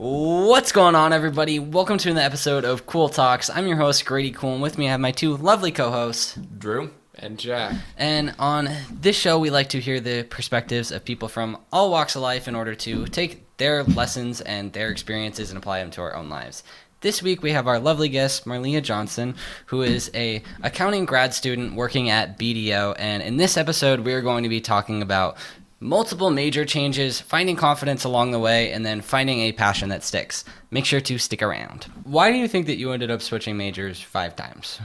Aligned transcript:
What's 0.00 0.70
going 0.70 0.94
on, 0.94 1.12
everybody? 1.12 1.58
Welcome 1.58 1.98
to 1.98 2.10
another 2.10 2.24
episode 2.24 2.64
of 2.64 2.86
Cool 2.86 3.08
Talks. 3.08 3.50
I'm 3.50 3.66
your 3.66 3.78
host, 3.78 4.06
Grady 4.06 4.30
Cool, 4.30 4.52
and 4.52 4.62
with 4.62 4.78
me 4.78 4.86
I 4.86 4.92
have 4.92 5.00
my 5.00 5.10
two 5.10 5.36
lovely 5.36 5.72
co 5.72 5.90
hosts. 5.90 6.36
Drew 6.36 6.92
and 7.16 7.36
Jack. 7.36 7.74
And 7.96 8.32
on 8.38 8.68
this 8.92 9.16
show, 9.16 9.40
we 9.40 9.50
like 9.50 9.70
to 9.70 9.80
hear 9.80 9.98
the 9.98 10.22
perspectives 10.22 10.92
of 10.92 11.04
people 11.04 11.26
from 11.26 11.58
all 11.72 11.90
walks 11.90 12.14
of 12.14 12.22
life 12.22 12.46
in 12.46 12.54
order 12.54 12.76
to 12.76 13.06
take 13.06 13.56
their 13.56 13.82
lessons 13.82 14.40
and 14.40 14.72
their 14.72 14.90
experiences 14.90 15.50
and 15.50 15.58
apply 15.58 15.80
them 15.80 15.90
to 15.90 16.02
our 16.02 16.14
own 16.14 16.28
lives. 16.28 16.62
This 17.00 17.20
week 17.20 17.42
we 17.42 17.50
have 17.50 17.66
our 17.66 17.80
lovely 17.80 18.08
guest, 18.08 18.44
Marlia 18.44 18.80
Johnson, 18.80 19.34
who 19.66 19.82
is 19.82 20.12
a 20.14 20.44
accounting 20.62 21.06
grad 21.06 21.34
student 21.34 21.74
working 21.74 22.08
at 22.08 22.38
BDO. 22.38 22.94
And 23.00 23.20
in 23.20 23.36
this 23.36 23.56
episode, 23.56 23.98
we 23.98 24.14
are 24.14 24.22
going 24.22 24.44
to 24.44 24.48
be 24.48 24.60
talking 24.60 25.02
about 25.02 25.38
multiple 25.80 26.30
major 26.30 26.64
changes, 26.64 27.20
finding 27.20 27.56
confidence 27.56 28.04
along 28.04 28.30
the 28.32 28.38
way, 28.38 28.72
and 28.72 28.84
then 28.84 29.00
finding 29.00 29.40
a 29.40 29.52
passion 29.52 29.88
that 29.90 30.02
sticks. 30.02 30.44
Make 30.70 30.84
sure 30.84 31.00
to 31.00 31.18
stick 31.18 31.42
around. 31.42 31.84
Why 32.04 32.30
do 32.30 32.38
you 32.38 32.48
think 32.48 32.66
that 32.66 32.76
you 32.76 32.92
ended 32.92 33.10
up 33.10 33.22
switching 33.22 33.56
majors 33.56 34.00
five 34.00 34.36
times? 34.36 34.80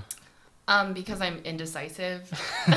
Um, 0.65 0.93
because 0.93 1.19
I'm 1.19 1.39
indecisive. 1.39 2.31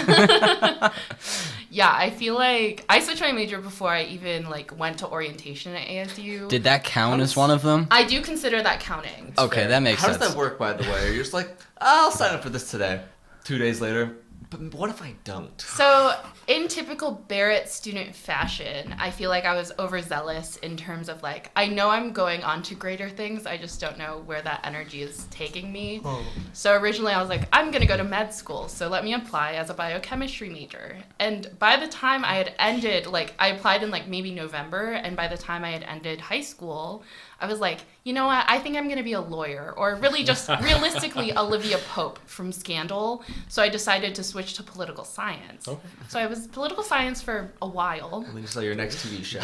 yeah, 1.70 1.92
I 1.92 2.10
feel 2.16 2.34
like 2.34 2.84
I 2.88 2.98
switched 2.98 3.20
my 3.20 3.30
major 3.30 3.58
before 3.60 3.90
I 3.90 4.02
even 4.04 4.50
like 4.50 4.76
went 4.76 4.98
to 4.98 5.08
orientation 5.08 5.72
at 5.76 5.86
ASU. 5.86 6.48
Did 6.48 6.64
that 6.64 6.82
count 6.82 7.20
does- 7.20 7.30
as 7.30 7.36
one 7.36 7.52
of 7.52 7.62
them? 7.62 7.86
I 7.92 8.02
do 8.02 8.20
consider 8.22 8.60
that 8.60 8.80
counting. 8.80 9.32
Okay, 9.38 9.60
fair. 9.60 9.68
that 9.68 9.80
makes 9.80 10.00
How 10.00 10.08
sense. 10.08 10.16
How 10.16 10.24
does 10.24 10.32
that 10.34 10.38
work, 10.38 10.58
by 10.58 10.72
the 10.72 10.82
way? 10.90 11.14
You're 11.14 11.22
just 11.22 11.32
like, 11.34 11.56
I'll 11.80 12.10
sign 12.10 12.34
up 12.34 12.42
for 12.42 12.50
this 12.50 12.72
today. 12.72 13.02
Two 13.44 13.58
days 13.58 13.80
later, 13.80 14.16
but 14.50 14.74
what 14.74 14.90
if 14.90 15.02
I 15.02 15.14
don't? 15.24 15.60
So, 15.60 16.14
in 16.46 16.68
typical 16.68 17.12
Barrett 17.12 17.68
student 17.68 18.14
fashion, 18.14 18.94
I 18.98 19.10
feel 19.10 19.30
like 19.30 19.44
I 19.44 19.54
was 19.54 19.72
overzealous 19.78 20.56
in 20.58 20.76
terms 20.76 21.08
of 21.08 21.22
like, 21.22 21.50
I 21.56 21.66
know 21.66 21.88
I'm 21.90 22.12
going 22.12 22.42
on 22.42 22.62
to 22.64 22.74
greater 22.74 23.08
things, 23.08 23.46
I 23.46 23.56
just 23.56 23.80
don't 23.80 23.98
know 23.98 24.22
where 24.26 24.42
that 24.42 24.60
energy 24.64 25.02
is 25.02 25.26
taking 25.30 25.72
me. 25.72 26.00
Oh. 26.04 26.24
So, 26.52 26.76
originally 26.76 27.12
I 27.12 27.20
was 27.20 27.28
like, 27.28 27.48
I'm 27.52 27.70
gonna 27.70 27.86
go 27.86 27.96
to 27.96 28.04
med 28.04 28.32
school, 28.32 28.68
so 28.68 28.88
let 28.88 29.04
me 29.04 29.14
apply 29.14 29.54
as 29.54 29.70
a 29.70 29.74
biochemistry 29.74 30.48
major. 30.48 30.96
And 31.18 31.50
by 31.58 31.76
the 31.76 31.88
time 31.88 32.24
I 32.24 32.36
had 32.36 32.54
ended, 32.58 33.06
like, 33.06 33.34
I 33.38 33.48
applied 33.48 33.82
in 33.82 33.90
like 33.90 34.08
maybe 34.08 34.32
November, 34.32 34.92
and 34.92 35.16
by 35.16 35.28
the 35.28 35.36
time 35.36 35.64
I 35.64 35.70
had 35.70 35.82
ended 35.82 36.20
high 36.20 36.40
school, 36.40 37.02
I 37.40 37.46
was 37.46 37.60
like, 37.60 37.80
you 38.04 38.12
know 38.12 38.26
what? 38.26 38.44
I 38.48 38.58
think 38.58 38.76
I'm 38.76 38.84
going 38.84 38.96
to 38.96 39.02
be 39.04 39.12
a 39.12 39.20
lawyer, 39.20 39.74
or 39.76 39.94
really 39.96 40.24
just 40.24 40.48
realistically 40.62 41.36
Olivia 41.36 41.78
Pope 41.92 42.18
from 42.26 42.50
Scandal. 42.52 43.22
So 43.48 43.62
I 43.62 43.68
decided 43.68 44.14
to 44.14 44.24
switch 44.24 44.54
to 44.54 44.62
political 44.62 45.04
science. 45.04 45.68
Okay. 45.68 45.88
So 46.08 46.18
I 46.18 46.26
was 46.26 46.46
political 46.46 46.82
science 46.82 47.20
for 47.20 47.52
a 47.60 47.68
while. 47.68 48.24
And 48.26 48.34
then 48.34 48.42
you 48.42 48.48
saw 48.48 48.60
your 48.60 48.74
next 48.74 49.04
TV 49.04 49.22
show. 49.24 49.42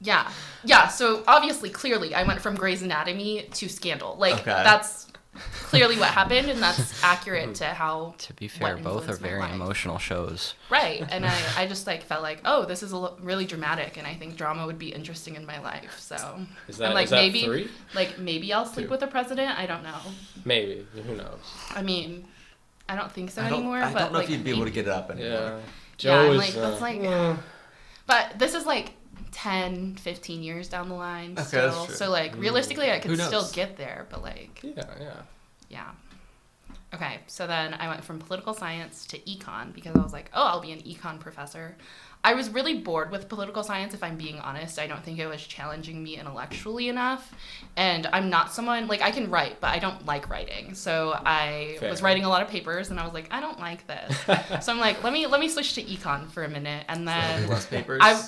Yeah. 0.00 0.30
Yeah. 0.64 0.88
So 0.88 1.22
obviously, 1.26 1.70
clearly, 1.70 2.14
I 2.14 2.24
went 2.24 2.40
from 2.40 2.56
Grey's 2.56 2.82
Anatomy 2.82 3.48
to 3.52 3.68
Scandal. 3.68 4.16
Like, 4.18 4.34
Okay. 4.34 4.44
that's 4.50 5.06
clearly 5.64 5.98
what 5.98 6.08
happened, 6.08 6.48
and 6.48 6.62
that's 6.62 7.02
accurate 7.02 7.54
to 7.56 7.66
how. 7.66 8.14
to 8.18 8.32
be 8.34 8.48
fair, 8.48 8.76
both 8.76 9.08
are 9.08 9.16
very 9.16 9.40
life. 9.40 9.52
emotional 9.52 9.98
shows. 9.98 10.54
Right. 10.70 11.04
And 11.10 11.26
I, 11.26 11.34
I 11.56 11.66
just 11.66 11.86
like 11.86 12.02
felt 12.04 12.22
like, 12.22 12.40
oh, 12.44 12.64
this 12.64 12.82
is 12.82 12.92
a 12.92 12.96
lo- 12.96 13.16
really 13.20 13.44
dramatic, 13.44 13.96
and 13.96 14.06
I 14.06 14.14
think 14.14 14.36
drama 14.36 14.66
would 14.66 14.78
be 14.78 14.88
interesting 14.92 15.36
in 15.36 15.44
my 15.46 15.60
life. 15.60 15.98
So. 15.98 16.46
Is 16.68 16.78
that, 16.78 16.86
and 16.86 16.94
like 16.94 17.04
is 17.04 17.10
that 17.10 17.16
maybe 17.16 17.42
three? 17.44 17.68
like 17.94 18.18
maybe 18.18 18.52
I'll 18.52 18.66
sleep 18.66 18.86
Two. 18.86 18.90
with 18.90 19.00
the 19.00 19.06
president. 19.06 19.58
I 19.58 19.66
don't 19.66 19.82
know. 19.82 19.98
Maybe. 20.44 20.86
Who 20.94 21.14
knows? 21.16 21.40
I 21.70 21.82
mean, 21.82 22.26
I 22.88 22.96
don't 22.96 23.10
think 23.12 23.30
so 23.30 23.42
I 23.42 23.48
don't, 23.48 23.60
anymore. 23.60 23.78
I 23.78 23.92
but 23.92 23.98
don't 23.98 24.12
know 24.12 24.18
like, 24.18 24.28
if 24.28 24.30
you'd 24.30 24.44
be 24.44 24.50
able 24.50 24.64
to 24.64 24.70
get 24.70 24.86
it 24.86 24.92
up 24.92 25.10
anymore. 25.10 25.30
Yeah. 25.30 25.56
Yeah, 25.56 25.60
Joe 25.96 26.26
I'm 26.26 26.32
is. 26.32 26.38
like, 26.38 26.54
that's 26.54 26.78
uh, 26.78 26.80
like- 26.80 27.00
eh. 27.00 27.36
But 28.06 28.38
this 28.38 28.54
is 28.54 28.66
like 28.66 28.92
10, 29.34 29.96
15 29.96 30.42
years 30.42 30.68
down 30.68 30.88
the 30.88 30.94
line 30.94 31.32
Okay, 31.32 31.42
still. 31.42 31.70
that's 31.70 31.86
true. 31.86 31.94
So 31.96 32.10
like 32.10 32.36
mm. 32.36 32.40
realistically, 32.40 32.90
I 32.90 33.00
Who 33.00 33.16
could 33.16 33.20
still 33.20 33.46
get 33.52 33.76
there. 33.76 34.06
But 34.08 34.22
like, 34.22 34.60
Yeah, 34.62 34.84
yeah. 35.00 35.12
yeah. 35.68 35.90
Okay, 36.94 37.18
so 37.26 37.48
then 37.48 37.74
I 37.74 37.88
went 37.88 38.04
from 38.04 38.20
political 38.20 38.54
science 38.54 39.04
to 39.06 39.18
econ 39.18 39.74
because 39.74 39.96
I 39.96 39.98
was 40.00 40.12
like, 40.12 40.30
oh, 40.32 40.44
I'll 40.46 40.60
be 40.60 40.70
an 40.70 40.80
econ 40.82 41.18
professor. 41.18 41.76
I 42.22 42.34
was 42.34 42.48
really 42.48 42.78
bored 42.78 43.10
with 43.10 43.28
political 43.28 43.64
science, 43.64 43.92
if 43.92 44.02
I'm 44.04 44.16
being 44.16 44.38
honest. 44.38 44.78
I 44.78 44.86
don't 44.86 45.02
think 45.04 45.18
it 45.18 45.26
was 45.26 45.42
challenging 45.44 46.02
me 46.02 46.16
intellectually 46.16 46.88
enough. 46.88 47.34
And 47.76 48.06
I'm 48.12 48.30
not 48.30 48.52
someone, 48.54 48.86
like, 48.86 49.02
I 49.02 49.10
can 49.10 49.28
write, 49.28 49.60
but 49.60 49.68
I 49.68 49.80
don't 49.80 50.06
like 50.06 50.30
writing. 50.30 50.74
So 50.74 51.12
I 51.26 51.76
Fair. 51.80 51.90
was 51.90 52.00
writing 52.00 52.24
a 52.24 52.28
lot 52.28 52.40
of 52.42 52.48
papers 52.48 52.90
and 52.90 53.00
I 53.00 53.04
was 53.04 53.12
like, 53.12 53.26
I 53.32 53.40
don't 53.40 53.58
like 53.58 53.86
this. 53.88 54.16
so 54.64 54.72
I'm 54.72 54.78
like, 54.78 55.02
let 55.02 55.12
me 55.12 55.26
let 55.26 55.40
me 55.40 55.48
switch 55.48 55.74
to 55.74 55.82
econ 55.82 56.30
for 56.30 56.44
a 56.44 56.48
minute. 56.48 56.84
And 56.88 57.06
then, 57.08 57.48
Less 57.48 57.66
papers. 57.66 58.00
I- 58.02 58.22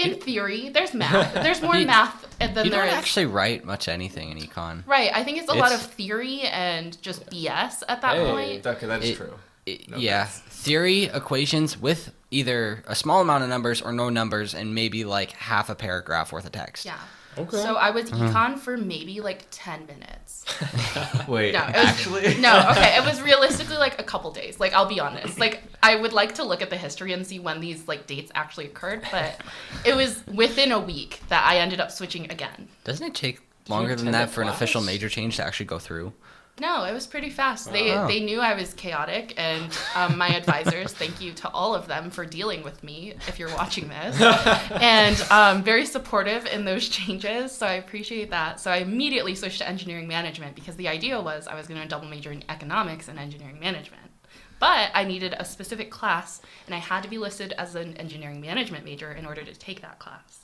in 0.00 0.14
theory, 0.20 0.68
there's 0.70 0.94
math. 0.94 1.34
There's 1.44 1.60
more 1.62 1.76
You- 1.76 1.86
math 1.86 2.26
than 2.38 2.50
you 2.64 2.70
there 2.70 2.80
don't 2.80 2.88
is. 2.88 2.94
actually 2.94 3.26
write 3.26 3.64
much 3.64 3.88
anything 3.88 4.30
in 4.30 4.38
econ. 4.38 4.86
Right, 4.86 5.10
I 5.14 5.22
think 5.24 5.38
it's 5.38 5.50
a 5.50 5.54
lot 5.54 5.72
of 5.72 5.80
theory 5.80 6.40
and 6.42 7.00
just 7.02 7.26
BS 7.30 7.82
at 7.88 8.00
that 8.02 8.16
Hey. 8.16 8.30
point. 8.30 8.66
okay, 8.66 8.86
that's 8.86 9.04
It- 9.06 9.16
true. 9.16 9.34
I- 9.68 9.78
No 9.88 9.96
yeah, 9.98 10.24
thanks. 10.24 10.62
theory 10.62 11.04
equations 11.04 11.76
with 11.78 12.12
either 12.30 12.82
a 12.86 12.94
small 12.94 13.20
amount 13.20 13.42
of 13.44 13.48
numbers 13.50 13.82
or 13.82 13.92
no 13.92 14.08
numbers 14.08 14.54
and 14.54 14.74
maybe 14.74 15.04
like 15.04 15.32
half 15.32 15.68
a 15.68 15.74
paragraph 15.74 16.32
worth 16.32 16.46
of 16.46 16.52
text. 16.52 16.84
Yeah. 16.86 16.96
Okay. 17.38 17.56
So 17.58 17.76
I 17.76 17.90
was 17.90 18.12
Uh-huh. 18.12 18.24
econ 18.28 18.58
for 18.58 18.76
maybe 18.76 19.20
like 19.20 19.46
10 19.50 19.86
minutes. 19.86 20.44
Wait, 21.28 21.52
No, 21.52 21.60
it 21.66 21.74
was- 21.76 21.84
actually? 21.86 22.34
No, 22.40 22.68
okay, 22.70 22.96
it 22.96 23.04
was 23.04 23.20
realistically 23.22 23.76
like 23.76 24.00
a 24.00 24.02
couple 24.04 24.30
days. 24.32 24.58
Like 24.58 24.72
I'll 24.72 24.86
be 24.88 25.00
honest. 25.00 25.38
Like 25.38 25.62
I 25.82 25.94
would 25.96 26.12
like 26.12 26.34
to 26.36 26.44
look 26.44 26.60
at 26.62 26.70
the 26.70 26.76
history 26.76 27.12
and 27.12 27.26
see 27.26 27.38
when 27.38 27.60
these 27.60 27.86
like 27.86 28.06
dates 28.06 28.30
actually 28.34 28.66
occurred, 28.66 29.02
but 29.12 29.40
it 29.84 29.94
was 29.94 30.22
within 30.26 30.72
a 30.72 30.78
week 30.80 31.20
that 31.28 31.44
I 31.46 31.58
ended 31.58 31.80
up 31.80 31.90
switching 31.90 32.30
again. 32.30 32.68
Doesn't 32.84 33.06
it 33.06 33.14
take 33.14 33.40
longer 33.68 33.94
than 33.94 34.10
that 34.10 34.28
a 34.28 34.32
for 34.32 34.42
an 34.42 34.48
official 34.48 34.80
major 34.82 35.08
change 35.08 35.36
to 35.36 35.44
actually 35.44 35.66
go 35.66 35.78
through? 35.78 36.12
No, 36.60 36.84
it 36.84 36.92
was 36.92 37.06
pretty 37.06 37.30
fast. 37.30 37.72
They 37.72 37.90
Oh. 37.92 38.06
they 38.06 38.20
knew 38.20 38.38
I 38.40 38.54
was 38.54 38.74
chaotic, 38.74 39.32
and 39.38 39.76
um, 39.94 40.18
my 40.18 40.28
advisors, 40.28 40.92
thank 40.92 41.18
you 41.20 41.32
to 41.32 41.48
all 41.50 41.74
of 41.74 41.86
them 41.88 42.10
for 42.10 42.26
dealing 42.26 42.62
with 42.62 42.84
me. 42.84 43.14
If 43.26 43.38
you're 43.38 43.54
watching 43.54 43.88
this, 43.88 44.20
and 44.70 45.18
um, 45.30 45.62
very 45.62 45.86
supportive 45.86 46.44
in 46.44 46.66
those 46.66 46.88
changes, 46.88 47.50
so 47.52 47.66
I 47.66 47.72
appreciate 47.74 48.28
that. 48.30 48.60
So 48.60 48.70
I 48.70 48.76
immediately 48.76 49.34
switched 49.34 49.58
to 49.58 49.68
engineering 49.68 50.06
management 50.06 50.54
because 50.54 50.76
the 50.76 50.86
idea 50.88 51.18
was 51.20 51.48
I 51.48 51.54
was 51.54 51.66
going 51.66 51.80
to 51.80 51.88
double 51.88 52.08
major 52.08 52.30
in 52.30 52.44
economics 52.50 53.08
and 53.08 53.18
engineering 53.18 53.58
management. 53.58 54.10
But 54.58 54.90
I 54.92 55.04
needed 55.04 55.34
a 55.38 55.44
specific 55.46 55.90
class, 55.90 56.42
and 56.66 56.74
I 56.74 56.78
had 56.78 57.02
to 57.04 57.08
be 57.08 57.16
listed 57.16 57.54
as 57.56 57.74
an 57.74 57.96
engineering 57.96 58.42
management 58.42 58.84
major 58.84 59.10
in 59.12 59.24
order 59.24 59.42
to 59.42 59.54
take 59.54 59.80
that 59.80 59.98
class. 59.98 60.40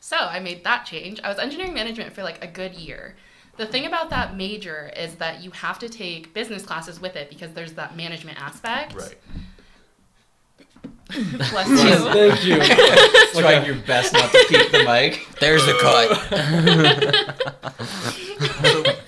So 0.00 0.16
I 0.16 0.40
made 0.40 0.64
that 0.64 0.84
change. 0.86 1.20
I 1.22 1.28
was 1.28 1.38
engineering 1.38 1.74
management 1.74 2.12
for 2.12 2.24
like 2.24 2.42
a 2.42 2.48
good 2.48 2.74
year. 2.74 3.14
The 3.56 3.66
thing 3.66 3.86
about 3.86 4.10
that 4.10 4.36
major 4.36 4.90
is 4.96 5.16
that 5.16 5.42
you 5.42 5.50
have 5.50 5.78
to 5.80 5.88
take 5.88 6.32
business 6.32 6.62
classes 6.62 7.00
with 7.00 7.16
it 7.16 7.28
because 7.28 7.52
there's 7.52 7.74
that 7.74 7.96
management 7.96 8.40
aspect. 8.40 8.94
Right. 8.94 9.16
Bless 11.10 11.68
you. 11.68 11.76
Thank 12.12 12.44
you. 12.44 12.56
Trying 13.40 13.66
your 13.66 13.74
best 13.86 14.14
not 14.14 14.30
to 14.32 14.44
peak 14.48 14.72
the 14.72 14.84
mic. 14.84 15.26
There's 15.40 15.64
the 15.66 15.74
cut. 15.80 16.18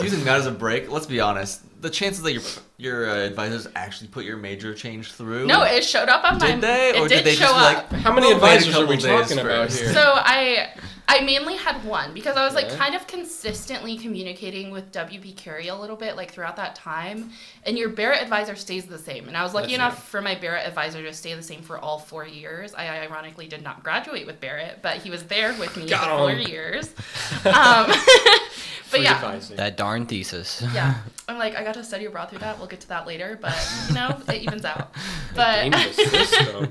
So, 0.00 0.04
using 0.04 0.24
that 0.24 0.38
as 0.38 0.46
a 0.46 0.50
break, 0.52 0.90
let's 0.90 1.06
be 1.06 1.20
honest. 1.20 1.62
The 1.82 1.90
chances 1.90 2.22
that 2.24 2.32
your 2.32 2.42
your 2.76 3.08
uh, 3.10 3.14
advisors 3.26 3.66
actually 3.74 4.08
put 4.08 4.24
your 4.24 4.36
major 4.36 4.74
change 4.74 5.12
through. 5.12 5.46
No, 5.46 5.62
it 5.62 5.82
showed 5.84 6.08
up 6.10 6.24
on 6.24 6.38
my. 6.38 6.50
Did 6.52 6.60
they, 6.60 6.90
It 6.90 6.96
or 7.00 7.08
did, 7.08 7.16
did 7.16 7.24
they 7.24 7.34
show 7.34 7.44
just 7.46 7.54
up. 7.54 7.90
like, 7.92 8.00
How 8.02 8.12
many 8.14 8.26
We'll 8.26 8.40
wait 8.40 8.42
a 8.42 8.56
advisors 8.56 8.76
are 8.76 8.86
we 8.86 8.96
talking 8.98 9.38
about 9.38 9.70
here? 9.72 9.92
So 9.94 10.12
I 10.16 10.68
I 11.08 11.22
mainly 11.22 11.56
had 11.56 11.82
one 11.84 12.12
because 12.14 12.36
I 12.36 12.44
was 12.44 12.54
like 12.54 12.66
Yeah. 12.68 12.76
kind 12.76 12.94
of 12.94 13.06
consistently 13.06 13.96
communicating 13.98 14.70
with 14.70 14.92
WP 14.92 15.36
Carey 15.36 15.66
a 15.68 15.74
little 15.74 15.96
bit 15.96 16.16
like 16.16 16.30
throughout 16.30 16.56
that 16.56 16.74
time. 16.76 17.30
And 17.64 17.76
your 17.78 17.88
Barrett 17.88 18.22
advisor 18.22 18.54
stays 18.56 18.84
the 18.84 18.98
same. 18.98 19.26
And 19.26 19.36
I 19.36 19.42
was 19.42 19.52
lucky 19.54 19.68
That's 19.68 19.74
enough 19.76 19.94
right. 19.94 20.02
for 20.04 20.20
my 20.22 20.34
Barrett 20.36 20.68
advisor 20.68 21.02
to 21.02 21.12
stay 21.14 21.34
the 21.34 21.42
same 21.42 21.62
for 21.62 21.78
all 21.78 21.98
four 21.98 22.26
years. 22.26 22.74
I 22.74 22.86
ironically 23.06 23.48
did 23.48 23.62
not 23.64 23.82
graduate 23.82 24.26
with 24.26 24.38
Barrett, 24.40 24.80
but 24.82 24.98
he 24.98 25.10
was 25.10 25.24
there 25.24 25.52
with 25.58 25.76
me 25.76 25.88
Got 25.88 26.04
for 26.04 26.16
four 26.18 26.30
'em. 26.30 26.40
years. 26.46 26.94
Um, 27.46 27.90
but 28.90 29.02
yeah. 29.02 29.14
advising. 29.14 29.56
that 29.56 29.76
darn 29.76 30.06
thesis. 30.06 30.62
Yeah, 30.74 30.94
I'm 31.28 31.38
like 31.38 31.56
I 31.56 31.64
got 31.64 31.74
to 31.74 31.84
study 31.84 32.04
abroad 32.06 32.30
through 32.30 32.40
that. 32.40 32.58
We'll 32.58 32.68
get 32.68 32.80
to 32.80 32.88
that 32.88 33.06
later, 33.06 33.38
but 33.40 33.56
you 33.88 33.94
know 33.94 34.20
it 34.28 34.42
evens 34.42 34.64
out. 34.64 34.94
But 35.32 35.70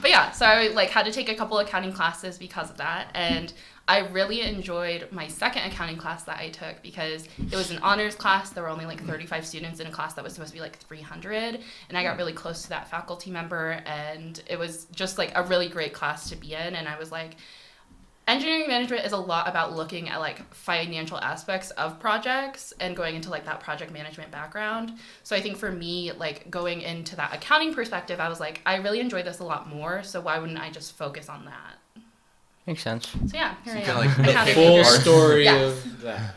but 0.00 0.10
yeah, 0.10 0.32
so 0.32 0.44
I 0.44 0.68
like 0.68 0.90
had 0.90 1.04
to 1.04 1.12
take 1.12 1.28
a 1.28 1.36
couple 1.36 1.56
accounting 1.60 1.92
classes 1.92 2.36
because 2.36 2.68
of 2.68 2.78
that, 2.78 3.12
and 3.14 3.52
I 3.86 4.00
really 4.08 4.42
enjoyed 4.42 5.06
my 5.12 5.28
second 5.28 5.62
accounting 5.62 5.98
class 5.98 6.24
that 6.24 6.38
I 6.38 6.48
took 6.48 6.82
because 6.82 7.28
it 7.38 7.54
was 7.54 7.70
an 7.70 7.78
honors 7.78 8.16
class. 8.16 8.50
There 8.50 8.64
were 8.64 8.70
only 8.70 8.86
like 8.86 9.04
35 9.04 9.46
students 9.46 9.78
in 9.78 9.86
a 9.86 9.90
class 9.90 10.14
that 10.14 10.24
was 10.24 10.34
supposed 10.34 10.50
to 10.50 10.56
be 10.56 10.60
like 10.60 10.78
300, 10.78 11.60
and 11.88 11.98
I 11.98 12.02
got 12.02 12.16
really 12.16 12.32
close 12.32 12.62
to 12.62 12.68
that 12.70 12.90
faculty 12.90 13.30
member, 13.30 13.80
and 13.86 14.42
it 14.48 14.58
was 14.58 14.86
just 14.86 15.16
like 15.16 15.30
a 15.36 15.44
really 15.44 15.68
great 15.68 15.92
class 15.92 16.28
to 16.30 16.36
be 16.36 16.54
in, 16.54 16.74
and 16.74 16.88
I 16.88 16.98
was 16.98 17.12
like. 17.12 17.36
Engineering 18.28 18.68
management 18.68 19.04
is 19.04 19.12
a 19.12 19.16
lot 19.16 19.48
about 19.48 19.74
looking 19.74 20.08
at 20.08 20.20
like 20.20 20.54
financial 20.54 21.18
aspects 21.18 21.70
of 21.72 21.98
projects 21.98 22.72
and 22.78 22.96
going 22.96 23.16
into 23.16 23.30
like 23.30 23.44
that 23.46 23.58
project 23.60 23.92
management 23.92 24.30
background. 24.30 24.92
So 25.24 25.34
I 25.34 25.40
think 25.40 25.56
for 25.56 25.72
me, 25.72 26.12
like 26.12 26.48
going 26.48 26.82
into 26.82 27.16
that 27.16 27.34
accounting 27.34 27.74
perspective, 27.74 28.20
I 28.20 28.28
was 28.28 28.38
like, 28.38 28.60
I 28.64 28.76
really 28.76 29.00
enjoy 29.00 29.24
this 29.24 29.40
a 29.40 29.44
lot 29.44 29.68
more. 29.68 30.04
So 30.04 30.20
why 30.20 30.38
wouldn't 30.38 30.60
I 30.60 30.70
just 30.70 30.96
focus 30.96 31.28
on 31.28 31.46
that? 31.46 32.02
Makes 32.66 32.82
sense. 32.82 33.08
So 33.08 33.18
yeah, 33.34 33.56
here 33.64 33.84
So 33.84 33.92
I 33.92 34.04
am. 34.04 34.22
like 34.22 34.46
The 34.46 34.54
full 34.54 34.84
story 34.84 35.44
Yes. 35.44 35.84
of 35.84 36.00
that. 36.02 36.36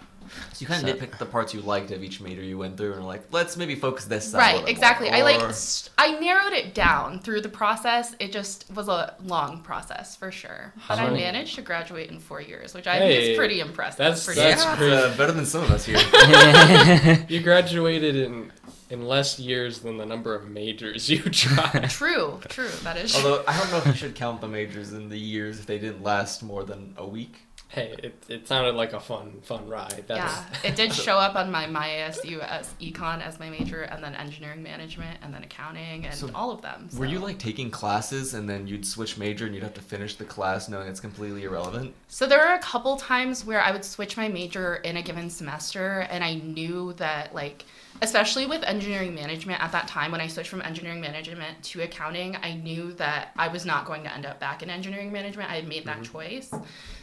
So 0.54 0.62
you 0.62 0.68
kind 0.68 0.82
So- 0.82 0.88
of 0.94 0.98
nitpicked 1.00 1.18
the 1.18 1.26
parts 1.26 1.54
you 1.54 1.62
liked 1.62 1.92
of 1.92 2.04
each 2.04 2.22
major 2.22 2.42
you 2.42 2.58
went 2.58 2.78
through, 2.78 2.94
and 2.94 3.02
were 3.02 3.08
like, 3.08 3.24
let's 3.32 3.58
maybe 3.58 3.76
focus 3.76 4.06
this. 4.06 4.32
side 4.32 4.38
Right, 4.40 4.54
little 4.56 4.70
exactly. 4.70 5.08
more. 5.10 5.18
I 5.18 5.22
like 5.24 5.42
Or- 5.42 5.50
s- 5.50 5.90
I 5.98 6.12
narrowed 6.20 6.54
it 6.54 6.74
down 6.74 7.20
through 7.20 7.42
the 7.42 7.50
process. 7.50 8.16
It 8.20 8.32
just 8.32 8.66
was 8.74 8.88
a 8.88 9.16
long 9.24 9.62
process 9.62 10.16
for 10.16 10.32
sure. 10.32 10.74
But 10.88 11.00
I 11.00 11.10
managed 11.10 11.56
to 11.56 11.62
graduate 11.62 12.10
in 12.10 12.20
four 12.20 12.42
years, 12.42 12.74
which 12.74 12.88
I 12.88 13.00
think 13.00 13.20
is 13.32 13.38
pretty 13.38 13.60
impressive. 13.60 13.98
that's- 13.98 14.26
for 14.26 14.34
that's 14.34 14.64
sure. 14.64 14.88
Yeah, 14.88 14.94
uh, 14.96 15.18
better 15.18 15.32
than 15.32 15.46
some 15.46 15.64
of 15.64 15.72
us 15.72 15.86
here. 15.86 15.98
You 17.30 17.42
graduated 17.42 18.16
in 18.16 18.52
in 18.90 19.08
less 19.08 19.40
years 19.40 19.80
than 19.80 19.98
the 19.98 20.06
number 20.06 20.36
of 20.36 20.48
majors 20.48 21.10
you 21.10 21.18
tried. 21.24 21.90
True, 21.90 22.40
true. 22.50 22.70
That 22.84 22.98
is. 22.98 23.16
Although 23.16 23.44
I 23.48 23.58
don't 23.58 23.72
know 23.72 23.78
if 23.80 23.88
you 23.88 23.94
should 23.94 24.14
count 24.16 24.42
the 24.42 24.48
majors 24.48 24.94
in 24.94 25.10
the 25.10 25.18
years 25.18 25.60
if 25.60 25.66
they 25.66 25.80
didn't 25.80 26.04
last 26.04 26.44
more 26.44 26.64
than 26.64 26.94
a 26.98 27.06
week. 27.06 27.42
Hey, 27.68 27.96
it, 28.02 28.24
it 28.30 28.48
sounded 28.48 28.76
like 28.76 28.94
a 28.94 29.00
fun 29.00 29.42
fun 29.42 29.68
ride. 29.68 30.04
That's, 30.08 30.20
yeah, 30.64 30.70
it 30.70 30.76
did 30.76 30.94
show 31.06 31.18
up 31.18 31.36
on 31.36 31.52
my 31.52 31.68
my 31.68 31.88
ASU 31.88 32.40
as 32.40 32.74
econ 32.80 33.22
as 33.22 33.40
my 33.40 33.50
major, 33.50 33.84
and 33.84 34.04
then 34.04 34.16
engineering 34.16 34.64
management, 34.64 35.20
and 35.22 35.34
then 35.34 35.44
accounting, 35.44 36.06
and 36.06 36.14
So, 36.14 36.30
all 36.34 36.52
of 36.52 36.62
them. 36.62 36.90
Were 36.98 37.06
you 37.06 37.20
like 37.20 37.40
taking 37.40 37.70
classes 37.70 38.34
and 38.34 38.50
then 38.50 38.68
you'd 38.68 38.86
switch 38.86 39.18
major 39.18 39.46
and 39.46 39.54
you'd 39.54 39.64
have 39.64 39.74
to 39.76 39.82
finish 39.82 40.16
the 40.16 40.26
class 40.26 40.70
knowing 40.70 40.88
it's 40.88 41.00
completely 41.00 41.44
irrelevant? 41.44 41.94
So 42.08 42.26
there 42.26 42.40
were 42.40 42.54
a 42.54 42.60
couple 42.60 42.96
times 42.98 43.46
where 43.46 43.62
I 43.62 43.72
would 43.72 43.86
switch 43.86 44.18
my 44.18 44.28
major 44.28 44.76
in 44.78 44.98
a 44.98 45.02
given 45.02 45.30
semester, 45.30 46.08
and 46.10 46.24
I 46.24 46.36
knew 46.36 46.94
that 46.94 47.34
like, 47.36 47.66
especially 48.02 48.46
with 48.46 48.64
engineering 48.64 49.16
management 49.16 49.62
at 49.64 49.72
that 49.72 49.88
time 49.88 50.12
when 50.12 50.22
I 50.22 50.28
switched 50.28 50.50
from 50.50 50.62
engineering 50.62 51.02
management 51.02 51.64
to 51.64 51.82
accounting, 51.82 52.36
I 52.42 52.56
knew 52.56 52.94
that 52.94 53.32
I 53.38 53.48
was 53.48 53.66
not 53.66 53.86
going 53.86 54.04
to 54.04 54.14
end 54.14 54.26
up 54.26 54.40
back 54.40 54.62
in 54.62 54.70
engineering 54.70 55.12
management. 55.12 55.50
I 55.50 55.56
had 55.56 55.68
made 55.68 55.86
that 55.86 56.02
mm-hmm. 56.02 56.12
choice. 56.12 56.52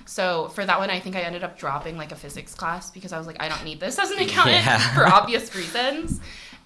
So 0.05 0.49
for 0.49 0.65
that 0.67 0.79
one, 0.79 0.91
I 0.91 1.01
think 1.01 1.17
I 1.17 1.21
ended 1.21 1.45
up 1.45 1.59
dropping 1.59 1.97
like 1.97 2.13
a 2.13 2.17
physics 2.17 2.55
class 2.55 2.91
because 2.91 3.13
I 3.13 3.19
was 3.19 3.27
like, 3.27 3.41
I 3.41 3.49
don't 3.49 3.65
need 3.65 3.81
this 3.81 3.99
as 3.99 4.11
an 4.11 4.19
accountant 4.19 4.57
Yeah. 4.65 4.79
for 4.95 5.07
obvious 5.07 5.55
reasons. 5.55 6.21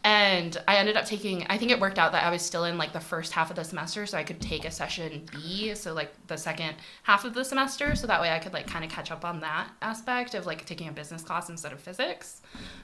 And 0.06 0.56
I 0.68 0.76
ended 0.76 0.96
up 0.96 1.04
taking, 1.04 1.44
I 1.48 1.58
think 1.58 1.72
it 1.72 1.80
worked 1.80 1.98
out 1.98 2.12
that 2.12 2.22
I 2.22 2.30
was 2.30 2.40
still 2.40 2.62
in 2.62 2.78
like 2.78 2.92
the 2.92 3.00
first 3.00 3.32
half 3.32 3.50
of 3.50 3.56
the 3.56 3.64
semester, 3.64 4.06
so 4.06 4.16
I 4.16 4.22
could 4.22 4.40
take 4.40 4.64
a 4.64 4.70
session 4.70 5.26
B, 5.32 5.74
so 5.74 5.94
like 5.94 6.12
the 6.28 6.38
second 6.38 6.76
half 7.02 7.24
of 7.24 7.34
the 7.34 7.44
semester, 7.44 7.96
so 7.96 8.06
that 8.06 8.20
way 8.20 8.30
I 8.30 8.38
could 8.38 8.52
like 8.52 8.68
kind 8.68 8.84
of 8.84 8.90
catch 8.92 9.10
up 9.10 9.24
on 9.24 9.40
that 9.40 9.68
aspect 9.82 10.34
of 10.34 10.46
like 10.46 10.64
taking 10.64 10.86
a 10.86 10.92
business 10.92 11.22
class 11.22 11.48
instead 11.48 11.72
of 11.72 11.80
physics. 11.80 12.40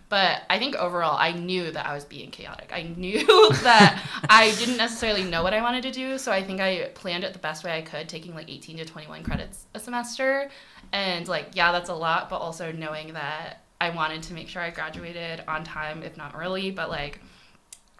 But 0.09 0.43
I 0.51 0.59
think 0.59 0.75
overall, 0.75 1.17
I 1.17 1.31
knew 1.31 1.71
that 1.71 1.87
I 1.87 1.95
was 1.95 2.05
being 2.05 2.33
chaotic. 2.33 2.73
I 2.75 2.83
knew 2.97 3.25
that 3.63 4.03
I 4.29 4.53
didn't 4.59 4.79
necessarily 4.79 5.23
know 5.23 5.45
what 5.45 5.55
I 5.55 5.63
wanted 5.63 5.85
to 5.85 5.93
do, 5.93 6.19
so 6.19 6.33
I 6.33 6.43
think 6.43 6.61
I 6.61 6.91
planned 6.95 7.23
it 7.23 7.35
the 7.35 7.39
best 7.39 7.63
way 7.63 7.79
I 7.79 7.83
could, 7.83 8.09
taking 8.09 8.35
like 8.35 8.51
18 8.51 8.79
to 8.79 8.85
21 8.85 9.23
credits 9.23 9.67
a 9.75 9.79
semester. 9.79 10.51
And 10.93 11.29
like, 11.29 11.51
yeah, 11.55 11.71
that's 11.71 11.89
a 11.89 11.95
lot, 11.95 12.29
but 12.29 12.39
also 12.39 12.73
knowing 12.73 13.13
that 13.13 13.62
I 13.83 13.91
wanted 13.91 14.23
to 14.25 14.33
make 14.35 14.49
sure 14.49 14.63
I 14.63 14.71
graduated 14.71 15.43
on 15.49 15.65
time, 15.65 16.05
if 16.05 16.17
not 16.17 16.35
early, 16.37 16.71
but 16.71 16.89
like 16.89 17.19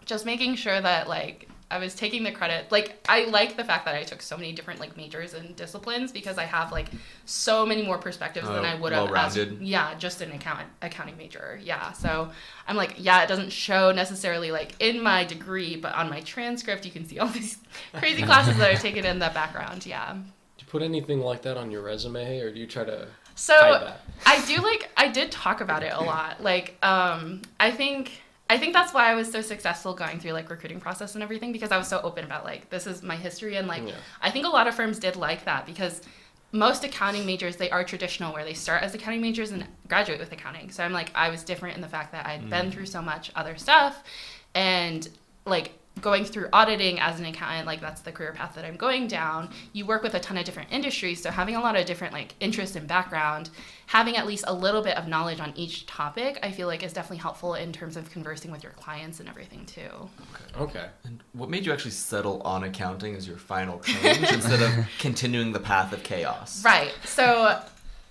just 0.05 0.25
making 0.25 0.55
sure 0.55 0.79
that 0.79 1.09
like 1.09 1.49
I 1.69 1.77
was 1.79 1.93
taking 1.93 2.23
the 2.23 2.31
credit. 2.31 2.71
Like 2.71 3.03
I 3.09 3.25
like 3.25 3.57
the 3.57 3.65
fact 3.65 3.83
that 3.85 3.95
I 3.95 4.03
took 4.03 4.21
so 4.21 4.37
many 4.37 4.53
different 4.53 4.79
like 4.79 4.95
majors 4.95 5.33
and 5.33 5.55
disciplines 5.57 6.13
because 6.13 6.37
I 6.37 6.45
have 6.45 6.71
like 6.71 6.87
so 7.25 7.65
many 7.65 7.81
more 7.83 7.97
perspectives 7.97 8.47
than 8.47 8.59
Oh, 8.63 8.73
I 8.73 8.75
would 8.75 8.93
have 8.93 9.05
as 9.07 9.11
well-rounded. 9.35 9.61
yeah, 9.61 9.93
just 9.95 10.21
an 10.21 10.31
account 10.31 10.61
accounting 10.81 11.17
major. 11.17 11.59
Yeah. 11.61 11.91
So 11.91 12.29
I'm 12.67 12.77
like, 12.77 12.93
yeah, 12.97 13.23
it 13.23 13.27
doesn't 13.27 13.51
show 13.51 13.91
necessarily 13.91 14.51
like 14.51 14.75
in 14.79 15.01
my 15.03 15.25
degree, 15.25 15.75
but 15.75 15.93
on 15.95 16.09
my 16.09 16.21
transcript 16.21 16.85
you 16.85 16.91
can 16.91 17.05
see 17.05 17.19
all 17.19 17.27
these 17.27 17.57
crazy 17.93 18.21
classes 18.23 18.55
that 18.57 18.69
I've 18.71 18.81
taken 18.81 19.03
in 19.03 19.19
the 19.19 19.31
background. 19.33 19.85
Yeah. 19.85 20.13
Do 20.13 20.65
you 20.65 20.67
put 20.67 20.81
anything 20.81 21.19
like 21.19 21.41
that 21.41 21.57
on 21.57 21.71
your 21.71 21.81
resume, 21.81 22.39
or 22.39 22.53
do 22.53 22.59
you 22.59 22.67
try 22.67 22.85
to 22.85 23.07
So? 23.35 23.93
I 24.25 24.45
do 24.45 24.61
like 24.61 24.89
I 24.95 25.07
did 25.09 25.31
talk 25.31 25.61
about 25.61 25.83
it 25.83 25.93
a 25.93 26.01
lot. 26.01 26.41
Like 26.41 26.77
um 26.81 27.41
I 27.59 27.71
think 27.71 28.21
I 28.49 28.57
think 28.57 28.73
that's 28.73 28.93
why 28.93 29.09
I 29.09 29.15
was 29.15 29.31
so 29.31 29.41
successful 29.41 29.93
going 29.93 30.19
through 30.19 30.31
like 30.31 30.49
recruiting 30.49 30.79
process 30.79 31.15
and 31.15 31.23
everything 31.23 31.51
because 31.51 31.71
I 31.71 31.77
was 31.77 31.87
so 31.87 31.99
open 32.03 32.23
about 32.23 32.43
like 32.43 32.69
this 32.69 32.87
is 32.87 33.03
my 33.03 33.15
history 33.15 33.55
and 33.55 33.67
like 33.67 33.85
Yeah. 33.87 33.95
I 34.21 34.29
think 34.31 34.45
a 34.45 34.49
lot 34.49 34.67
of 34.67 34.75
firms 34.75 34.99
did 34.99 35.15
like 35.15 35.45
that 35.45 35.65
because 35.65 36.01
most 36.51 36.83
accounting 36.83 37.25
majors 37.25 37.55
they 37.57 37.69
are 37.69 37.83
traditional 37.83 38.33
where 38.33 38.45
they 38.45 38.53
start 38.53 38.83
as 38.83 38.93
accounting 38.93 39.21
majors 39.21 39.51
and 39.51 39.65
graduate 39.87 40.19
with 40.19 40.31
accounting. 40.31 40.69
So 40.71 40.83
I'm 40.83 40.93
like 40.93 41.11
I 41.15 41.29
was 41.29 41.43
different 41.43 41.75
in 41.75 41.81
the 41.81 41.89
fact 41.89 42.11
that 42.11 42.25
I'd 42.25 42.49
been 42.49 42.71
through 42.71 42.85
so 42.85 43.01
much 43.01 43.31
other 43.35 43.57
stuff 43.57 44.03
and 44.53 45.07
like 45.45 45.71
going 46.01 46.25
through 46.25 46.49
auditing 46.51 46.99
as 46.99 47.19
an 47.19 47.25
accountant 47.25 47.65
like 47.65 47.79
that's 47.79 48.01
the 48.01 48.11
career 48.11 48.33
path 48.33 48.55
that 48.55 48.65
i'm 48.65 48.75
going 48.75 49.07
down. 49.07 49.49
You 49.73 49.85
work 49.85 50.03
with 50.03 50.15
a 50.15 50.19
ton 50.19 50.37
of 50.37 50.45
different 50.45 50.71
industries 50.71 51.21
so 51.21 51.29
having 51.29 51.55
a 51.55 51.61
lot 51.61 51.75
of 51.75 51.85
different 51.85 52.13
like 52.13 52.33
interest 52.39 52.75
and 52.75 52.87
background 52.87 53.49
having 53.85 54.17
at 54.17 54.25
least 54.25 54.43
a 54.47 54.53
little 54.53 54.81
bit 54.81 54.97
of 54.97 55.07
knowledge 55.07 55.39
on 55.39 55.53
each 55.55 55.85
topic 55.85 56.39
i 56.43 56.51
feel 56.51 56.67
like 56.67 56.83
is 56.83 56.93
definitely 56.93 57.17
helpful 57.17 57.53
in 57.55 57.71
terms 57.71 57.95
of 57.95 58.09
conversing 58.11 58.51
with 58.51 58.63
your 58.63 58.71
clients 58.73 59.19
and 59.19 59.29
everything 59.29 59.65
too. 59.65 60.09
Okay. 60.57 60.87
And 61.03 61.23
what 61.33 61.49
made 61.49 61.65
you 61.65 61.73
actually 61.73 61.91
settle 61.91 62.41
on 62.41 62.63
accounting 62.63 63.15
as 63.15 63.27
your 63.27 63.37
final 63.37 63.79
change 63.79 64.31
instead 64.31 64.61
of 64.61 64.85
continuing 64.99 65.51
the 65.51 65.59
path 65.59 65.93
of 65.93 66.03
chaos? 66.03 66.63
right. 66.63 66.93
So 67.05 67.61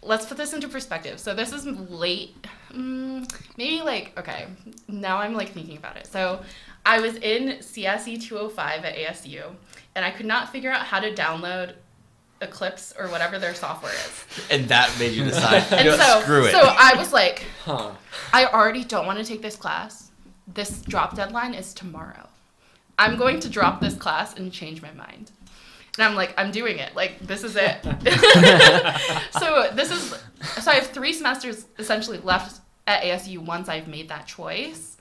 let's 0.03 0.27
put 0.27 0.37
this 0.37 0.53
into 0.53 0.69
perspective. 0.69 1.19
So 1.21 1.35
this 1.35 1.53
is 1.53 1.67
late 1.67 2.35
mm, 2.73 3.31
maybe 3.57 3.83
like 3.83 4.19
okay 4.19 4.47
now 4.89 5.19
i'm 5.19 5.35
like 5.35 5.51
thinking 5.51 5.77
about 5.77 5.97
it. 5.97 6.07
So 6.07 6.43
i 6.87 7.01
was 7.01 7.17
in 7.17 7.59
cse 7.59 8.21
205 8.23 8.85
at 8.85 8.95
asu 8.97 9.55
and 9.95 10.05
i 10.05 10.11
could 10.11 10.27
not 10.27 10.51
figure 10.51 10.71
out 10.71 10.85
how 10.87 11.01
to 11.01 11.13
download 11.15 11.75
eclipse 12.41 12.93
or 12.99 13.07
whatever 13.09 13.39
their 13.39 13.55
software 13.55 13.93
is 13.93 14.25
And 14.51 14.69
that 14.69 14.93
made 14.99 15.13
you 15.13 15.25
decide, 15.25 15.71
you 15.71 15.77
and 15.77 15.87
know, 15.89 15.97
so 15.97 16.21
screw 16.23 16.45
it. 16.47 16.51
so 16.53 16.61
i 16.61 16.95
was 16.97 17.13
like 17.13 17.45
Huh. 17.65 17.93
I 18.33 18.47
already 18.47 18.83
don't 18.85 19.07
want 19.07 19.19
to 19.21 19.25
take 19.25 19.41
this 19.43 19.55
class. 19.57 20.11
This 20.49 20.83
drop 20.83 21.15
deadline 21.17 21.55
is 21.55 21.73
tomorrow. 21.73 22.29
I'm 22.99 23.17
going 23.17 23.39
to 23.41 23.49
drop 23.49 23.81
this 23.81 23.95
class 23.95 24.35
and 24.37 24.53
change 24.53 24.83
my 24.83 24.91
mind. 24.93 25.31
And 25.97 26.07
I'm 26.07 26.15
like, 26.15 26.35
I'm 26.37 26.51
doing 26.51 26.79
it. 26.79 26.95
Like, 26.97 27.19
this 27.21 27.45
is 27.45 27.55
it. 27.57 27.77
so, 29.39 29.71
this 29.75 29.91
is, 29.91 30.15
so 30.63 30.71
I 30.71 30.75
have 30.75 30.87
three 30.89 31.13
semesters 31.13 31.67
essentially 31.79 32.19
left 32.19 32.61
at 32.87 33.03
ASU 33.03 33.39
once 33.39 33.69
I've 33.69 33.87
made 33.89 34.09
that 34.09 34.27
choice. 34.27 34.97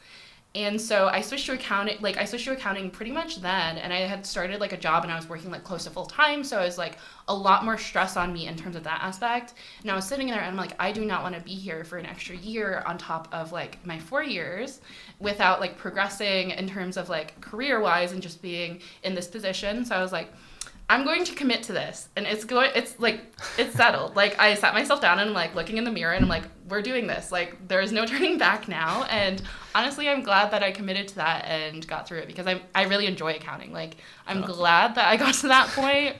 And 0.53 0.81
so 0.81 1.07
I 1.07 1.21
switched 1.21 1.45
to 1.45 1.53
accounting, 1.53 1.97
like 2.01 2.17
I 2.17 2.25
switched 2.25 2.43
to 2.43 2.51
accounting 2.51 2.91
pretty 2.91 3.11
much 3.11 3.41
then, 3.41 3.77
and 3.77 3.93
I 3.93 3.99
had 3.99 4.25
started 4.25 4.59
like 4.59 4.73
a 4.73 4.77
job 4.77 5.03
and 5.03 5.11
I 5.11 5.15
was 5.15 5.29
working 5.29 5.49
like 5.49 5.63
close 5.63 5.85
to 5.85 5.89
full 5.89 6.05
time, 6.05 6.43
so 6.43 6.59
I 6.59 6.65
was 6.65 6.77
like 6.77 6.97
a 7.29 7.33
lot 7.33 7.63
more 7.63 7.77
stress 7.77 8.17
on 8.17 8.33
me 8.33 8.47
in 8.47 8.57
terms 8.57 8.75
of 8.75 8.83
that 8.83 8.99
aspect. 9.01 9.53
And 9.81 9.89
I 9.89 9.95
was 9.95 10.05
sitting 10.05 10.27
there 10.27 10.41
and 10.41 10.47
I'm 10.47 10.57
like, 10.57 10.73
I 10.77 10.91
do 10.91 11.05
not 11.05 11.23
want 11.23 11.35
to 11.35 11.41
be 11.41 11.53
here 11.53 11.85
for 11.85 11.97
an 11.97 12.05
extra 12.05 12.35
year 12.35 12.83
on 12.85 12.97
top 12.97 13.29
of 13.31 13.53
like 13.53 13.77
my 13.85 13.97
four 13.97 14.23
years 14.23 14.81
without 15.19 15.61
like 15.61 15.77
progressing 15.77 16.51
in 16.51 16.67
terms 16.67 16.97
of 16.97 17.07
like 17.07 17.39
career 17.39 17.79
wise 17.79 18.11
and 18.11 18.21
just 18.21 18.41
being 18.41 18.81
in 19.03 19.15
this 19.15 19.27
position. 19.27 19.85
So 19.85 19.95
I 19.95 20.01
was 20.01 20.11
like, 20.11 20.33
I'm 20.91 21.05
going 21.05 21.23
to 21.23 21.33
commit 21.33 21.63
to 21.63 21.71
this. 21.71 22.09
And 22.17 22.27
it's 22.27 22.43
going 22.43 22.69
it's 22.75 22.99
like 22.99 23.21
it's 23.57 23.73
settled. 23.73 24.17
Like 24.17 24.37
I 24.37 24.55
sat 24.55 24.73
myself 24.73 24.99
down 24.99 25.19
and 25.19 25.29
I'm 25.29 25.33
like 25.33 25.55
looking 25.55 25.77
in 25.77 25.85
the 25.85 25.91
mirror 25.91 26.11
and 26.11 26.23
I'm 26.23 26.29
like, 26.29 26.43
we're 26.67 26.81
doing 26.81 27.07
this. 27.07 27.31
Like 27.31 27.65
there 27.69 27.79
is 27.79 27.93
no 27.93 28.05
turning 28.11 28.37
back 28.37 28.67
now. 28.67 29.05
And 29.05 29.41
honestly 29.73 30.09
I'm 30.09 30.21
glad 30.21 30.51
that 30.51 30.63
I 30.63 30.71
committed 30.71 31.07
to 31.07 31.15
that 31.15 31.45
and 31.45 31.87
got 31.87 32.09
through 32.09 32.19
it 32.19 32.27
because 32.27 32.45
I 32.45 32.61
I 32.75 32.83
really 32.83 33.05
enjoy 33.05 33.35
accounting. 33.35 33.71
Like 33.71 33.95
I'm 34.27 34.41
glad 34.41 34.95
that 34.95 35.07
I 35.07 35.15
got 35.15 35.33
to 35.35 35.47
that 35.47 35.69
point. 35.69 36.17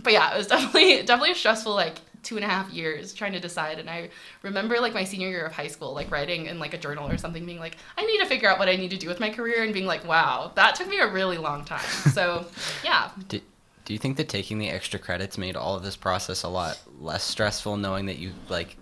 But 0.00 0.12
yeah, 0.12 0.32
it 0.32 0.38
was 0.38 0.46
definitely 0.46 1.02
definitely 1.04 1.32
a 1.32 1.34
stressful 1.34 1.74
like 1.74 1.96
two 2.22 2.36
and 2.36 2.44
a 2.44 2.48
half 2.48 2.72
years 2.72 3.12
trying 3.12 3.32
to 3.32 3.40
decide 3.40 3.80
and 3.80 3.90
i 3.90 4.08
remember 4.42 4.78
like 4.78 4.94
my 4.94 5.02
senior 5.02 5.28
year 5.28 5.44
of 5.44 5.52
high 5.52 5.66
school 5.66 5.92
like 5.92 6.08
writing 6.08 6.46
in 6.46 6.60
like 6.60 6.72
a 6.72 6.78
journal 6.78 7.08
or 7.08 7.18
something 7.18 7.44
being 7.44 7.58
like 7.58 7.76
i 7.98 8.06
need 8.06 8.18
to 8.18 8.26
figure 8.26 8.48
out 8.48 8.60
what 8.60 8.68
i 8.68 8.76
need 8.76 8.90
to 8.92 8.96
do 8.96 9.08
with 9.08 9.18
my 9.18 9.28
career 9.28 9.64
and 9.64 9.74
being 9.74 9.86
like 9.86 10.06
wow 10.06 10.52
that 10.54 10.76
took 10.76 10.86
me 10.86 11.00
a 11.00 11.12
really 11.12 11.36
long 11.36 11.64
time 11.64 11.84
so 12.12 12.46
yeah 12.84 13.10
Do, 13.26 13.40
do 13.84 13.92
you 13.92 13.98
think 13.98 14.16
that 14.16 14.28
taking 14.28 14.58
the 14.58 14.68
extra 14.68 14.98
credits 14.98 15.36
made 15.36 15.56
all 15.56 15.76
of 15.76 15.82
this 15.82 15.96
process 15.96 16.42
a 16.42 16.48
lot 16.48 16.80
less 17.00 17.24
stressful, 17.24 17.76
knowing 17.76 18.06
that 18.06 18.18
you 18.18 18.32
like 18.48 18.76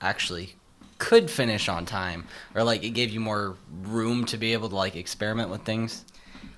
actually 0.00 0.54
could 0.98 1.30
finish 1.30 1.68
on 1.68 1.86
time, 1.86 2.26
or 2.54 2.62
like 2.62 2.84
it 2.84 2.90
gave 2.90 3.10
you 3.10 3.20
more 3.20 3.56
room 3.82 4.24
to 4.26 4.36
be 4.36 4.52
able 4.52 4.68
to 4.68 4.76
like 4.76 4.96
experiment 4.96 5.50
with 5.50 5.62
things? 5.62 6.04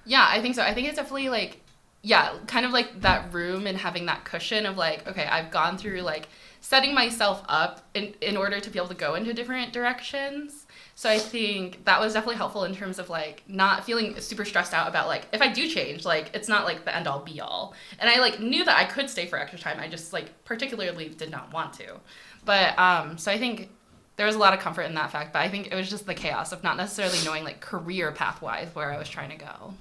Yeah, 0.04 0.26
I 0.28 0.42
think 0.42 0.54
so. 0.56 0.62
I 0.62 0.74
think 0.74 0.88
it's 0.88 0.96
definitely 0.96 1.28
like, 1.28 1.60
yeah, 2.02 2.34
kind 2.48 2.66
of 2.66 2.72
like 2.72 3.02
that 3.02 3.32
room 3.32 3.66
and 3.66 3.78
having 3.78 4.06
that 4.06 4.24
cushion 4.24 4.66
of 4.66 4.76
like, 4.76 5.06
okay, 5.06 5.24
I've 5.24 5.52
gone 5.52 5.78
through 5.78 6.00
like 6.00 6.28
setting 6.60 6.94
myself 6.94 7.42
up 7.48 7.82
in, 7.94 8.14
in 8.20 8.36
order 8.36 8.58
to 8.58 8.70
be 8.70 8.78
able 8.78 8.88
to 8.88 8.94
go 8.94 9.14
into 9.14 9.32
different 9.32 9.72
directions. 9.72 10.61
So 10.94 11.08
I 11.08 11.18
think 11.18 11.84
that 11.84 12.00
was 12.00 12.12
definitely 12.12 12.36
helpful 12.36 12.64
in 12.64 12.74
terms 12.74 12.98
of 12.98 13.08
like 13.08 13.42
not 13.48 13.84
feeling 13.84 14.18
super 14.20 14.44
stressed 14.44 14.74
out 14.74 14.88
about 14.88 15.08
like 15.08 15.26
if 15.32 15.40
I 15.40 15.48
do 15.48 15.68
change, 15.68 16.04
like 16.04 16.30
it's 16.34 16.48
not 16.48 16.64
like 16.64 16.84
the 16.84 16.94
end 16.94 17.06
all 17.06 17.20
be 17.20 17.40
all. 17.40 17.74
And 17.98 18.10
I 18.10 18.20
like 18.20 18.40
knew 18.40 18.64
that 18.64 18.76
I 18.76 18.84
could 18.84 19.08
stay 19.08 19.26
for 19.26 19.38
extra 19.38 19.58
time. 19.58 19.80
I 19.80 19.88
just 19.88 20.12
like 20.12 20.44
particularly 20.44 21.08
did 21.08 21.30
not 21.30 21.52
want 21.52 21.72
to. 21.74 21.96
But 22.44 22.78
um 22.78 23.18
so 23.18 23.32
I 23.32 23.38
think 23.38 23.70
there 24.16 24.26
was 24.26 24.36
a 24.36 24.38
lot 24.38 24.52
of 24.52 24.60
comfort 24.60 24.82
in 24.82 24.94
that 24.94 25.10
fact, 25.10 25.32
but 25.32 25.40
I 25.40 25.48
think 25.48 25.68
it 25.72 25.74
was 25.74 25.88
just 25.88 26.06
the 26.06 26.14
chaos 26.14 26.52
of 26.52 26.62
not 26.62 26.76
necessarily 26.76 27.18
knowing 27.24 27.44
like 27.44 27.60
career 27.60 28.12
path 28.12 28.42
wise 28.42 28.68
where 28.74 28.92
I 28.92 28.98
was 28.98 29.08
trying 29.08 29.30
to 29.30 29.36
go. 29.36 29.74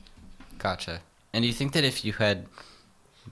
Gotcha. 0.58 1.02
And 1.34 1.44
do 1.44 1.48
you 1.48 1.54
think 1.54 1.74
that 1.74 1.84
if 1.84 2.06
you 2.06 2.14
had 2.14 2.46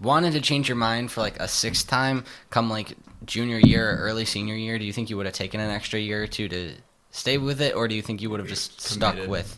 wanted 0.01 0.33
to 0.33 0.41
change 0.41 0.67
your 0.67 0.75
mind 0.75 1.11
for 1.11 1.21
like 1.21 1.39
a 1.39 1.47
sixth 1.47 1.87
time 1.87 2.23
come 2.49 2.69
like 2.69 2.95
junior 3.25 3.59
year 3.59 3.89
or 3.91 3.97
early 3.97 4.25
senior 4.25 4.55
year, 4.55 4.77
do 4.77 4.85
you 4.85 4.93
think 4.93 5.09
you 5.09 5.17
would 5.17 5.25
have 5.25 5.35
taken 5.35 5.59
an 5.59 5.69
extra 5.69 5.99
year 5.99 6.23
or 6.23 6.27
two 6.27 6.47
to 6.49 6.73
stay 7.11 7.37
with 7.37 7.61
it, 7.61 7.75
or 7.75 7.87
do 7.87 7.95
you 7.95 8.01
think 8.01 8.21
you 8.21 8.29
would 8.29 8.39
have 8.39 8.49
just 8.49 8.81
stuck 8.81 9.13
Committed. 9.13 9.29
with 9.29 9.57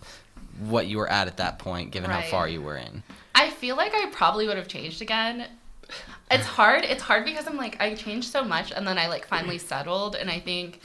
what 0.59 0.87
you 0.87 0.97
were 0.97 1.09
at 1.09 1.27
at 1.27 1.37
that 1.37 1.59
point, 1.59 1.91
given 1.91 2.09
how 2.09 2.21
far 2.21 2.47
you 2.47 2.61
were 2.61 2.77
in? 2.77 3.03
I 3.33 3.49
feel 3.49 3.75
like 3.75 3.93
I 3.93 4.07
probably 4.11 4.47
would 4.47 4.57
have 4.57 4.67
changed 4.67 5.01
again. 5.01 5.47
It's 6.29 6.45
hard. 6.45 6.85
It's 6.85 7.01
hard 7.01 7.25
because 7.25 7.47
I'm 7.47 7.57
like 7.57 7.81
I 7.81 7.95
changed 7.95 8.31
so 8.31 8.43
much 8.43 8.71
and 8.71 8.87
then 8.87 8.97
I 8.97 9.07
like 9.07 9.25
finally 9.27 9.57
settled 9.57 10.15
and 10.15 10.29
I 10.29 10.39
think 10.39 10.79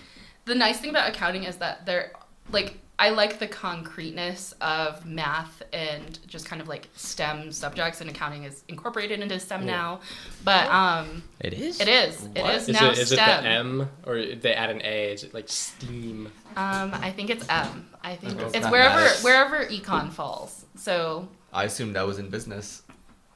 the 0.45 0.55
nice 0.55 0.81
thing 0.81 0.91
about 0.91 1.09
accounting 1.09 1.45
is 1.45 1.57
that 1.57 1.87
they're 1.87 2.13
like 2.53 2.79
I 2.99 3.11
like 3.11 3.39
the 3.39 3.47
concreteness 3.47 4.55
of 4.63 5.05
math 5.05 5.63
and 5.73 6.19
just 6.27 6.47
kind 6.47 6.63
of 6.63 6.69
like 6.69 6.89
STEM 6.97 7.53
subjects 7.53 8.01
and 8.01 8.09
accounting 8.09 8.45
is 8.45 8.65
incorporated 8.69 9.21
into 9.21 9.39
STEM 9.39 9.67
Yeah. 9.67 9.67
now. 9.77 10.01
But 10.45 10.69
um 10.71 11.23
It 11.41 11.53
is. 11.53 11.79
it 11.81 11.89
is. 11.89 12.25
It 12.35 12.43
What? 12.43 12.55
is 12.55 12.69
Is 12.69 12.81
now 12.81 12.91
it, 12.91 12.99
is 12.99 13.13
it 13.13 13.17
the 13.17 13.23
M 13.45 13.89
or 14.07 14.25
they 14.25 14.55
add 14.55 14.71
an 14.71 14.81
A? 14.83 15.13
Is 15.13 15.25
it 15.25 15.35
like 15.35 15.49
STEAM? 15.49 16.27
Um 16.57 16.95
I 16.95 17.11
think 17.13 17.29
it's 17.31 17.45
M. 17.49 17.87
I 18.03 18.17
think 18.17 18.37
Okay. 18.37 18.45
it's 18.47 18.53
That 18.61 18.73
wherever 18.73 19.01
matters. 19.01 19.23
wherever 19.23 19.67
econ 19.67 20.11
falls. 20.11 20.65
So 20.77 21.29
I 21.53 21.65
assumed 21.65 21.97
I 21.97 22.05
was 22.05 22.19
in 22.19 22.31
business, 22.31 22.83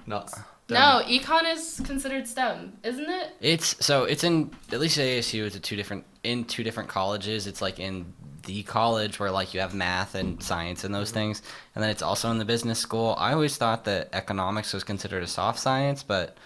not. 0.07 0.31
STEM. 0.31 0.45
no, 0.71 1.03
econ 1.07 1.53
is 1.53 1.81
considered 1.85 2.27
STEM, 2.27 2.79
isn't 2.83 3.11
it? 3.11 3.33
It's 3.43 3.85
so 3.85 4.05
it's 4.05 4.25
in 4.25 4.53
at 4.73 4.81
least 4.81 4.97
at 4.99 5.05
ASU. 5.05 5.45
It's 5.45 5.57
at 5.57 5.63
two 5.63 5.77
different 5.77 6.07
in 6.23 6.45
two 6.45 6.63
different 6.63 6.89
colleges. 6.89 7.47
It's 7.47 7.61
like 7.61 7.79
in 7.79 8.13
the 8.45 8.63
college 8.63 9.19
where 9.19 9.31
like 9.31 9.53
you 9.55 9.61
have 9.61 9.75
math 9.75 10.15
and 10.15 10.43
science 10.43 10.85
and 10.85 10.95
those 10.95 11.11
things, 11.11 11.43
and 11.75 11.83
then 11.83 11.91
it's 11.91 12.03
also 12.03 12.31
in 12.31 12.39
the 12.39 12.45
business 12.45 12.79
school. 12.79 13.15
I 13.19 13.33
always 13.33 13.57
thought 13.57 13.85
that 13.85 14.09
economics 14.13 14.73
was 14.73 14.85
considered 14.85 15.23
a 15.23 15.27
soft 15.27 15.59
science, 15.59 16.03
but 16.03 16.37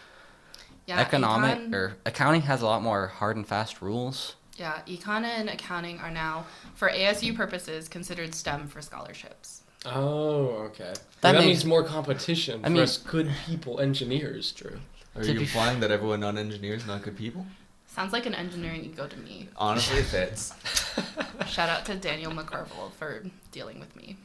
Yeah, 0.87 1.01
economic 1.01 1.59
econ- 1.59 1.75
or 1.75 1.97
accounting 2.05 2.43
has 2.43 2.63
a 2.63 2.67
lot 2.67 2.83
more 2.83 3.09
hard 3.09 3.37
and 3.37 3.47
fast 3.47 3.81
rules. 3.81 4.37
Yeah, 4.57 4.81
econ 4.87 5.25
and 5.25 5.49
accounting 5.49 5.99
are 5.99 6.11
now, 6.11 6.47
for 6.75 6.89
ASU 6.89 7.35
purposes, 7.35 7.89
considered 7.89 8.35
STEM 8.35 8.69
for 8.69 8.81
scholarships. 8.83 9.63
Oh, 9.87 10.47
okay. 10.69 10.85
That 10.95 11.01
That, 11.21 11.33
makes- 11.35 11.47
means 11.47 11.65
more 11.65 11.85
competition 11.85 12.61
I 12.63 12.69
for 12.69 12.71
mean- 12.71 12.83
us 12.83 12.97
good 12.97 13.31
people 13.47 13.81
engineers, 13.81 14.53
Drew. 14.53 14.81
Are 15.17 15.23
you 15.25 15.35
be- 15.35 15.41
implying 15.43 15.81
that 15.81 15.91
everyone 15.91 16.21
non 16.21 16.39
engineers 16.39 16.87
not 16.87 17.03
good 17.03 17.17
people? 17.17 17.47
Sounds 17.87 18.13
like 18.13 18.27
an 18.27 18.35
engineering 18.35 18.85
ego 18.85 19.07
to 19.07 19.17
me. 19.19 19.49
Honestly, 19.57 19.99
it 19.99 20.07
fits. 20.07 20.53
Shout 21.47 21.69
out 21.69 21.85
to 21.87 21.95
Daniel 21.95 22.33
McCarville 22.33 22.93
for 22.99 23.23
dealing 23.53 23.81
with 23.81 23.95
me. 23.97 24.17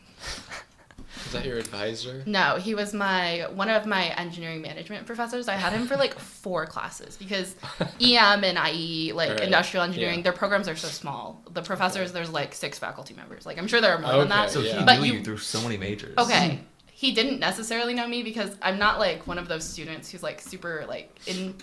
Is 1.26 1.32
that 1.32 1.46
your 1.46 1.58
advisor? 1.58 2.24
No, 2.26 2.58
he 2.58 2.76
was 2.76 2.94
my 2.94 3.48
one 3.54 3.70
of 3.70 3.86
my 3.86 4.08
engineering 4.10 4.62
management 4.62 5.06
professors. 5.08 5.48
I 5.48 5.56
had 5.56 5.74
him 5.74 5.88
for 5.88 5.96
like 5.98 6.14
four 6.20 6.66
classes 6.68 7.18
because 7.18 7.56
EM 8.00 8.44
and 8.44 8.60
IE, 8.76 9.12
like 9.14 9.32
Right, 9.32 9.42
industrial 9.42 9.84
engineering, 9.86 10.18
yeah. 10.18 10.24
their 10.24 10.34
programs 10.34 10.68
are 10.68 10.76
so 10.76 10.88
small. 10.88 11.42
The 11.52 11.62
professors, 11.64 12.12
there's 12.12 12.30
like 12.32 12.54
six 12.54 12.78
faculty 12.78 13.14
members. 13.16 13.46
Like 13.46 13.58
I'm 13.58 13.68
sure 13.68 13.82
there 13.82 13.94
are 13.96 14.00
more 14.00 14.18
than 14.18 14.30
that. 14.30 14.52
So 14.52 14.60
Yeah. 14.62 14.80
he 14.80 14.86
But 14.86 15.00
knew 15.00 15.06
you- 15.08 15.14
you 15.16 15.24
through 15.24 15.38
so 15.40 15.62
many 15.62 15.78
majors. 15.78 16.16
Okay. 16.18 16.60
He 16.92 17.14
didn't 17.14 17.40
necessarily 17.40 17.94
know 17.94 18.08
me 18.08 18.24
because 18.24 18.52
I'm 18.62 18.78
not 18.78 19.00
like 19.00 19.26
one 19.26 19.38
of 19.40 19.48
those 19.48 19.64
students 19.64 20.12
who's 20.12 20.22
like 20.22 20.42
super 20.42 20.86
like 20.88 21.10
in 21.28 21.56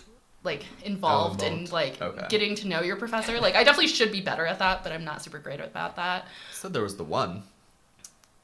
like 0.47 0.65
involved 0.85 1.43
in 1.43 1.53
involved. 1.53 1.73
like 1.73 2.01
Okay. 2.01 2.27
getting 2.31 2.55
to 2.55 2.69
know 2.69 2.81
your 2.81 2.97
professor. 2.97 3.39
Like 3.41 3.55
I 3.55 3.65
definitely 3.65 3.89
should 3.89 4.11
be 4.13 4.23
better 4.23 4.47
at 4.47 4.59
that, 4.61 4.83
but 4.83 4.93
I'm 4.93 5.05
not 5.05 5.23
super 5.23 5.39
great 5.39 5.61
about 5.61 5.97
that. 5.97 6.27
Said 6.53 6.73
there 6.73 6.83
was 6.83 6.97
the 6.97 7.05
one. 7.05 7.43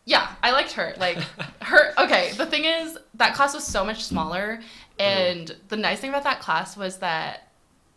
Yeah, 0.04 0.28
I 0.42 0.50
liked 0.50 0.72
her. 0.72 0.94
Like 0.98 1.16
her 1.62 1.94
okay, 1.98 2.32
the 2.36 2.44
thing 2.46 2.64
is 2.66 2.98
that 3.14 3.34
class 3.34 3.54
was 3.54 3.64
so 3.64 3.84
much 3.84 4.04
smaller 4.04 4.60
and 4.98 5.56
the 5.68 5.76
nice 5.76 6.00
thing 6.00 6.10
about 6.10 6.24
that 6.24 6.40
class 6.40 6.76
was 6.76 6.98
that 6.98 7.48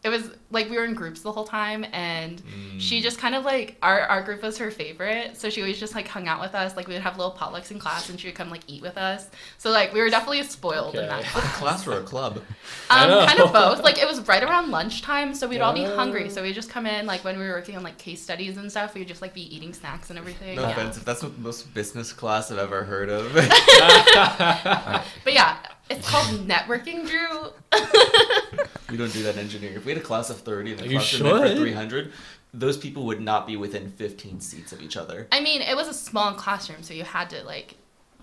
it 0.06 0.10
was 0.10 0.30
like 0.52 0.70
we 0.70 0.78
were 0.78 0.86
in 0.86 0.94
groups 0.94 1.22
the 1.22 1.32
whole 1.32 1.46
time 1.46 1.86
and 1.92 2.42
Mm. 2.46 2.80
she 2.80 3.02
just 3.02 3.18
kind 3.18 3.34
of 3.36 3.44
like 3.44 3.76
our, 3.82 4.02
our 4.02 4.22
group 4.22 4.42
was 4.44 4.58
her 4.60 4.70
favorite 4.72 5.36
so 5.36 5.50
she 5.50 5.62
always 5.62 5.80
just 5.80 5.96
like 5.96 6.08
hung 6.08 6.28
out 6.28 6.40
with 6.40 6.54
us 6.56 6.78
like 6.78 6.88
we 6.88 6.94
would 6.94 7.02
have 7.02 7.18
little 7.18 7.34
potlucks 7.34 7.72
in 7.72 7.80
class 7.80 8.08
and 8.10 8.20
she 8.20 8.28
would 8.28 8.36
come 8.36 8.50
like 8.50 8.62
eat 8.68 8.82
with 8.82 8.98
us 8.98 9.30
so 9.58 9.72
like 9.72 9.92
we 9.94 10.00
were 10.00 10.10
definitely 10.10 10.44
spoiled 10.44 10.96
in 10.96 11.08
that 11.08 11.20
Okay. 11.22 11.30
What 11.34 11.44
a 11.44 11.48
class 11.48 11.88
or 11.88 12.00
a 12.00 12.04
club? 12.04 12.42
Um, 12.92 13.26
kind 13.28 13.40
of 13.40 13.52
both. 13.64 13.82
Like 13.84 13.98
it 13.98 14.08
was 14.08 14.22
right 14.28 14.44
around 14.44 14.70
lunchtime, 14.70 15.34
so 15.34 15.48
we'd 15.48 15.60
all 15.62 15.74
be 15.74 15.84
hungry. 15.84 16.30
So 16.30 16.44
we'd 16.44 16.54
just 16.54 16.70
come 16.70 16.86
in, 16.86 17.08
like 17.08 17.24
when 17.24 17.38
we 17.40 17.44
were 17.44 17.54
working 17.54 17.76
on 17.76 17.82
like 17.84 17.98
case 17.98 18.22
studies 18.22 18.58
and 18.58 18.70
stuff, 18.70 18.94
we'd 18.94 19.08
just 19.08 19.24
like 19.24 19.34
be 19.34 19.56
eating 19.56 19.74
snacks 19.74 20.12
and 20.12 20.20
everything. 20.20 20.56
No 20.58 20.62
yeah. 20.62 20.70
offense, 20.72 20.98
if 20.98 21.04
that's 21.04 21.22
the 21.22 21.30
most 21.40 21.74
business 21.74 22.14
class 22.14 22.52
I've 22.52 22.60
ever 22.60 22.84
heard 22.84 23.10
of. 23.10 23.34
But 23.34 25.34
yeah, 25.34 25.58
it's 25.90 26.10
called 26.10 26.28
networking, 26.48 27.08
Drew. 27.08 27.52
we 28.90 28.98
don't 28.98 29.12
do 29.14 29.24
that 29.24 29.34
in 29.36 29.40
engineering. 29.40 29.76
If 29.78 29.86
we 29.86 29.92
had 29.94 30.02
a 30.02 30.06
class 30.06 30.30
of 30.30 30.38
30 30.42 30.72
and 30.72 30.80
the 30.80 30.88
You 30.88 30.98
class 30.98 31.14
of 31.14 31.22
meant 31.22 31.38
for 31.42 31.48
should. 31.50 31.58
300, 31.58 32.12
those 32.54 32.78
people 32.78 33.06
would 33.06 33.22
not 33.22 33.46
be 33.48 33.58
within 33.58 33.90
15 33.92 34.40
seats 34.40 34.72
of 34.72 34.82
each 34.82 34.98
other. 34.98 35.28
I 35.32 35.42
mean, 35.42 35.62
it 35.62 35.76
was 35.76 35.88
a 35.88 35.94
small 35.94 36.34
classroom, 36.34 36.84
so 36.84 36.94
you 36.94 37.04
had 37.04 37.30
to 37.32 37.44
like, 37.44 37.76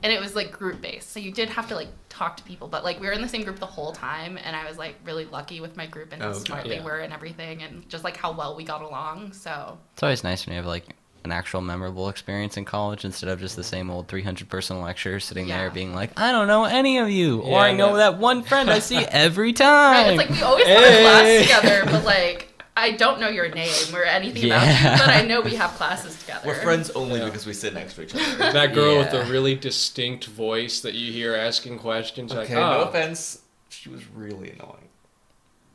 and 0.02 0.12
it 0.12 0.20
was 0.20 0.34
like 0.34 0.50
group 0.50 0.80
based, 0.80 1.10
so 1.12 1.20
you 1.20 1.30
did 1.30 1.48
have 1.50 1.68
to 1.68 1.74
like 1.76 1.88
talk 2.08 2.36
to 2.38 2.42
people. 2.42 2.66
But 2.68 2.82
like 2.82 2.98
we 3.00 3.06
were 3.06 3.12
in 3.12 3.22
the 3.22 3.28
same 3.28 3.42
group 3.44 3.58
the 3.60 3.66
whole 3.66 3.92
time, 3.92 4.38
and 4.42 4.56
I 4.56 4.66
was 4.68 4.76
like 4.78 4.96
really 5.04 5.26
lucky 5.26 5.60
with 5.60 5.76
my 5.76 5.86
group 5.86 6.12
and 6.12 6.22
how 6.22 6.28
oh, 6.28 6.30
Okay. 6.32 6.40
smart 6.44 6.66
Yeah. 6.66 6.78
they 6.78 6.84
were 6.84 6.98
and 7.00 7.12
everything, 7.12 7.62
and 7.62 7.88
just 7.88 8.02
like 8.02 8.16
how 8.16 8.32
well 8.32 8.56
we 8.56 8.64
got 8.64 8.82
along. 8.82 9.32
So 9.32 9.78
It's 9.94 10.02
always 10.02 10.24
nice 10.24 10.46
when 10.46 10.54
you 10.54 10.58
have 10.58 10.66
like 10.66 10.86
an 11.24 11.32
actual 11.32 11.60
memorable 11.60 12.08
experience 12.08 12.56
in 12.56 12.64
college 12.64 13.04
instead 13.04 13.28
of 13.28 13.40
just 13.40 13.56
the 13.56 13.64
same 13.64 13.90
old 13.90 14.08
300 14.08 14.48
person 14.48 14.80
lecture 14.80 15.20
sitting 15.20 15.46
there 15.48 15.70
being 15.70 15.94
like, 15.94 16.18
I 16.18 16.32
don't 16.32 16.46
know 16.48 16.64
any 16.64 16.98
of 16.98 17.10
you, 17.10 17.40
or 17.40 17.58
I 17.58 17.72
know 17.72 17.90
no. 17.90 17.96
that 17.98 18.18
one 18.18 18.42
friend 18.42 18.70
I 18.70 18.78
see 18.80 18.96
every 19.10 19.52
time. 19.52 19.92
right, 19.92 20.06
it's 20.08 20.18
like 20.18 20.30
we 20.30 20.42
always 20.42 20.66
have 20.66 20.78
Hey. 20.82 21.04
a 21.04 21.08
class 21.08 21.62
together, 21.62 21.84
but 21.90 22.04
like. 22.04 22.48
I 22.74 22.92
don't 22.92 23.20
know 23.20 23.28
your 23.28 23.50
name 23.50 23.68
or 23.94 24.02
anything 24.02 24.46
about 24.46 24.66
you, 24.66 25.04
but 25.04 25.08
I 25.08 25.20
know 25.26 25.42
we 25.42 25.56
have 25.56 25.72
classes 25.72 26.18
together. 26.18 26.40
We're 26.48 26.54
friends 26.62 26.88
only 26.92 27.18
Yeah. 27.20 27.26
because 27.26 27.44
we 27.44 27.52
sit 27.52 27.74
next 27.74 27.94
to 27.96 28.02
each 28.04 28.14
other. 28.14 28.22
that 28.52 28.72
girl 28.72 28.96
with 28.96 29.10
the 29.10 29.24
really 29.30 29.54
distinct 29.54 30.24
voice 30.24 30.80
that 30.80 30.94
you 30.94 31.12
hear 31.12 31.34
asking 31.34 31.78
questions. 31.80 32.32
okay, 32.32 32.40
like, 32.40 32.50
no 32.50 32.78
oh, 32.78 32.88
offense. 32.88 33.42
She 33.68 33.90
was 33.90 34.00
really 34.14 34.52
annoying. 34.52 34.88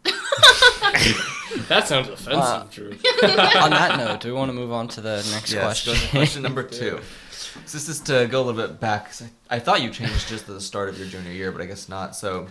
that 1.70 1.88
sounds 1.88 2.08
offensive, 2.10 2.34
Uh, 2.34 2.66
Drew. 2.72 2.92
on 3.62 3.70
that 3.72 3.98
note, 3.98 4.22
do 4.22 4.30
we 4.30 4.34
want 4.34 4.50
to 4.50 4.54
move 4.54 4.72
on 4.72 4.88
to 4.90 5.02
the 5.02 5.18
next 5.32 5.52
Yes, 5.52 5.54
go 5.54 5.62
question? 5.62 5.94
to 5.96 6.08
question 6.10 6.44
number 6.44 6.64
two. 6.64 7.00
So 7.32 7.78
this 7.78 7.90
is 7.90 8.00
to 8.02 8.28
go 8.28 8.42
a 8.42 8.44
little 8.44 8.68
bit 8.68 8.80
back. 8.80 9.06
'cause 9.06 9.24
I, 9.50 9.56
I 9.56 9.60
thought 9.60 9.82
you 9.82 9.90
changed 9.90 10.28
just 10.28 10.48
at 10.48 10.54
the 10.56 10.62
start 10.62 10.90
of 10.90 10.98
your 10.98 11.08
junior 11.08 11.32
year, 11.32 11.52
but 11.52 11.62
I 11.62 11.66
guess 11.66 11.90
not. 11.90 12.16
So, 12.16 12.48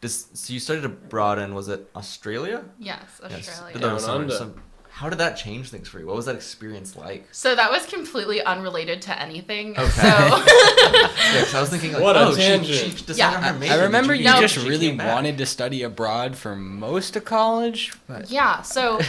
does, 0.00 0.26
so 0.34 0.52
you 0.52 0.60
studied 0.60 0.84
abroad 0.84 1.38
in 1.38 1.54
was 1.54 1.68
it 1.68 1.88
Australia? 1.94 2.64
Yes, 2.78 3.02
Yes. 3.30 3.48
Australia. 3.48 3.72
But 3.72 3.82
there 3.82 3.96
Down 3.98 4.20
under. 4.22 4.34
some- 4.34 4.62
how 4.98 5.08
did 5.08 5.18
that 5.20 5.36
change 5.36 5.70
things 5.70 5.86
for 5.88 6.00
you? 6.00 6.06
What 6.06 6.16
was 6.16 6.26
that 6.26 6.34
experience 6.34 6.96
like? 6.96 7.28
So 7.30 7.54
that 7.54 7.70
was 7.70 7.86
completely 7.86 8.42
unrelated 8.42 9.00
to 9.02 9.22
anything. 9.22 9.78
Okay. 9.78 9.88
So 9.90 10.02
Yeah, 10.08 11.44
'cause 11.44 11.54
I 11.54 11.60
was 11.60 11.70
thinking 11.70 11.92
like, 11.92 12.02
What 12.02 12.16
a 12.16 12.26
oh, 12.26 12.34
she, 12.34 12.40
tangent. 12.42 12.66
she 12.98 13.04
decided 13.06 13.16
Yeah. 13.18 13.40
her 13.52 13.58
major. 13.58 13.72
I 13.74 13.76
remember 13.84 14.14
junior 14.16 14.30
you 14.30 14.34
No. 14.34 14.40
just 14.40 14.54
she 14.54 14.68
really 14.68 14.96
wanted 14.96 15.38
to 15.38 15.46
study 15.46 15.84
abroad 15.84 16.36
for 16.36 16.56
most 16.56 17.14
of 17.14 17.24
college. 17.24 17.92
But 18.08 18.28
yeah, 18.28 18.62
so 18.62 19.00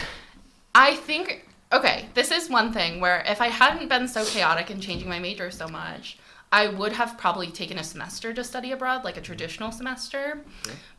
I 0.76 0.94
think 0.94 1.46
okay, 1.72 2.06
this 2.14 2.30
is 2.30 2.48
one 2.48 2.72
thing 2.72 3.00
where 3.00 3.24
if 3.26 3.40
I 3.40 3.48
hadn't 3.48 3.88
been 3.88 4.06
so 4.06 4.24
chaotic 4.24 4.70
and 4.70 4.80
changing 4.80 5.08
my 5.08 5.18
major 5.18 5.50
so 5.50 5.66
much, 5.66 6.18
I 6.52 6.66
would 6.66 6.92
have 6.92 7.16
probably 7.16 7.50
taken 7.50 7.78
a 7.78 7.84
semester 7.84 8.32
to 8.32 8.42
study 8.42 8.72
abroad, 8.72 9.04
like 9.04 9.16
a 9.16 9.20
mm-hmm. 9.20 9.26
traditional 9.26 9.72
semester. 9.72 10.44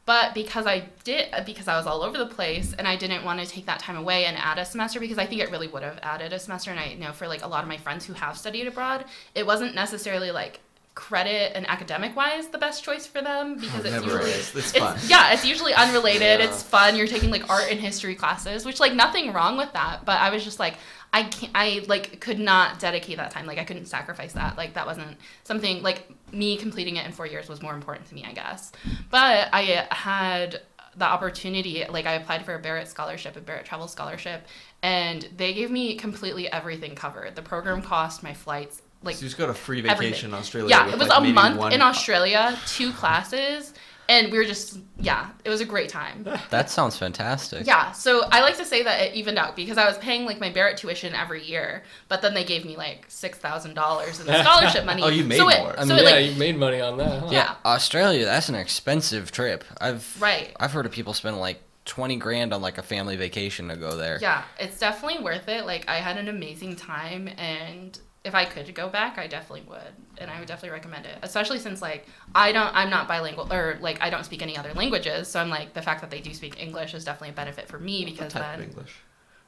But 0.05 0.33
because 0.33 0.65
I 0.65 0.89
did, 1.03 1.27
because 1.45 1.67
I 1.67 1.77
was 1.77 1.85
all 1.85 2.01
over 2.03 2.17
the 2.17 2.25
place 2.25 2.73
and 2.73 2.87
I 2.87 2.95
didn't 2.95 3.23
want 3.23 3.39
to 3.39 3.45
take 3.45 3.65
that 3.65 3.79
time 3.79 3.97
away 3.97 4.25
and 4.25 4.37
add 4.37 4.57
a 4.57 4.65
semester, 4.65 4.99
because 4.99 5.17
I 5.17 5.25
think 5.25 5.41
it 5.41 5.51
really 5.51 5.67
would 5.67 5.83
have 5.83 5.99
added 6.01 6.33
a 6.33 6.39
semester. 6.39 6.71
And 6.71 6.79
I 6.79 6.93
know 6.93 7.11
for 7.11 7.27
like 7.27 7.43
a 7.43 7.47
lot 7.47 7.63
of 7.63 7.69
my 7.69 7.77
friends 7.77 8.05
who 8.05 8.13
have 8.13 8.37
studied 8.37 8.67
abroad, 8.67 9.05
it 9.35 9.45
wasn't 9.45 9.75
necessarily 9.75 10.31
like 10.31 10.61
credit 10.93 11.53
and 11.55 11.67
academic 11.69 12.15
wise 12.15 12.49
the 12.49 12.57
best 12.57 12.83
choice 12.83 13.07
for 13.07 13.21
them 13.21 13.55
because 13.57 13.85
it's 13.85 14.03
usually 14.03 14.31
is. 14.31 14.55
It's 14.55 15.09
yeah, 15.09 15.33
it's 15.33 15.45
usually 15.45 15.73
unrelated. 15.73 16.39
Yeah. 16.39 16.45
It's 16.45 16.61
fun. 16.61 16.95
You're 16.95 17.07
taking 17.07 17.31
like 17.31 17.49
art 17.49 17.67
and 17.71 17.79
history 17.79 18.15
classes, 18.15 18.65
which 18.65 18.79
like 18.79 18.93
nothing 18.93 19.31
wrong 19.31 19.57
with 19.57 19.71
that. 19.73 20.03
But 20.05 20.19
I 20.19 20.29
was 20.29 20.43
just 20.43 20.59
like, 20.59 20.75
I 21.13 21.23
can't. 21.23 21.51
I 21.55 21.83
like 21.87 22.19
could 22.19 22.39
not 22.39 22.79
dedicate 22.79 23.17
that 23.17 23.31
time. 23.31 23.45
Like 23.45 23.57
I 23.57 23.63
couldn't 23.63 23.85
sacrifice 23.85 24.33
that. 24.33 24.57
Like 24.57 24.73
that 24.73 24.85
wasn't 24.85 25.17
something 25.43 25.81
like 25.81 26.09
me 26.33 26.57
completing 26.57 26.97
it 26.97 27.05
in 27.05 27.13
four 27.13 27.25
years 27.25 27.47
was 27.47 27.61
more 27.61 27.73
important 27.73 28.07
to 28.09 28.15
me, 28.15 28.25
I 28.27 28.33
guess. 28.33 28.71
But 29.09 29.49
I 29.53 29.87
had 29.91 30.61
the 30.97 31.05
opportunity. 31.05 31.85
Like 31.89 32.05
I 32.05 32.13
applied 32.13 32.45
for 32.45 32.53
a 32.55 32.59
Barrett 32.59 32.89
scholarship, 32.89 33.37
a 33.37 33.41
Barrett 33.41 33.65
travel 33.65 33.87
scholarship, 33.87 34.45
and 34.83 35.27
they 35.37 35.53
gave 35.53 35.71
me 35.71 35.95
completely 35.95 36.51
everything 36.51 36.95
covered. 36.95 37.35
The 37.35 37.41
program 37.41 37.81
cost, 37.81 38.23
my 38.23 38.33
flights, 38.33 38.81
like 39.03 39.15
so 39.15 39.21
you 39.21 39.27
just 39.27 39.37
got 39.37 39.49
a 39.49 39.53
free 39.53 39.79
everything. 39.79 39.97
vacation 39.97 40.29
in 40.29 40.35
Australia. 40.35 40.69
yeah, 40.69 40.85
with, 40.85 40.95
it 40.95 40.99
was 40.99 41.09
like, 41.09 41.29
a 41.29 41.33
month 41.33 41.57
one- 41.57 41.73
in 41.73 41.81
Australia, 41.81 42.57
two 42.67 42.91
classes, 42.91 43.73
and 44.07 44.31
we 44.31 44.37
were 44.37 44.43
just 44.45 44.79
yeah, 44.99 45.29
it 45.43 45.49
was 45.49 45.61
a 45.61 45.65
great 45.65 45.89
time. 45.89 46.27
That 46.49 46.69
sounds 46.69 46.97
fantastic. 46.97 47.65
Yeah, 47.65 47.91
so 47.93 48.23
I 48.29 48.41
like 48.41 48.57
to 48.57 48.65
say 48.65 48.83
that 48.83 49.01
it 49.01 49.15
evened 49.15 49.37
out 49.37 49.55
because 49.55 49.77
I 49.77 49.87
was 49.87 49.97
paying 49.97 50.25
like 50.25 50.39
my 50.39 50.49
Barrett 50.49 50.77
tuition 50.77 51.15
every 51.15 51.43
year, 51.43 51.83
but 52.09 52.21
then 52.21 52.33
they 52.33 52.43
gave 52.43 52.65
me 52.65 52.75
like 52.75 53.05
six 53.07 53.37
thousand 53.37 53.73
dollars 53.73 54.19
in 54.19 54.27
the 54.27 54.43
scholarship 54.43 54.85
money. 54.85 55.01
Oh, 55.01 55.07
you 55.07 55.23
made 55.23 55.37
so 55.37 55.49
it, 55.49 55.59
more. 55.59 55.79
I 55.79 55.85
so 55.85 55.95
mean, 55.95 55.99
it, 55.99 56.03
yeah, 56.03 56.15
like, 56.15 56.31
you 56.31 56.39
made 56.39 56.57
money 56.57 56.81
on 56.81 56.97
that. 56.97 57.19
Huh? 57.21 57.29
Yeah. 57.31 57.55
Australia, 57.65 58.25
that's 58.25 58.49
an 58.49 58.55
expensive 58.55 59.31
trip. 59.31 59.63
I've 59.79 60.21
right. 60.21 60.55
I've 60.59 60.73
heard 60.73 60.85
of 60.85 60.91
people 60.91 61.13
spend 61.13 61.39
like 61.39 61.61
twenty 61.85 62.17
grand 62.17 62.53
on 62.53 62.61
like 62.61 62.77
a 62.77 62.83
family 62.83 63.15
vacation 63.15 63.69
to 63.69 63.75
go 63.75 63.95
there. 63.95 64.19
Yeah, 64.21 64.43
it's 64.59 64.77
definitely 64.77 65.23
worth 65.23 65.47
it. 65.47 65.65
Like 65.65 65.87
I 65.89 65.95
had 65.95 66.17
an 66.17 66.27
amazing 66.27 66.75
time 66.75 67.29
and 67.37 67.97
if 68.23 68.35
I 68.35 68.45
could 68.45 68.73
go 68.75 68.87
back, 68.87 69.17
I 69.17 69.27
definitely 69.27 69.65
would. 69.67 69.93
And 70.17 70.29
I 70.29 70.39
would 70.39 70.47
definitely 70.47 70.71
recommend 70.71 71.05
it. 71.05 71.17
Especially 71.23 71.57
since 71.57 71.81
like 71.81 72.05
I 72.35 72.51
don't 72.51 72.73
I'm 72.75 72.89
not 72.89 73.07
bilingual 73.07 73.51
or 73.51 73.77
like 73.81 74.01
I 74.01 74.09
don't 74.09 74.25
speak 74.25 74.41
any 74.41 74.57
other 74.57 74.73
languages. 74.73 75.27
So 75.27 75.39
I'm 75.39 75.49
like 75.49 75.73
the 75.73 75.81
fact 75.81 76.01
that 76.01 76.11
they 76.11 76.21
do 76.21 76.33
speak 76.33 76.61
English 76.61 76.93
is 76.93 77.03
definitely 77.03 77.29
a 77.29 77.33
benefit 77.33 77.67
for 77.67 77.79
me 77.79 78.03
What 78.03 78.11
because 78.11 78.33
type 78.33 78.43
of 78.43 78.59
then 78.59 78.69
English? 78.69 78.95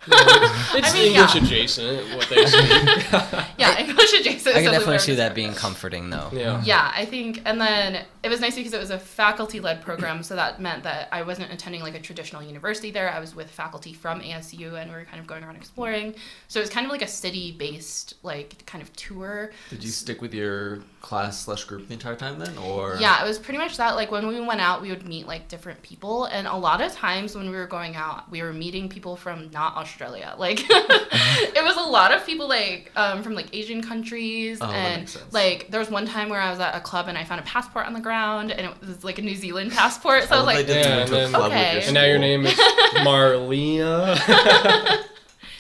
It's 0.06 0.12
I 0.92 0.94
mean, 0.94 1.13
English 1.13 1.36
yeah. 1.36 1.44
adjacent, 1.44 2.15
what 2.18 2.27
they 2.27 2.46
speak. 2.46 3.12
yeah, 3.58 3.80
English 3.80 4.13
adjacent. 4.20 4.56
I 4.56 4.63
can 4.63 4.72
definitely 4.74 5.00
see 5.00 5.15
that 5.15 5.34
being 5.34 5.53
comforting 5.53 6.10
though. 6.10 6.30
yeah. 6.34 6.62
Yeah, 6.65 6.92
I 6.94 7.06
think, 7.06 7.42
and 7.46 7.62
then 7.62 8.06
it 8.24 8.30
was 8.30 8.39
nice 8.39 8.56
because 8.56 8.74
it 8.74 8.80
was 8.80 8.89
a 8.89 8.98
faculty 9.00 9.60
led 9.60 9.82
program, 9.82 10.24
so 10.24 10.36
that 10.36 10.60
meant 10.62 10.84
that 10.84 11.10
I 11.12 11.24
wasn't 11.24 11.51
attending 11.51 11.82
like 11.82 11.96
a 11.96 12.00
traditional 12.00 12.42
university 12.42 12.89
there. 12.92 13.10
I 13.10 13.20
was 13.20 13.36
with 13.36 13.50
faculty 13.51 13.94
from 13.94 14.22
ASU, 14.22 14.80
and 14.82 14.89
we 14.89 14.96
were 14.98 15.03
kind 15.06 15.20
of 15.20 15.27
going 15.27 15.44
around 15.44 15.58
exploring. 15.58 16.15
So 16.48 16.60
it 16.60 16.63
was 16.63 16.70
kind 16.70 16.86
of 16.86 16.92
like 16.92 17.01
a 17.01 17.08
city 17.08 17.51
based, 17.51 18.15
like, 18.24 18.65
kind 18.65 18.82
of 18.82 18.94
tour. 18.96 19.51
Did 19.70 19.84
you 19.84 19.89
stick 19.89 20.22
with 20.22 20.34
your 20.34 20.80
class 21.01 21.42
slash 21.42 21.65
group 21.65 21.88
the 21.88 21.94
entire 21.94 22.15
time 22.15 22.39
then, 22.39 22.58
or 22.58 22.96
Yeah, 23.00 23.24
it 23.24 23.27
was 23.27 23.38
pretty 23.38 23.58
much 23.58 23.75
that. 23.77 23.96
Like 23.96 24.10
when 24.10 24.25
we 24.27 24.39
went 24.39 24.62
out, 24.62 24.82
we 24.82 24.89
would 24.89 25.06
meet 25.08 25.27
like 25.27 25.48
different 25.50 25.82
people, 25.82 26.25
and 26.25 26.48
a 26.48 26.56
lot 26.56 26.80
of 26.82 26.94
times 26.94 27.36
when 27.36 27.50
we 27.50 27.56
were 27.58 27.68
going 27.68 27.96
out, 27.96 28.32
we 28.32 28.42
were 28.42 28.53
meeting 28.53 28.88
people 28.88 29.15
from 29.18 29.50
not 29.51 29.75
Australia. 29.75 30.34
Like 30.44 30.60
it 30.70 31.63
was 31.63 31.75
a 31.77 31.82
lot 31.89 32.12
of 32.13 32.25
people 32.25 32.48
like 32.48 32.92
um, 32.96 33.24
from 33.24 33.34
like 33.34 33.53
Asian 33.56 33.82
countries, 33.82 34.60
Oh, 34.62 34.68
that 34.68 34.75
and 34.75 35.01
makes 35.01 35.12
sense. 35.13 35.34
like 35.34 35.68
there 35.70 35.80
was 35.80 35.89
one 35.89 36.06
time 36.06 36.30
where 36.30 36.39
I 36.42 36.50
was 36.50 36.60
at 36.60 36.75
a 36.75 36.80
club 36.82 37.08
and 37.08 37.18
I 37.18 37.24
found 37.24 37.39
a 37.42 37.44
passport 37.44 37.86
on 37.86 37.94
the 37.94 38.00
ground, 38.00 38.12
and 38.13 38.51
it 38.51 38.82
was 38.82 39.03
like 39.03 39.17
a 39.17 39.22
New 39.22 39.36
Zealand 39.36 39.72
passport. 39.72 40.24
So 40.24 40.36
I 40.36 40.38
was 40.38 40.46
like, 40.46 40.67
Yeah, 40.67 40.75
you 40.75 40.98
went 40.98 41.10
to 41.10 41.15
a 41.15 41.25
and 41.25 41.34
then- 41.34 41.41
Okay. 41.41 41.84
And 41.86 41.93
now 41.93 42.05
your 42.05 42.20
name 42.20 42.46
is 42.46 42.53
Marlena. 43.08 44.17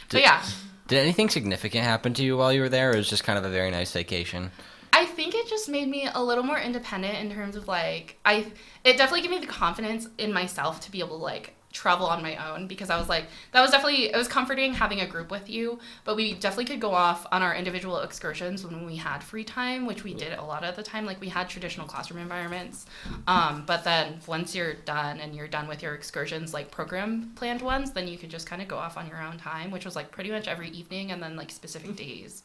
but 0.09 0.21
yeah, 0.21 0.43
Did 0.87 0.99
anything 0.99 1.29
significant 1.29 1.83
happen 1.83 2.13
to 2.15 2.23
you 2.23 2.37
while 2.37 2.53
you 2.53 2.61
were 2.61 2.69
there, 2.69 2.91
or 2.91 2.97
was 2.97 3.07
it 3.07 3.09
just 3.09 3.23
kind 3.23 3.37
of 3.39 3.45
a 3.45 3.49
very 3.49 3.71
nice 3.71 3.91
vacation? 3.91 4.51
I 4.95 5.05
think 5.05 5.33
it 5.33 5.47
just 5.47 5.67
made 5.69 5.87
me 5.87 6.07
a 6.13 6.23
little 6.23 6.43
more 6.43 6.59
independent 6.59 7.17
in 7.17 7.31
terms 7.31 7.55
of 7.55 7.67
like 7.67 8.19
I 8.25 8.45
it 8.83 8.97
definitely 8.97 9.21
gave 9.21 9.31
me 9.31 9.39
the 9.39 9.47
confidence 9.47 10.07
in 10.19 10.31
myself 10.31 10.81
to 10.81 10.91
be 10.91 10.99
able 10.99 11.17
to 11.17 11.23
like 11.23 11.55
travel 11.73 12.05
on 12.05 12.21
my 12.21 12.51
own 12.51 12.67
because 12.67 12.89
I 12.89 12.97
was 12.97 13.09
like 13.09 13.25
that 13.51 13.61
was 13.61 13.71
definitely 13.71 14.05
it 14.05 14.15
was 14.15 14.27
comforting 14.27 14.73
having 14.73 15.01
a 15.01 15.07
group 15.07 15.31
with 15.31 15.49
you 15.49 15.79
but 16.05 16.15
we 16.15 16.33
definitely 16.35 16.65
could 16.65 16.79
go 16.79 16.91
off 16.91 17.25
on 17.31 17.41
our 17.41 17.55
individual 17.55 17.99
excursions 17.99 18.63
when 18.63 18.85
we 18.85 18.95
had 18.95 19.23
free 19.23 19.43
time 19.43 19.85
which 19.85 20.03
we 20.03 20.13
did 20.13 20.37
a 20.37 20.43
lot 20.43 20.63
of 20.63 20.75
the 20.75 20.83
time. 20.83 21.05
Like 21.05 21.19
we 21.19 21.29
had 21.29 21.49
traditional 21.49 21.87
classroom 21.87 22.21
environments 22.21 22.85
um, 23.27 23.63
but 23.65 23.83
then 23.83 24.19
once 24.27 24.55
you're 24.55 24.73
done 24.73 25.19
and 25.19 25.35
you're 25.35 25.47
done 25.47 25.67
with 25.67 25.81
your 25.81 25.95
excursions 25.95 26.53
like 26.53 26.69
program 26.69 27.31
planned 27.35 27.61
ones 27.61 27.91
then 27.91 28.07
you 28.07 28.17
could 28.17 28.29
just 28.29 28.47
kind 28.47 28.61
of 28.61 28.67
go 28.67 28.77
off 28.77 28.95
on 28.95 29.07
your 29.07 29.21
own 29.21 29.37
time 29.37 29.71
which 29.71 29.83
was 29.83 29.95
like 29.95 30.11
pretty 30.11 30.29
much 30.29 30.47
every 30.47 30.69
evening 30.69 31.11
and 31.11 31.21
then 31.21 31.35
like 31.35 31.49
specific 31.49 31.95
days. 31.95 32.43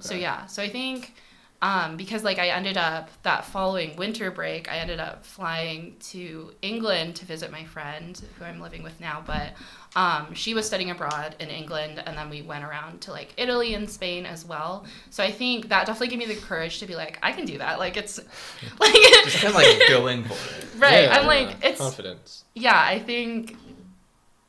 So 0.00 0.14
yeah, 0.14 0.46
so 0.46 0.62
I 0.62 0.68
think 0.68 1.14
um, 1.60 1.96
because 1.96 2.22
like 2.22 2.38
I 2.38 2.48
ended 2.48 2.76
up 2.76 3.10
that 3.24 3.44
following 3.44 3.96
winter 3.96 4.30
break, 4.30 4.70
I 4.70 4.76
ended 4.78 5.00
up 5.00 5.24
flying 5.24 5.96
to 6.10 6.52
England 6.62 7.16
to 7.16 7.24
visit 7.24 7.50
my 7.50 7.64
friend 7.64 8.20
who 8.38 8.44
I'm 8.44 8.60
living 8.60 8.82
with 8.84 9.00
now. 9.00 9.22
But 9.26 9.54
um, 9.96 10.34
she 10.34 10.54
was 10.54 10.66
studying 10.66 10.90
abroad 10.90 11.34
in 11.40 11.48
England, 11.48 12.00
and 12.06 12.16
then 12.16 12.30
we 12.30 12.42
went 12.42 12.62
around 12.64 13.00
to 13.02 13.10
like 13.10 13.34
Italy 13.36 13.74
and 13.74 13.90
Spain 13.90 14.24
as 14.24 14.44
well. 14.44 14.84
So 15.10 15.24
I 15.24 15.32
think 15.32 15.68
that 15.70 15.86
definitely 15.86 16.16
gave 16.16 16.18
me 16.28 16.32
the 16.32 16.40
courage 16.40 16.78
to 16.78 16.86
be 16.86 16.94
like, 16.94 17.18
I 17.22 17.32
can 17.32 17.44
do 17.44 17.58
that. 17.58 17.78
Like 17.80 17.96
it's 17.96 18.18
like 18.78 18.92
Just 19.24 19.38
kind 19.38 19.48
of 19.48 19.54
like 19.54 19.80
going 19.88 20.22
for 20.24 20.34
it. 20.34 20.66
right. 20.80 21.02
Yeah, 21.04 21.18
I'm 21.18 21.26
like 21.26 21.56
it's 21.62 21.78
confidence. 21.80 22.44
yeah. 22.54 22.80
I 22.80 23.00
think. 23.00 23.56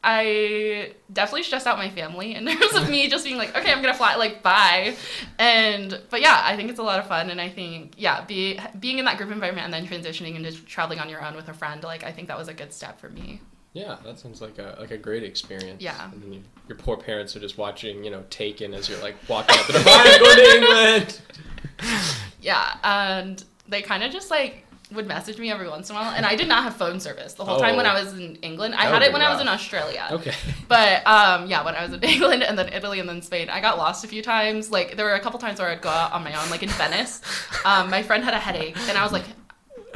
I 0.04 0.94
definitely 1.12 1.44
stressed 1.44 1.68
out 1.68 1.78
my 1.78 1.90
family 1.90 2.36
in 2.36 2.46
terms 2.60 2.76
of 2.76 2.90
me 2.90 3.10
just 3.10 3.26
being 3.26 3.38
like, 3.38 3.56
okay, 3.58 3.72
I'm 3.72 3.82
gonna 3.82 3.94
fly, 3.94 4.16
like, 4.16 4.42
bye. 4.42 4.96
And 5.38 6.00
but 6.10 6.22
yeah, 6.22 6.42
I 6.44 6.56
think 6.56 6.70
it's 6.70 6.80
a 6.80 6.84
lot 6.84 7.00
of 7.00 7.08
fun, 7.08 7.30
and 7.30 7.42
I 7.42 7.50
think 7.50 7.96
yeah, 7.98 8.24
be 8.24 8.60
being 8.80 9.00
in 9.00 9.06
that 9.06 9.18
group 9.18 9.32
environment 9.32 9.66
and 9.66 9.74
then 9.74 9.86
transitioning 9.86 10.36
into 10.36 10.54
traveling 10.66 11.00
on 11.00 11.10
your 11.10 11.24
own 11.24 11.36
with 11.36 11.50
a 11.50 11.54
friend, 11.54 11.84
like, 11.84 12.04
I 12.04 12.12
think 12.12 12.28
that 12.30 12.38
was 12.38 12.48
a 12.48 12.54
good 12.54 12.72
step 12.72 13.00
for 13.00 13.10
me. 13.10 13.42
Yeah, 13.74 13.98
that 14.04 14.18
sounds 14.20 14.42
like 14.42 14.58
a 14.58 14.78
like 14.80 14.92
a 14.92 14.98
great 14.98 15.24
experience. 15.24 15.82
Yeah. 15.82 16.10
Then 16.14 16.34
you, 16.34 16.44
your 16.68 16.78
poor 16.78 16.98
parents 16.98 17.36
are 17.36 17.40
just 17.40 17.58
watching, 17.58 18.04
you 18.04 18.10
know, 18.10 18.24
Taken 18.30 18.74
as 18.74 18.90
you're 18.90 19.02
like 19.02 19.16
walking 19.28 19.58
up 19.60 19.68
the 19.68 19.74
door. 19.74 19.84
I'm 19.86 20.20
going 20.24 20.38
to 20.38 20.56
England. 20.56 21.22
Yeah, 22.42 22.78
and 22.84 23.44
they 23.68 23.82
kind 23.82 24.04
of 24.04 24.12
just 24.12 24.32
like 24.32 24.66
would 24.92 25.08
message 25.08 25.38
me 25.38 25.52
every 25.52 25.70
once 25.70 25.90
in 25.90 25.96
a 25.96 26.00
while, 26.00 26.12
and 26.16 26.26
I 26.26 26.36
did 26.36 26.48
not 26.48 26.64
have 26.64 26.76
phone 26.76 27.00
service 27.00 27.34
the 27.34 27.46
whole 27.46 27.60
time 27.60 27.76
when 27.76 27.86
Oh. 27.86 27.90
I 27.92 28.04
was 28.04 28.14
in 28.14 28.38
England. 28.38 28.74
I 28.76 28.86
That 28.86 28.94
had 28.94 29.02
it 29.04 29.14
when 29.14 29.22
I 29.22 29.32
was 29.32 29.40
in 29.42 29.48
Australia. 29.48 30.08
Okay. 30.12 30.34
But 30.68 31.06
um, 31.08 31.48
yeah, 31.48 31.64
when 31.66 31.76
I 31.76 31.84
was 31.86 31.94
in 31.94 32.04
England 32.16 32.44
and 32.44 32.58
then 32.58 32.70
Italy 32.74 33.00
and 33.00 33.08
then 33.10 33.22
Spain, 33.22 33.50
I 33.50 33.60
got 33.62 33.78
lost 33.78 34.04
a 34.04 34.08
few 34.08 34.22
times. 34.22 34.72
Like 34.72 34.96
there 34.98 35.06
were 35.06 35.14
a 35.14 35.20
couple 35.20 35.40
times 35.40 35.60
where 35.60 35.70
I'd 35.70 35.82
go 35.82 35.90
out 35.90 36.12
on 36.14 36.24
my 36.24 36.34
own, 36.42 36.50
like 36.50 36.64
in 36.64 36.70
Venice. 36.70 37.22
Um, 37.66 37.90
my 37.90 38.02
friend 38.04 38.24
had 38.24 38.34
a 38.34 38.40
headache, 38.40 38.78
and 38.88 38.98
I 38.98 39.04
was 39.04 39.12
like, 39.12 39.26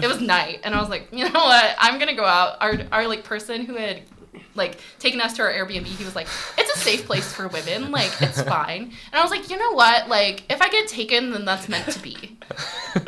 it 0.01 0.07
was 0.07 0.19
night, 0.21 0.61
and 0.63 0.73
I 0.73 0.79
was 0.79 0.89
like, 0.89 1.07
you 1.11 1.23
know 1.29 1.39
what? 1.39 1.75
I'm 1.77 1.99
gonna 1.99 2.15
go 2.15 2.25
out. 2.25 2.57
Our 2.61 2.73
our 2.91 3.07
like 3.07 3.23
person 3.23 3.65
who 3.65 3.75
had 3.75 4.01
like 4.55 4.77
taking 4.99 5.19
us 5.21 5.33
to 5.37 5.41
our 5.43 5.51
Airbnb, 5.51 5.85
he 5.85 6.03
was 6.03 6.15
like, 6.15 6.27
it's 6.57 6.75
a 6.75 6.79
safe 6.79 7.05
place 7.05 7.31
for 7.31 7.47
women. 7.47 7.91
Like 7.91 8.11
it's 8.21 8.41
fine. 8.55 8.83
And 8.83 9.13
I 9.13 9.21
was 9.21 9.31
like, 9.31 9.49
you 9.49 9.57
know 9.57 9.71
what? 9.73 10.07
Like 10.09 10.43
if 10.51 10.61
I 10.61 10.69
get 10.69 10.87
taken, 10.87 11.31
then 11.31 11.45
that's 11.45 11.67
meant 11.69 11.89
to 11.91 11.99
be. 11.99 12.37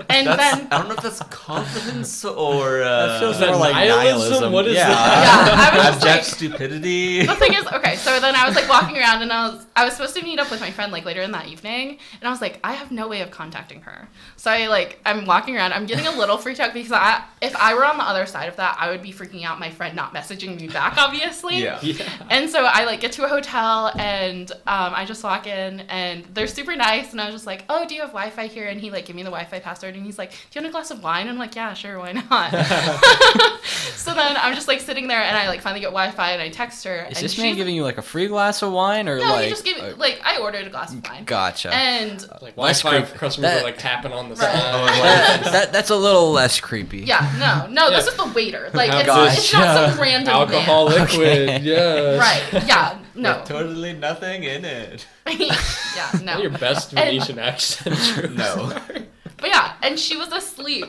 And 0.09 0.25
That's, 0.27 0.57
then 0.59 0.67
I 0.71 0.77
don't 0.79 0.87
know 0.87 0.95
if 0.95 1.03
that's 1.03 1.21
confidence 1.23 2.25
or 2.25 2.81
uh, 2.81 3.07
That 3.07 3.19
feels 3.19 3.39
more 3.39 3.55
like 3.57 3.73
nihilism? 3.73 4.05
nihilism. 4.31 4.51
What 4.51 4.67
is 4.67 4.75
yeah. 4.75 4.87
that? 4.89 5.73
Yeah, 5.73 5.79
I 5.83 5.87
was 5.89 5.95
just 5.95 6.07
abject 6.07 6.25
like- 6.25 6.35
stupidity. 6.59 7.25
the 7.25 7.35
thing 7.35 7.53
is, 7.53 7.67
okay, 7.67 7.95
so 7.95 8.19
then 8.19 8.33
I 8.35 8.47
was 8.47 8.55
like 8.55 8.67
walking 8.75 8.97
around 8.97 9.21
and 9.21 9.31
I 9.31 9.49
was 9.49 9.65
I 9.75 9.85
was 9.85 9.93
supposed 9.93 10.15
to 10.15 10.23
meet 10.23 10.39
up 10.39 10.49
with 10.49 10.59
my 10.61 10.71
friend 10.71 10.91
like 10.91 11.05
later 11.05 11.21
in 11.21 11.31
that 11.33 11.47
evening, 11.47 11.99
and 12.19 12.27
I 12.27 12.31
was 12.31 12.41
like, 12.41 12.59
I 12.63 12.73
have 12.73 12.91
no 12.91 13.07
way 13.07 13.21
of 13.21 13.29
contacting 13.29 13.81
her. 13.81 14.07
So 14.37 14.49
I 14.49 14.67
like 14.67 14.99
I'm 15.05 15.25
walking 15.25 15.55
around, 15.55 15.73
I'm 15.73 15.85
getting 15.85 16.07
a 16.07 16.11
little 16.17 16.37
freaked 16.37 16.59
out 16.59 16.73
because 16.73 16.91
I 16.91 17.23
if 17.41 17.55
I 17.55 17.73
were 17.75 17.85
on 17.85 17.97
the 17.97 18.03
other 18.03 18.25
side 18.25 18.49
of 18.49 18.55
that, 18.55 18.77
I 18.79 18.89
would 18.89 19.01
be 19.03 19.11
freaking 19.13 19.43
out 19.43 19.59
my 19.59 19.69
friend 19.69 19.95
not 19.95 20.13
messaging 20.15 20.59
me 20.59 20.67
back, 20.67 20.97
obviously. 21.15 21.57
Yeah. 21.63 21.79
Yeah. 21.81 22.07
And 22.29 22.49
so 22.49 22.65
I 22.65 22.85
like 22.85 22.99
get 22.99 23.11
to 23.13 23.25
a 23.25 23.27
hotel 23.27 23.91
and 23.97 24.51
um, 24.51 24.93
I 24.95 25.05
just 25.05 25.23
walk 25.23 25.47
in 25.47 25.81
and 25.81 26.25
they're 26.33 26.47
super 26.47 26.75
nice 26.75 27.11
and 27.11 27.21
I 27.21 27.25
was 27.25 27.35
just 27.35 27.45
like, 27.45 27.63
oh, 27.69 27.85
do 27.87 27.95
you 27.95 28.01
have 28.01 28.11
Wi-Fi 28.11 28.47
here? 28.47 28.67
And 28.67 28.79
he 28.79 28.91
like 28.91 29.05
give 29.05 29.15
me 29.15 29.23
the 29.23 29.29
Wi-Fi 29.29 29.59
password 29.59 29.95
and 29.95 30.05
he's 30.05 30.17
like, 30.17 30.31
do 30.31 30.37
you 30.53 30.61
want 30.61 30.67
a 30.67 30.71
glass 30.71 30.91
of 30.91 31.01
wine? 31.03 31.21
And 31.21 31.31
I'm 31.31 31.37
like, 31.37 31.55
yeah, 31.55 31.73
sure, 31.73 31.99
why 31.99 32.11
not? 32.13 32.51
so 33.95 34.13
then 34.13 34.35
I'm 34.37 34.53
just 34.55 34.67
like 34.67 34.79
sitting 34.81 35.07
there 35.07 35.21
and 35.21 35.35
I 35.37 35.47
like 35.47 35.61
finally 35.61 35.79
get 35.81 35.87
Wi-Fi 35.87 36.31
and 36.31 36.41
I 36.41 36.49
text 36.49 36.83
her. 36.85 37.05
Is 37.09 37.17
and 37.17 37.25
this 37.25 37.37
man 37.37 37.55
giving 37.55 37.75
you 37.75 37.83
like 37.83 37.97
a 37.97 38.01
free 38.01 38.27
glass 38.27 38.61
of 38.61 38.71
wine, 38.71 39.07
or 39.07 39.17
No, 39.17 39.23
like? 39.33 39.43
he 39.45 39.49
just 39.49 39.63
gave 39.65 39.77
uh, 39.77 39.93
like 39.97 40.19
I 40.23 40.37
ordered 40.37 40.67
a 40.67 40.69
glass 40.69 40.93
of 40.93 41.03
wine. 41.07 41.23
Gotcha. 41.25 41.73
And 41.73 42.21
Like 42.41 42.57
Less 42.57 42.81
Wi-Fi 42.81 43.05
creep- 43.07 43.19
customers 43.19 43.51
that- 43.51 43.61
are 43.61 43.65
like 43.65 43.77
tapping 43.77 44.11
on 44.11 44.29
the 44.29 44.35
Right. 44.35 44.51
side. 44.51 44.73
Oh, 44.73 44.85
that, 45.03 45.43
that, 45.51 45.73
that's 45.73 45.89
a 45.89 45.95
little 45.95 46.31
less 46.31 46.59
creepy. 46.59 46.99
yeah, 46.99 47.31
no, 47.39 47.71
no, 47.73 47.89
this 47.89 48.07
is 48.07 48.15
the 48.15 48.25
waiter. 48.35 48.69
Like 48.73 48.91
it's, 48.93 49.05
Gotcha. 49.05 49.33
it's 49.37 49.53
not 49.53 49.91
some 49.91 49.99
random 50.01 50.33
Alcohol 50.33 50.89
man. 50.89 51.04
Liquid. 51.09 51.49
Okay. 51.49 51.59
Yeah. 51.61 52.17
Right. 52.17 52.63
Yeah. 52.67 52.99
No. 53.15 53.37
With 53.39 53.45
totally 53.47 53.93
nothing 53.93 54.43
in 54.43 54.65
it. 54.65 55.05
yeah. 55.29 56.11
No. 56.23 56.37
Your 56.39 56.51
best 56.51 56.91
And- 56.93 56.99
Venetian 56.99 57.39
accent. 57.39 58.33
No. 58.35 58.77
But 59.37 59.47
yeah, 59.49 59.73
and 59.81 59.99
she 59.99 60.15
was 60.17 60.31
asleep. 60.31 60.85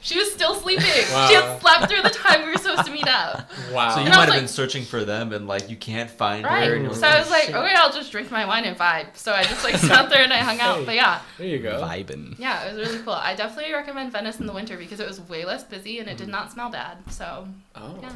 She 0.00 0.16
was 0.16 0.30
still 0.32 0.54
sleeping. 0.54 0.84
She 0.86 1.12
Wow. 1.12 1.28
had 1.28 1.60
slept 1.60 1.90
through 1.90 2.02
the 2.02 2.10
time 2.10 2.44
we 2.44 2.52
were 2.52 2.58
supposed 2.58 2.84
to 2.86 2.92
meet 2.92 3.08
up. 3.08 3.50
Wow. 3.72 3.90
So 3.90 4.00
you 4.00 4.06
And 4.06 4.14
might 4.14 4.20
have 4.20 4.28
like- 4.28 4.38
been 4.40 4.48
searching 4.48 4.84
for 4.84 5.04
them 5.04 5.32
and 5.32 5.48
like 5.48 5.68
you 5.68 5.74
can't 5.76 6.08
find 6.10 6.44
her. 6.46 6.48
Right. 6.52 6.70
And 6.72 6.94
So 6.94 7.06
I 7.08 7.18
was 7.18 7.28
like, 7.30 7.48
okay, 7.50 7.74
I'll 7.76 7.92
just 7.92 8.12
drink 8.12 8.30
my 8.30 8.44
wine 8.46 8.64
and 8.64 8.78
vibe. 8.78 9.16
So 9.16 9.32
I 9.32 9.42
just 9.42 9.64
like 9.64 9.74
sat 9.76 10.08
there 10.10 10.22
and 10.22 10.32
I 10.32 10.38
hung 10.38 10.60
out. 10.60 10.78
Hey. 10.80 10.84
But 10.84 10.94
yeah, 10.94 11.20
there 11.38 11.46
you 11.48 11.58
go. 11.58 11.80
Vibing. 11.82 12.38
yeah, 12.38 12.64
it 12.68 12.76
was 12.76 12.86
really 12.88 13.02
cool. 13.02 13.14
I 13.14 13.34
definitely 13.34 13.72
recommend 13.72 14.12
Venice 14.12 14.38
in 14.38 14.46
the 14.46 14.52
winter 14.52 14.76
because 14.76 15.00
it 15.00 15.08
was 15.08 15.20
way 15.22 15.44
less 15.44 15.64
busy 15.64 15.98
and 15.98 16.08
it 16.08 16.14
Mm. 16.14 16.18
did 16.18 16.28
not 16.28 16.52
smell 16.52 16.70
bad. 16.70 16.98
So 17.10 17.48
Oh. 17.74 17.98
yeah. 18.00 18.12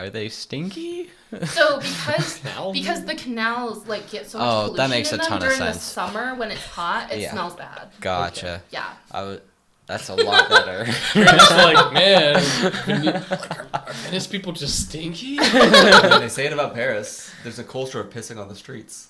Are 0.00 0.08
they 0.10 0.28
stinky? 0.30 1.10
So 1.46 1.78
because 1.80 2.40
because 2.72 3.04
the 3.04 3.14
canals 3.14 3.86
like 3.86 4.10
get 4.10 4.28
so 4.30 4.38
much 4.38 4.46
Oh, 4.48 4.60
pollution 4.68 4.76
that 4.76 4.90
makes 4.90 5.12
in 5.12 5.20
a 5.20 5.22
them 5.22 5.28
ton 5.28 5.36
of 5.38 5.42
during 5.42 5.58
sense. 5.58 5.76
the 5.76 5.82
summer 5.82 6.34
when 6.36 6.50
it's 6.50 6.64
hot, 6.64 7.12
it 7.12 7.20
Yeah. 7.20 7.32
smells 7.32 7.54
bad. 7.54 7.88
Gotcha. 8.00 8.62
Yeah. 8.70 8.88
I 9.12 9.18
w- 9.20 9.40
that's 9.86 10.08
a 10.08 10.14
lot 10.14 10.48
better. 10.48 10.86
You're 11.14 11.24
just 11.26 11.50
like, 11.50 11.92
man, 11.92 12.40
Vene- 12.86 13.04
like, 13.28 13.58
are, 13.58 13.66
are 13.74 13.92
Venice 14.04 14.26
people 14.26 14.52
just 14.52 14.88
stinky? 14.88 15.36
And 15.42 16.22
they 16.22 16.28
say 16.28 16.46
it 16.46 16.52
about 16.52 16.74
Paris. 16.74 17.30
There's 17.42 17.58
a 17.58 17.64
culture 17.64 18.00
of 18.00 18.08
pissing 18.10 18.40
on 18.40 18.48
the 18.48 18.54
streets. 18.54 19.08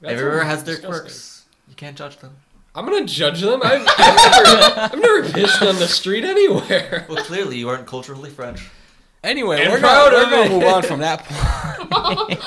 That's 0.00 0.12
Everywhere 0.14 0.40
a- 0.40 0.44
has 0.46 0.62
their 0.64 0.74
disgusting. 0.74 1.00
quirks. 1.04 1.44
You 1.68 1.74
can't 1.74 1.96
judge 1.96 2.18
them. 2.18 2.36
I'm 2.74 2.84
gonna 2.84 3.06
judge 3.06 3.40
them. 3.40 3.62
I've, 3.64 3.86
I've, 3.98 4.30
never, 4.44 4.80
I've 4.80 4.98
never 5.00 5.22
pissed 5.30 5.62
on 5.62 5.76
the 5.76 5.88
street 5.88 6.24
anywhere. 6.24 7.06
Well, 7.08 7.24
clearly 7.24 7.56
you 7.56 7.70
aren't 7.70 7.86
culturally 7.86 8.28
French. 8.28 8.68
Anyway, 9.26 9.60
And 9.60 9.72
we're 9.72 9.80
gonna, 9.80 10.14
we're 10.16 10.30
gonna 10.30 10.50
move 10.50 10.62
on 10.64 10.82
from 10.84 11.00
that 11.00 11.24
point. 11.26 12.40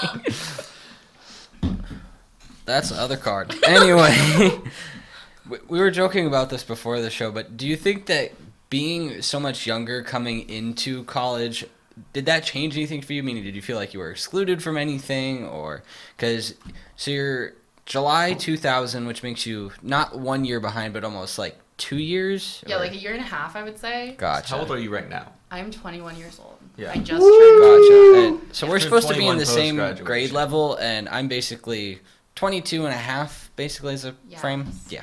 That's 2.65 2.89
the 2.89 2.95
other 2.95 3.17
card. 3.17 3.53
Anyway, 3.65 4.15
we, 5.49 5.57
we 5.67 5.79
were 5.79 5.91
joking 5.91 6.25
about 6.25 6.49
this 6.49 6.63
before 6.63 7.01
the 7.01 7.09
show, 7.09 7.31
but 7.31 7.57
do 7.57 7.67
you 7.67 7.75
think 7.75 8.05
that 8.05 8.31
being 8.69 9.21
so 9.21 9.39
much 9.39 9.67
younger 9.67 10.03
coming 10.03 10.47
into 10.49 11.03
college 11.03 11.65
did 12.13 12.27
that 12.27 12.43
change 12.45 12.77
anything 12.77 13.01
for 13.01 13.11
you? 13.11 13.21
Meaning, 13.23 13.43
did 13.43 13.55
you 13.55 13.61
feel 13.61 13.75
like 13.75 13.93
you 13.93 13.99
were 13.99 14.09
excluded 14.11 14.63
from 14.63 14.77
anything, 14.77 15.45
or 15.45 15.83
because 16.15 16.53
so 16.95 17.11
you're 17.11 17.53
July 17.85 18.33
2000, 18.35 19.05
which 19.05 19.21
makes 19.21 19.45
you 19.45 19.71
not 19.81 20.17
one 20.17 20.45
year 20.45 20.61
behind, 20.61 20.93
but 20.93 21.03
almost 21.03 21.37
like 21.37 21.57
two 21.77 21.97
years? 21.97 22.63
Yeah, 22.65 22.77
or- 22.77 22.79
like 22.79 22.93
a 22.93 22.97
year 22.97 23.11
and 23.11 23.19
a 23.19 23.27
half, 23.27 23.57
I 23.57 23.63
would 23.63 23.77
say. 23.77 24.15
Gotcha. 24.17 24.53
How 24.53 24.59
old 24.61 24.71
are 24.71 24.79
you 24.79 24.93
right 24.93 25.09
now? 25.09 25.33
I'm 25.51 25.71
21 25.71 26.15
years 26.17 26.39
old. 26.39 26.57
Yeah. 26.77 26.91
I 26.91 26.97
just 26.97 27.21
turned. 27.25 27.61
Gotcha. 27.61 28.27
And 28.45 28.55
so 28.55 28.67
we're 28.67 28.79
supposed 28.79 29.07
to 29.09 29.15
be 29.15 29.27
in 29.27 29.37
the 29.37 29.45
same 29.45 29.77
grade 30.03 30.31
level, 30.31 30.75
and 30.75 31.09
I'm 31.09 31.27
basically 31.27 31.99
22 32.35 32.85
and 32.85 32.93
a 32.93 32.97
half, 32.97 33.51
basically, 33.55 33.93
as 33.93 34.05
a 34.05 34.15
Yes. 34.27 34.41
frame. 34.41 34.71
Yeah. 34.89 35.01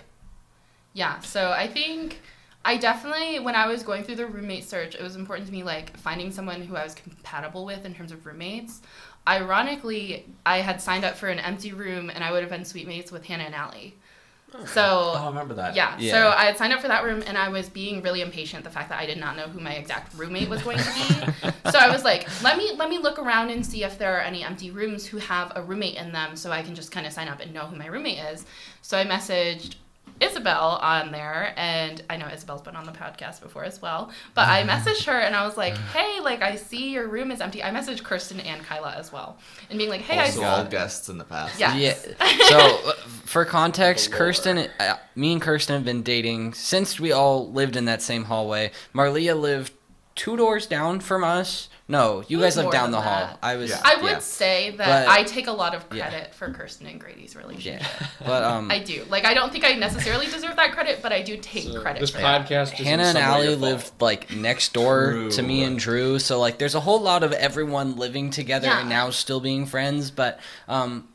Yeah, 0.95 1.21
so 1.21 1.51
I 1.51 1.67
think 1.67 2.23
I 2.65 2.77
definitely, 2.79 3.39
when 3.39 3.55
I 3.55 3.67
was 3.67 3.83
going 3.83 4.03
through 4.05 4.17
the 4.17 4.27
roommate 4.27 4.65
search, 4.69 4.95
it 4.95 5.03
was 5.03 5.15
important 5.15 5.47
to 5.47 5.53
me, 5.53 5.63
like, 5.63 5.97
finding 5.99 6.33
someone 6.33 6.63
who 6.63 6.75
I 6.75 6.83
was 6.83 6.95
compatible 6.95 7.65
with 7.65 7.85
in 7.85 7.95
terms 7.95 8.11
of 8.11 8.25
roommates. 8.27 8.81
Ironically, 9.29 10.25
I 10.45 10.59
had 10.63 10.81
signed 10.81 11.05
up 11.05 11.17
for 11.17 11.29
an 11.29 11.39
empty 11.39 11.73
room 11.73 12.11
and 12.11 12.25
I 12.25 12.33
would 12.33 12.41
have 12.41 12.51
been 12.51 12.65
suite 12.65 12.89
mates 12.89 13.13
with 13.13 13.25
Hannah 13.27 13.45
and 13.45 13.55
Allie. 13.55 13.95
So, 14.67 15.13
Oh, 15.15 15.21
I 15.25 15.27
remember 15.29 15.55
that. 15.55 15.75
yeah, 15.77 15.97
Yeah. 15.99 16.13
so 16.13 16.29
I 16.31 16.45
had 16.47 16.57
signed 16.57 16.73
up 16.73 16.81
for 16.81 16.89
that 16.89 17.05
room 17.05 17.23
and 17.27 17.37
I 17.37 17.49
was 17.49 17.69
being 17.69 18.03
really 18.03 18.23
impatient 18.23 18.65
the 18.65 18.71
fact 18.71 18.89
that 18.89 18.99
I 18.99 19.07
did 19.07 19.19
not 19.19 19.37
know 19.37 19.45
who 19.49 19.61
my 19.61 19.73
exact 19.75 20.15
roommate 20.15 20.49
was 20.49 20.63
going 20.63 20.79
to 20.79 20.85
be. 20.95 21.51
so 21.71 21.79
I 21.79 21.91
was 21.91 22.05
like, 22.05 22.27
let 22.43 22.57
me 22.57 22.73
let 22.77 22.89
me 22.89 22.99
look 22.99 23.19
around 23.19 23.51
and 23.51 23.65
see 23.65 23.85
if 23.85 23.99
there 23.99 24.17
are 24.17 24.21
any 24.21 24.43
empty 24.43 24.71
rooms 24.71 25.07
who 25.07 25.19
have 25.19 25.53
a 25.57 25.63
roommate 25.63 25.97
in 25.97 26.13
them 26.13 26.37
so 26.37 26.51
I 26.53 26.63
can 26.63 26.75
just 26.75 26.91
kind 26.93 27.07
of 27.07 27.13
sign 27.13 27.29
up 27.29 27.41
and 27.41 27.53
know 27.53 27.67
who 27.67 27.77
my 27.77 27.87
roommate 27.87 28.19
is. 28.19 28.45
So 28.83 28.97
I 28.99 29.05
messaged 29.05 29.75
Isabel 30.21 30.79
on 30.83 31.13
there 31.13 31.53
and 31.57 32.03
I 32.09 32.17
know 32.17 32.27
Isabel's 32.27 32.63
been 32.63 32.77
on 32.77 32.85
the 32.85 32.93
podcast 32.93 33.41
before 33.43 33.65
as 33.65 33.83
well. 33.83 34.11
But 34.35 34.49
I 34.49 34.63
messaged 34.65 35.05
her 35.07 35.19
and 35.19 35.35
I 35.35 35.45
was 35.47 35.57
like, 35.57 35.77
Hey, 35.77 36.21
like 36.21 36.43
I 36.43 36.57
see 36.57 36.91
your 36.93 37.09
room 37.09 37.31
is 37.31 37.41
empty. 37.41 37.63
I 37.63 37.71
messaged 37.71 38.03
Kirsten 38.03 38.41
and 38.41 38.63
Kyla 38.63 38.95
as 38.97 39.13
well. 39.13 39.39
And 39.71 39.79
being 39.79 39.91
like, 39.91 40.03
Hey, 40.03 40.19
also 40.19 40.43
I 40.43 40.49
all 40.49 40.65
saw 40.65 40.71
guests 40.71 41.09
in 41.09 41.19
the 41.19 41.25
past. 41.25 41.59
Yeah. 41.61 41.75
Yeah. 41.77 41.95
So, 42.47 42.59
uh, 42.59 42.93
for 43.25 43.45
context, 43.45 44.11
The. 44.11 44.17
Kirsten, 44.17 44.59
uh, 44.79 44.97
me 45.15 45.33
and 45.33 45.43
Kirsten 45.43 45.75
have 45.75 45.85
been 45.85 46.03
dating 46.03 46.55
since 46.55 47.01
we 47.01 47.11
all 47.13 47.51
lived 47.51 47.77
in 47.77 47.87
that 47.87 48.03
same 48.03 48.25
hallway. 48.25 48.71
Marlia 48.95 49.39
lived 49.39 49.73
two 50.17 50.37
doors 50.37 50.67
down 50.67 50.99
from 50.99 51.23
us. 51.23 51.69
No, 51.89 52.25
you 52.27 52.41
guys 52.41 52.57
live 52.57 52.73
down 52.73 52.91
the 52.91 52.97
than 52.99 53.07
hall. 53.07 53.39
I 53.41 53.55
was. 53.55 53.71
Yeah. 53.71 53.81
I 53.85 54.03
would 54.03 54.11
yeah. 54.11 54.19
say 54.19 54.71
that 54.71 55.07
But- 55.07 55.09
I 55.09 55.23
take 55.23 55.47
a 55.47 55.53
lot 55.53 55.73
of 55.75 55.85
Yeah. 55.93 56.09
credit 56.09 56.35
for 56.35 56.51
Kirsten 56.53 56.89
and 56.89 56.99
Grady's 56.99 57.37
relationship. 57.37 57.83
Yeah. 57.83 58.07
But 58.27 58.43
um, 58.43 58.69
I 58.71 58.81
do. 58.81 59.05
Like, 59.09 59.25
I 59.25 59.35
don't 59.35 59.53
think 59.53 59.65
I 59.65 59.75
necessarily 59.75 60.27
deserve 60.27 60.57
that 60.57 60.73
credit, 60.73 60.99
but 61.01 61.13
I 61.13 61.23
do 61.23 61.37
take 61.37 61.65
So 61.65 61.81
credit 61.81 62.01
this 62.01 62.11
for 62.11 62.19
that. 62.19 62.49
podcast 62.49 62.73
is 62.81 62.85
Hannah 62.87 63.05
and 63.05 63.13
some 63.19 63.23
Allie 63.23 63.55
lived 63.55 63.93
like 64.01 64.33
next 64.33 64.73
door 64.73 65.13
True. 65.13 65.31
to 65.31 65.43
me 65.43 65.63
and 65.63 65.79
Drew, 65.79 66.19
so 66.19 66.41
like 66.41 66.59
there's 66.59 66.75
a 66.75 66.81
whole 66.81 67.01
lot 67.01 67.23
of 67.23 67.31
everyone 67.33 67.95
living 67.97 68.31
together 68.31 68.67
Yeah. 68.67 68.81
and 68.81 68.89
now 68.89 69.11
still 69.11 69.39
being 69.39 69.65
friends. 69.67 70.11
But 70.11 70.41
um, 70.67 71.07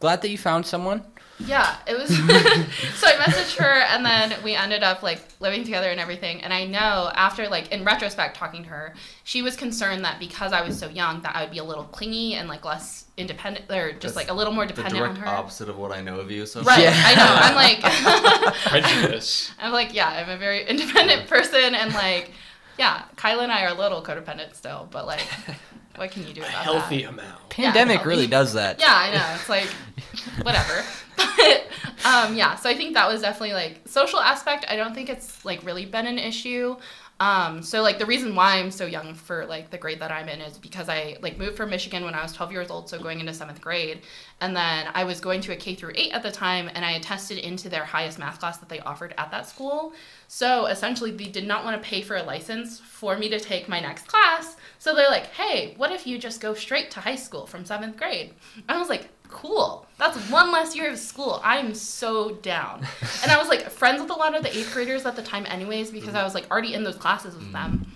glad 0.00 0.20
that 0.20 0.28
you 0.28 0.36
found 0.36 0.66
someone. 0.66 1.04
Yeah, 1.38 1.76
it 1.86 1.96
was. 1.98 2.08
so 2.98 3.06
I 3.06 3.12
messaged 3.12 3.56
her, 3.58 3.70
and 3.70 4.04
then 4.04 4.34
we 4.42 4.54
ended 4.54 4.82
up 4.82 5.02
like 5.02 5.20
living 5.40 5.64
together 5.64 5.90
and 5.90 6.00
everything. 6.00 6.40
And 6.42 6.52
I 6.52 6.64
know 6.64 7.10
after 7.14 7.48
like 7.48 7.70
in 7.72 7.84
retrospect 7.84 8.36
talking 8.36 8.62
to 8.62 8.68
her, 8.70 8.94
she 9.24 9.42
was 9.42 9.54
concerned 9.56 10.04
that 10.04 10.18
because 10.18 10.52
I 10.52 10.62
was 10.62 10.78
so 10.78 10.88
young 10.88 11.20
that 11.22 11.36
I 11.36 11.42
would 11.42 11.50
be 11.50 11.58
a 11.58 11.64
little 11.64 11.84
clingy 11.84 12.34
and 12.34 12.48
like 12.48 12.64
less 12.64 13.04
independent, 13.18 13.70
or 13.70 13.92
just 13.92 14.02
That's 14.02 14.16
like 14.16 14.30
a 14.30 14.34
little 14.34 14.52
more 14.52 14.66
The 14.66 14.72
dependent 14.74 15.02
on 15.04 15.14
direct 15.14 15.28
her. 15.28 15.34
opposite 15.36 15.68
of 15.68 15.76
what 15.78 15.92
I 15.92 16.00
know 16.00 16.20
of 16.20 16.30
you. 16.30 16.46
So 16.46 16.62
Right, 16.62 16.80
Yeah. 16.80 16.94
I 16.94 17.14
know. 17.14 17.26
I'm 17.28 17.54
like, 18.52 18.62
prejudice. 18.66 19.50
I'm 19.58 19.72
like, 19.72 19.94
yeah, 19.94 20.08
I'm 20.08 20.28
a 20.30 20.36
very 20.38 20.66
independent 20.66 21.28
person, 21.28 21.74
and 21.74 21.92
like, 21.94 22.30
yeah, 22.78 23.02
Kyla 23.16 23.44
and 23.44 23.52
I 23.52 23.64
are 23.64 23.74
a 23.74 23.78
little 23.78 24.02
codependent 24.02 24.54
still, 24.54 24.88
but 24.90 25.06
like, 25.06 25.22
what 25.96 26.10
can 26.10 26.26
you 26.26 26.34
do 26.34 26.42
A 26.42 26.48
about 26.48 26.64
healthy 26.64 27.02
that? 27.02 27.10
amount. 27.10 27.48
Pandemic 27.50 27.96
healthy. 27.96 28.08
really 28.08 28.26
does 28.26 28.52
that. 28.54 28.80
Yeah, 28.80 28.92
I 28.94 29.10
know. 29.14 29.34
It's 29.34 29.48
like 29.48 29.68
whatever. 30.42 30.82
But 31.16 31.66
um, 32.04 32.36
yeah, 32.36 32.54
so 32.56 32.68
I 32.68 32.74
think 32.76 32.94
that 32.94 33.08
was 33.08 33.22
definitely 33.22 33.54
like 33.54 33.80
social 33.86 34.20
aspect. 34.20 34.66
I 34.68 34.76
don't 34.76 34.94
think 34.94 35.08
it's 35.08 35.44
like 35.44 35.64
really 35.64 35.86
been 35.86 36.06
an 36.06 36.18
issue. 36.18 36.76
Um, 37.18 37.62
so 37.62 37.80
like 37.80 37.98
the 37.98 38.04
reason 38.04 38.34
why 38.34 38.56
I'm 38.56 38.70
so 38.70 38.84
young 38.84 39.14
for 39.14 39.46
like 39.46 39.70
the 39.70 39.78
grade 39.78 40.00
that 40.00 40.12
I'm 40.12 40.28
in 40.28 40.42
is 40.42 40.58
because 40.58 40.90
I 40.90 41.16
like 41.22 41.38
moved 41.38 41.56
from 41.56 41.70
Michigan 41.70 42.04
when 42.04 42.14
I 42.14 42.22
was 42.22 42.32
12 42.34 42.52
years 42.52 42.70
old, 42.70 42.90
so 42.90 42.98
going 42.98 43.20
into 43.20 43.32
seventh 43.32 43.60
grade, 43.60 44.00
and 44.42 44.54
then 44.54 44.88
I 44.92 45.04
was 45.04 45.18
going 45.20 45.40
to 45.42 45.52
a 45.52 45.56
K 45.56 45.74
through 45.74 45.92
eight 45.94 46.12
at 46.12 46.22
the 46.22 46.30
time, 46.30 46.70
and 46.74 46.84
I 46.84 46.92
had 46.92 47.02
tested 47.02 47.38
into 47.38 47.70
their 47.70 47.84
highest 47.84 48.18
math 48.18 48.38
class 48.38 48.58
that 48.58 48.68
they 48.68 48.80
offered 48.80 49.14
at 49.16 49.30
that 49.30 49.48
school. 49.48 49.94
So 50.28 50.66
essentially, 50.66 51.10
they 51.10 51.28
did 51.28 51.46
not 51.46 51.64
want 51.64 51.82
to 51.82 51.88
pay 51.88 52.02
for 52.02 52.16
a 52.16 52.22
license 52.22 52.80
for 52.80 53.16
me 53.16 53.30
to 53.30 53.40
take 53.40 53.66
my 53.66 53.80
next 53.80 54.08
class. 54.08 54.56
So 54.78 54.94
they're 54.94 55.08
like, 55.08 55.28
"Hey, 55.28 55.72
what 55.78 55.92
if 55.92 56.06
you 56.06 56.18
just 56.18 56.42
go 56.42 56.52
straight 56.52 56.90
to 56.92 57.00
high 57.00 57.16
school 57.16 57.46
from 57.46 57.64
seventh 57.64 57.96
grade?" 57.96 58.34
I 58.68 58.76
was 58.78 58.90
like, 58.90 59.08
"Cool, 59.36 59.86
that's 59.98 60.16
one 60.30 60.50
less 60.50 60.74
year 60.74 60.90
of 60.90 60.98
school. 60.98 61.40
I'm 61.44 61.74
so 61.74 62.30
down." 62.36 62.86
And 63.22 63.30
I 63.30 63.38
was 63.38 63.48
like 63.48 63.70
friends 63.70 64.00
with 64.00 64.10
a 64.10 64.14
lot 64.14 64.34
of 64.36 64.42
the 64.42 64.56
eighth 64.56 64.72
graders 64.72 65.04
at 65.04 65.16
the 65.16 65.22
time, 65.22 65.46
anyways, 65.46 65.90
because 65.90 66.14
I 66.14 66.22
was 66.24 66.34
like 66.34 66.50
already 66.50 66.74
in 66.74 66.84
those 66.84 66.96
classes 66.96 67.34
with 67.34 67.52
them. 67.52 67.86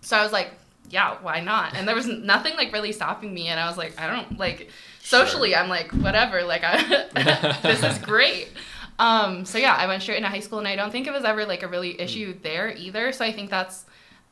So 0.00 0.16
I 0.16 0.22
was 0.22 0.32
like, 0.32 0.50
"Yeah, 0.90 1.16
why 1.22 1.40
not?" 1.40 1.74
And 1.76 1.86
there 1.86 1.94
was 1.94 2.06
nothing 2.06 2.56
like 2.56 2.72
really 2.72 2.92
stopping 2.92 3.32
me, 3.32 3.48
and 3.48 3.60
I 3.60 3.68
was 3.68 3.78
like, 3.78 4.00
"I 4.00 4.06
don't 4.06 4.38
like." 4.38 4.70
Socially, 5.04 5.54
I'm 5.54 5.68
like, 5.68 5.90
whatever. 5.92 6.42
Like, 6.44 6.62
I, 6.64 6.76
this 7.62 7.82
is 7.82 7.98
great. 7.98 8.48
Um, 8.98 9.44
so 9.44 9.58
yeah, 9.58 9.74
I 9.74 9.86
went 9.86 10.02
straight 10.02 10.18
into 10.18 10.28
high 10.28 10.40
school, 10.40 10.58
and 10.58 10.68
I 10.68 10.76
don't 10.76 10.90
think 10.92 11.06
it 11.06 11.12
was 11.12 11.24
ever 11.24 11.44
like 11.44 11.62
a 11.62 11.68
really 11.68 12.00
issue 12.00 12.34
there 12.42 12.72
either. 12.76 13.12
So 13.12 13.24
I 13.24 13.32
think 13.32 13.50
that's, 13.50 13.84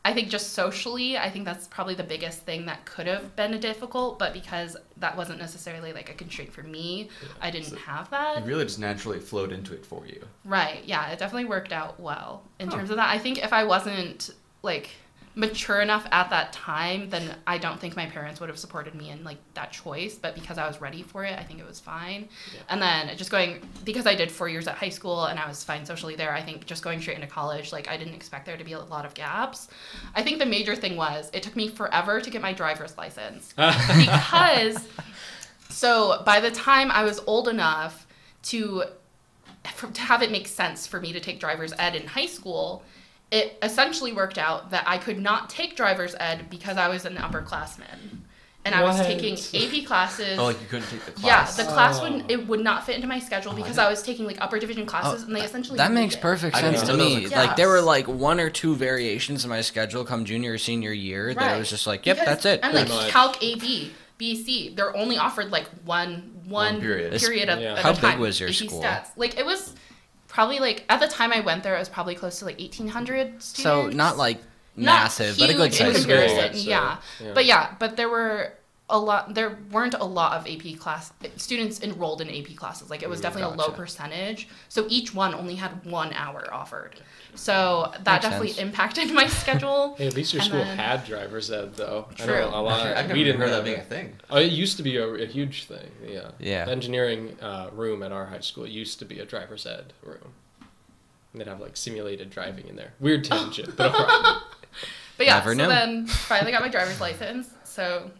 I 0.02 0.14
think 0.14 0.30
just 0.30 0.54
socially, 0.54 1.18
I 1.18 1.28
think 1.28 1.44
that's 1.44 1.68
probably 1.68 1.94
the 1.94 2.02
biggest 2.02 2.40
thing 2.40 2.64
that 2.66 2.84
could 2.86 3.06
have 3.06 3.36
been 3.36 3.58
difficult. 3.60 4.18
But 4.18 4.32
because 4.32 4.76
that 4.96 5.14
wasn't 5.16 5.38
necessarily 5.38 5.92
like 5.92 6.08
a 6.08 6.14
constraint 6.14 6.52
for 6.52 6.62
me, 6.62 7.10
I 7.40 7.50
didn't 7.50 7.68
So 7.70 7.76
have 7.76 8.08
that. 8.10 8.38
It 8.38 8.44
really 8.44 8.64
just 8.64 8.78
naturally 8.78 9.20
flowed 9.20 9.52
into 9.52 9.74
it 9.74 9.84
for 9.84 10.06
you. 10.06 10.24
Right? 10.44 10.82
Yeah, 10.86 11.08
it 11.10 11.18
definitely 11.18 11.48
worked 11.48 11.72
out 11.72 12.00
well 12.00 12.42
in 12.58 12.68
Huh. 12.70 12.78
terms 12.78 12.90
of 12.90 12.96
that. 12.96 13.10
I 13.10 13.18
think 13.18 13.44
if 13.44 13.52
I 13.52 13.64
wasn't 13.64 14.30
like 14.62 14.90
mature 15.34 15.80
enough 15.80 16.06
at 16.10 16.28
that 16.30 16.52
time, 16.52 17.08
then 17.08 17.36
I 17.46 17.56
don't 17.56 17.80
think 17.80 17.94
my 17.94 18.06
parents 18.06 18.40
would 18.40 18.48
have 18.48 18.58
supported 18.58 18.94
me 18.94 19.10
in 19.10 19.22
like 19.22 19.38
that 19.54 19.70
choice. 19.70 20.16
But 20.16 20.34
because 20.34 20.58
I 20.58 20.66
was 20.66 20.80
ready 20.80 21.02
for 21.02 21.24
it, 21.24 21.38
I 21.38 21.44
think 21.44 21.60
it 21.60 21.66
was 21.66 21.78
fine. 21.78 22.28
Yeah. 22.52 22.60
And 22.68 22.82
then 22.82 23.16
just 23.16 23.30
going 23.30 23.60
because 23.84 24.06
I 24.06 24.14
did 24.14 24.30
four 24.30 24.48
years 24.48 24.66
at 24.66 24.74
high 24.74 24.88
school 24.88 25.26
and 25.26 25.38
I 25.38 25.46
was 25.46 25.62
fine 25.62 25.86
socially 25.86 26.16
there. 26.16 26.32
I 26.32 26.42
think 26.42 26.66
just 26.66 26.82
going 26.82 27.00
straight 27.00 27.16
into 27.16 27.28
college, 27.28 27.72
like 27.72 27.88
I 27.88 27.96
didn't 27.96 28.14
expect 28.14 28.46
there 28.46 28.56
to 28.56 28.64
be 28.64 28.72
a 28.72 28.80
lot 28.80 29.04
of 29.04 29.14
gaps. 29.14 29.68
I 30.14 30.22
think 30.22 30.38
the 30.40 30.46
major 30.46 30.74
thing 30.74 30.96
was 30.96 31.30
it 31.32 31.42
took 31.42 31.54
me 31.54 31.68
forever 31.68 32.20
to 32.20 32.30
get 32.30 32.42
my 32.42 32.52
driver's 32.52 32.96
license 32.98 33.52
because 33.56 34.84
so 35.68 36.22
by 36.24 36.40
the 36.40 36.50
time 36.50 36.90
I 36.90 37.04
was 37.04 37.20
old 37.26 37.48
enough 37.48 38.06
to 38.44 38.84
to 39.92 40.00
have 40.00 40.22
it 40.22 40.30
make 40.30 40.48
sense 40.48 40.86
for 40.86 41.00
me 41.00 41.12
to 41.12 41.20
take 41.20 41.38
driver's 41.38 41.72
ed 41.78 41.94
in 41.94 42.06
high 42.06 42.26
school, 42.26 42.82
it 43.30 43.58
essentially 43.62 44.12
worked 44.12 44.38
out 44.38 44.70
that 44.70 44.84
I 44.86 44.98
could 44.98 45.18
not 45.18 45.48
take 45.50 45.76
driver's 45.76 46.14
ed 46.18 46.46
because 46.50 46.76
I 46.76 46.88
was 46.88 47.04
an 47.04 47.16
upperclassman. 47.16 48.18
And 48.62 48.74
I 48.74 48.82
was 48.82 49.00
taking 49.00 49.34
AP 49.54 49.86
classes. 49.86 50.38
Oh, 50.38 50.44
like 50.44 50.60
you 50.60 50.66
couldn't 50.68 50.88
take 50.90 51.02
the 51.06 51.12
class. 51.12 51.56
yeah, 51.58 51.64
the 51.64 51.70
class 51.70 51.98
Oh. 51.98 52.10
would 52.10 52.30
it 52.30 52.46
would 52.46 52.60
not 52.60 52.84
fit 52.84 52.94
into 52.96 53.08
my 53.08 53.18
schedule 53.18 53.52
Oh, 53.52 53.54
I 53.54 53.56
because 53.56 53.76
didn't- 53.76 53.86
I 53.86 53.90
was 53.90 54.02
taking 54.02 54.26
like 54.26 54.36
upper 54.38 54.58
division 54.58 54.84
classes, 54.84 55.22
and 55.22 55.34
they 55.34 55.40
oh, 55.40 55.44
essentially 55.44 55.78
That 55.78 55.92
makes 55.92 56.14
it. 56.14 56.20
perfect 56.20 56.56
sense 56.58 56.82
to 56.82 56.88
know 56.88 56.96
that 56.98 57.04
was 57.22 57.30
me. 57.30 57.34
a 57.34 57.38
Like 57.38 57.56
there 57.56 57.68
were 57.68 57.80
like 57.80 58.06
one 58.06 58.38
or 58.38 58.50
two 58.50 58.74
variations 58.76 59.44
in 59.44 59.50
my 59.50 59.62
schedule 59.62 60.04
come 60.04 60.26
junior 60.26 60.52
or 60.52 60.58
senior 60.58 60.92
year 60.92 61.32
that 61.32 61.42
it 61.42 61.46
Right. 61.52 61.58
was 61.58 61.70
just 61.70 61.86
like, 61.86 62.04
yep, 62.04 62.16
Because 62.18 62.26
that's 62.28 62.44
it. 62.44 62.60
I'm 62.62 62.74
like 62.74 62.88
much. 62.90 63.08
Calc 63.10 63.42
AB, 63.42 63.92
BC. 64.18 64.76
They're 64.76 64.94
only 64.94 65.16
offered 65.16 65.50
like 65.50 65.66
one 65.86 66.34
one, 66.46 66.74
One 66.74 66.80
period. 66.82 67.18
period, 67.18 67.48
of, 67.48 67.58
at, 67.58 67.62
Yeah. 67.62 67.72
at 67.74 67.78
How 67.78 67.92
a 67.92 67.96
big 68.12 68.18
was 68.18 68.38
your 68.40 68.48
AP 68.50 68.56
school? 68.56 68.82
Stats. 68.82 69.06
Like 69.16 69.38
it 69.38 69.46
was 69.46 69.72
probably 70.30 70.58
like 70.58 70.84
at 70.88 71.00
the 71.00 71.06
time 71.08 71.32
I 71.32 71.40
went 71.40 71.62
there, 71.62 71.76
it 71.76 71.78
was 71.78 71.88
probably 71.88 72.14
close 72.14 72.38
to 72.38 72.44
like 72.46 72.58
1,800 72.58 73.42
students. 73.42 73.62
so 73.62 73.88
not 73.88 74.16
like 74.16 74.38
Not 74.76 75.02
massive, 75.02 75.36
but 75.38 75.50
a 75.50 75.54
good 75.54 75.72
huge 75.74 75.74
size 75.74 76.02
school. 76.02 76.14
comparison. 76.16 76.38
I'd 76.38 76.54
say. 76.56 76.60
Yeah. 76.70 76.96
Yeah. 77.22 77.32
but 77.34 77.44
yeah, 77.44 77.74
but 77.78 77.96
there 77.96 78.08
were 78.08 78.54
a 78.90 78.98
lot 78.98 79.34
there 79.34 79.58
weren't 79.70 79.94
a 79.94 80.04
lot 80.04 80.32
of 80.36 80.46
AP 80.46 80.78
class 80.78 81.12
students 81.36 81.80
enrolled 81.82 82.20
in 82.20 82.28
AP 82.28 82.56
classes. 82.56 82.90
Like 82.90 83.02
it 83.02 83.08
was 83.08 83.20
definitely 83.20 83.54
a 83.54 83.56
low 83.56 83.70
percentage. 83.70 84.48
So 84.68 84.86
each 84.88 85.14
one 85.14 85.34
only 85.34 85.54
had 85.54 85.84
one 85.86 86.12
hour 86.12 86.52
offered. 86.52 86.96
So 87.34 87.92
that 88.02 88.04
Makes 88.04 88.22
definitely 88.24 88.48
sense. 88.48 88.58
impacted 88.58 89.12
my 89.12 89.26
schedule. 89.42 89.94
Hey, 89.96 90.08
at 90.08 90.14
least 90.14 90.32
your 90.34 90.42
And 90.42 90.48
school 90.50 90.64
then- 90.64 90.76
had 90.76 91.04
driver's 91.06 91.50
ed 91.50 91.74
though. 91.74 92.08
I 92.10 92.14
True. 92.14 92.34
know 92.40 92.48
a 92.48 92.60
lot. 92.60 92.86
I've 92.86 93.06
never 93.06 93.14
we 93.14 93.24
didn't 93.24 93.40
heard 93.40 93.50
that 93.50 93.54
have 93.56 93.64
being 93.64 93.78
a 93.80 93.84
thing. 93.84 94.12
Oh, 94.28 94.38
it 94.38 94.52
used 94.52 94.76
to 94.78 94.82
be 94.82 94.96
a, 94.96 95.06
a 95.06 95.26
huge 95.26 95.64
thing. 95.64 95.90
Yeah. 96.06 96.30
Yeah. 96.38 96.64
The 96.66 96.72
engineering 96.72 97.36
uh, 97.40 97.70
room 97.72 98.02
at 98.02 98.12
our 98.12 98.26
high 98.26 98.40
school 98.40 98.66
used 98.66 98.98
to 98.98 99.04
be 99.04 99.20
a 99.20 99.24
driver's 99.24 99.64
ed 99.66 99.92
room. 100.02 100.32
And 101.32 101.40
they'd 101.40 101.46
have 101.46 101.60
like 101.60 101.76
simulated 101.76 102.30
driving 102.30 102.66
in 102.66 102.74
there. 102.76 102.92
Weird 102.98 103.24
tangent, 103.30 103.76
but 103.76 103.94
alright. 103.94 104.42
But 105.16 105.26
yeah, 105.26 105.34
Never 105.38 105.50
so 105.54 105.56
knew. 105.58 105.68
then 105.68 106.06
finally 106.06 106.50
got 106.50 106.62
my 106.62 106.68
driver's 106.68 107.00
license. 107.00 107.48
So 107.64 108.10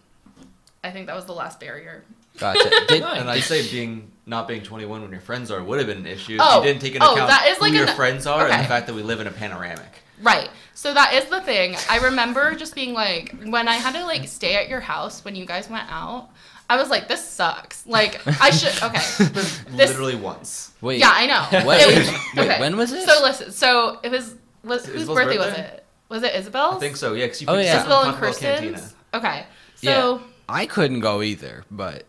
I 0.83 0.90
think 0.90 1.07
that 1.07 1.16
was 1.16 1.27
the 1.27 1.33
last 1.35 1.61
barrier. 1.61 2.05
Gotcha. 2.38 2.71
Did, 2.88 3.03
And 3.03 3.29
I'd 3.29 3.43
say 3.43 3.69
being 3.71 4.11
not 4.27 4.47
being 4.49 4.62
21 4.62 5.03
when 5.03 5.11
your 5.11 5.21
friends 5.21 5.51
are 5.51 5.62
would 5.62 5.79
have 5.79 5.87
been 5.88 5.99
an 5.99 6.07
issue. 6.07 6.35
if 6.37 6.40
Oh, 6.43 6.59
you 6.61 6.66
didn't 6.69 6.81
take 6.81 6.95
into 6.95 7.07
oh, 7.07 7.14
account 7.14 7.29
that 7.29 7.49
is 7.49 7.59
who 7.59 7.64
like 7.64 7.73
your 7.75 7.87
an- 7.88 7.97
friends 7.97 8.27
are 8.27 8.47
and 8.49 8.64
the 8.64 8.69
fact 8.69 8.87
that 8.87 8.95
we 8.95 9.03
live 9.03 9.21
in 9.21 9.27
a 9.27 9.31
panoramic. 9.31 9.87
Right. 10.23 10.49
So 10.75 10.95
that 10.95 11.14
is 11.14 11.25
the 11.27 11.40
thing. 11.40 11.77
I 11.88 11.99
remember 11.99 12.55
just 12.55 12.75
being 12.75 12.95
like, 12.95 13.35
when 13.45 13.69
I 13.69 13.75
had 13.75 13.95
to 13.95 14.05
like 14.05 14.27
stay 14.29 14.55
at 14.57 14.69
your 14.69 14.81
house 14.81 15.25
when 15.25 15.35
you 15.35 15.45
guys 15.45 15.69
went 15.69 15.90
out, 15.90 16.29
I 16.71 16.77
was 16.77 16.88
like, 16.88 17.09
this 17.09 17.27
sucks. 17.29 17.85
Like, 17.87 18.21
I 18.40 18.51
should, 18.51 18.83
okay. 18.83 19.01
This- 19.33 19.64
Literally 19.73 20.14
once. 20.16 20.73
wait. 20.81 21.01
Yeah, 21.01 21.11
I 21.12 21.27
know. 21.27 21.66
Wait, 21.69 21.81
It 21.83 21.99
was- 21.99 22.21
wait, 22.37 22.49
okay. 22.49 22.61
when 22.61 22.77
was 22.77 22.93
it? 22.93 23.07
So 23.09 23.21
listen, 23.23 23.51
so 23.51 23.99
it 24.03 24.11
was, 24.11 24.37
was 24.62 24.87
whose 24.87 25.03
Isabel's 25.03 25.19
birthday, 25.19 25.38
was 25.38 25.53
it? 25.55 25.85
Was 26.09 26.23
it 26.23 26.35
Isabel's? 26.35 26.77
I 26.77 26.79
think 26.81 26.97
so. 26.97 27.14
Yeah, 27.14 27.27
because 27.27 27.40
you 27.43 27.49
Oh, 27.49 27.55
picked 27.55 27.66
yeah. 27.66 27.75
us 27.75 27.81
Isabel 27.81 28.03
and 28.03 28.14
Taco 28.14 28.21
Bell 28.27 28.35
Cantina. 28.35 28.73
Kirsten's? 28.73 28.95
Okay. 29.14 29.45
Yeah. 29.81 30.19
So, 30.51 30.57
I 30.57 30.67
couldn't 30.67 31.01
go 31.01 31.23
either, 31.23 31.65
but 31.71 32.05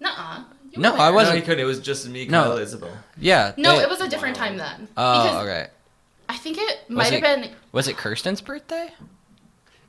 nuh-uh. 0.00 0.44
You 0.72 0.82
No, 0.82 0.92
were 0.92 0.98
I 0.98 1.04
there. 1.06 1.12
Wasn't- 1.14 1.36
he 1.36 1.42
couldn't. 1.42 1.60
It 1.60 1.64
was 1.64 1.80
just 1.80 2.08
me, 2.08 2.26
No. 2.26 2.44
Kyle, 2.44 2.58
Isabel. 2.58 2.90
yeah. 3.18 3.52
No, 3.56 3.76
they- 3.76 3.82
it 3.82 3.88
was 3.88 4.00
a 4.00 4.08
different 4.08 4.36
time 4.36 4.56
then. 4.56 4.88
Oh, 4.96 5.38
okay. 5.40 5.66
I 6.28 6.36
think 6.36 6.58
it 6.58 6.88
might 6.88 7.06
have 7.06 7.14
it- 7.14 7.22
been 7.22 7.50
Was 7.72 7.88
it 7.88 7.96
Kirsten's 7.96 8.40
birthday? 8.40 8.92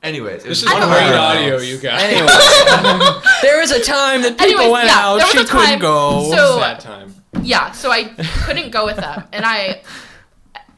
Anyways, 0.02 0.44
it 0.44 0.48
was 0.48 0.62
This 0.62 0.68
is 0.68 0.76
I 0.76 0.80
great 0.80 0.88
one 0.88 1.04
of 1.04 1.10
know. 1.10 1.16
our 1.20 1.36
audio, 1.36 1.56
nights. 1.58 1.66
you 1.68 1.78
guys. 1.78 2.02
Anyway, 2.02 2.26
there 3.42 3.60
was 3.60 3.70
a 3.70 3.80
time 3.84 4.22
that 4.22 4.36
people 4.36 4.54
Anyways, 4.62 4.72
went 4.72 4.86
yeah, 4.88 4.98
out. 4.98 5.16
there 5.18 5.26
was 5.26 5.32
She 5.32 5.38
a 5.38 5.44
couldn't 5.44 5.66
time- 5.66 5.78
go. 5.78 6.32
so- 6.34 6.58
Sad 6.58 6.80
time. 6.80 7.14
Yeah, 7.42 7.70
so 7.70 7.92
I 7.92 8.04
couldn't 8.44 8.70
go 8.72 8.84
with 8.84 8.96
them, 8.96 9.22
and 9.32 9.44
I 9.46 9.82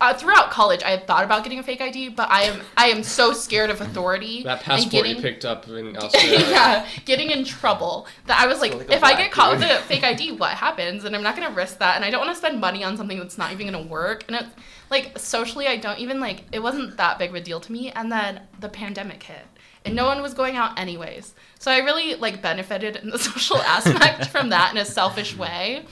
uh, 0.00 0.14
throughout 0.14 0.50
college 0.50 0.82
I 0.82 0.90
had 0.90 1.06
thought 1.06 1.24
about 1.24 1.42
getting 1.44 1.58
a 1.58 1.62
fake 1.62 1.80
ID, 1.80 2.10
but 2.10 2.30
I 2.30 2.42
am 2.42 2.60
I 2.76 2.86
am 2.88 3.02
so 3.02 3.32
scared 3.32 3.70
of 3.70 3.80
authority 3.80 4.42
That 4.42 4.60
passport 4.60 4.90
getting 4.92 5.16
you 5.16 5.22
picked 5.22 5.44
up 5.44 5.68
in 5.68 5.96
Australia. 6.02 6.38
yeah 6.48 6.86
getting 7.04 7.30
in 7.30 7.44
trouble 7.44 8.06
that 8.26 8.40
I 8.40 8.46
was 8.46 8.60
like, 8.60 8.74
like 8.74 8.90
if 8.90 9.04
I 9.04 9.16
get 9.16 9.30
caught 9.32 9.58
with 9.58 9.62
a 9.62 9.78
fake 9.82 10.04
ID, 10.04 10.32
what 10.32 10.50
happens? 10.52 11.04
And 11.04 11.14
I'm 11.14 11.22
not 11.22 11.36
gonna 11.36 11.54
risk 11.54 11.78
that, 11.78 11.96
and 11.96 12.04
I 12.04 12.10
don't 12.10 12.20
want 12.20 12.32
to 12.32 12.38
spend 12.38 12.60
money 12.60 12.84
on 12.84 12.96
something 12.96 13.18
that's 13.18 13.38
not 13.38 13.52
even 13.52 13.66
gonna 13.70 13.86
work. 13.86 14.24
And 14.28 14.36
it's 14.36 14.48
like 14.90 15.18
socially, 15.18 15.66
I 15.66 15.76
don't 15.76 15.98
even 15.98 16.20
like 16.20 16.44
it 16.52 16.62
wasn't 16.62 16.96
that 16.96 17.18
big 17.18 17.30
of 17.30 17.36
a 17.36 17.40
deal 17.40 17.60
to 17.60 17.72
me. 17.72 17.90
And 17.92 18.10
then 18.10 18.42
the 18.60 18.68
pandemic 18.68 19.22
hit. 19.22 19.46
And 19.86 19.94
no 19.94 20.06
one 20.06 20.22
was 20.22 20.32
going 20.32 20.56
out 20.56 20.78
anyways. 20.78 21.34
So 21.58 21.70
I 21.70 21.78
really 21.78 22.14
like 22.14 22.40
benefited 22.40 22.96
in 22.96 23.10
the 23.10 23.18
social 23.30 23.58
aspect 23.58 24.26
from 24.26 24.48
that 24.48 24.72
in 24.72 24.78
a 24.78 24.84
selfish 24.84 25.36
way. 25.36 25.84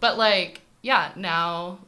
But 0.00 0.18
like, 0.18 0.62
yeah, 0.82 1.12
now 1.16 1.78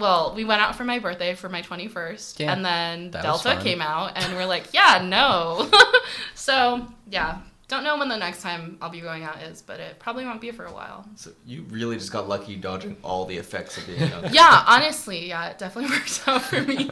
well, 0.00 0.32
we 0.34 0.44
went 0.44 0.60
out 0.62 0.74
for 0.74 0.84
my 0.84 0.98
birthday 0.98 1.34
for 1.34 1.48
my 1.48 1.62
21st, 1.62 2.38
Yeah, 2.40 2.52
and 2.52 2.64
then 2.64 3.10
Delta 3.10 3.58
came 3.62 3.80
out, 3.80 4.12
and 4.16 4.34
we're 4.34 4.46
like, 4.46 4.68
yeah, 4.72 5.02
no. 5.04 5.70
so, 6.34 6.86
yeah, 7.10 7.38
don't 7.68 7.84
know 7.84 7.96
when 7.96 8.08
the 8.08 8.16
next 8.16 8.42
time 8.42 8.78
I'll 8.82 8.90
be 8.90 9.00
going 9.00 9.22
out 9.22 9.40
is, 9.42 9.62
but 9.62 9.78
it 9.78 9.98
probably 10.00 10.24
won't 10.24 10.40
be 10.40 10.50
for 10.50 10.64
a 10.64 10.72
while. 10.72 11.06
So 11.14 11.30
you 11.46 11.64
really 11.70 11.96
just 11.96 12.10
got 12.12 12.28
lucky 12.28 12.56
dodging 12.56 12.96
all 13.02 13.26
the 13.26 13.36
effects 13.38 13.78
of 13.78 13.86
being 13.86 14.00
young. 14.10 14.24
Yeah, 14.32 14.64
honestly, 14.66 15.28
yeah, 15.28 15.50
it 15.50 15.58
definitely 15.58 15.90
works 15.96 16.26
out 16.26 16.42
for 16.42 16.60
me. 16.62 16.90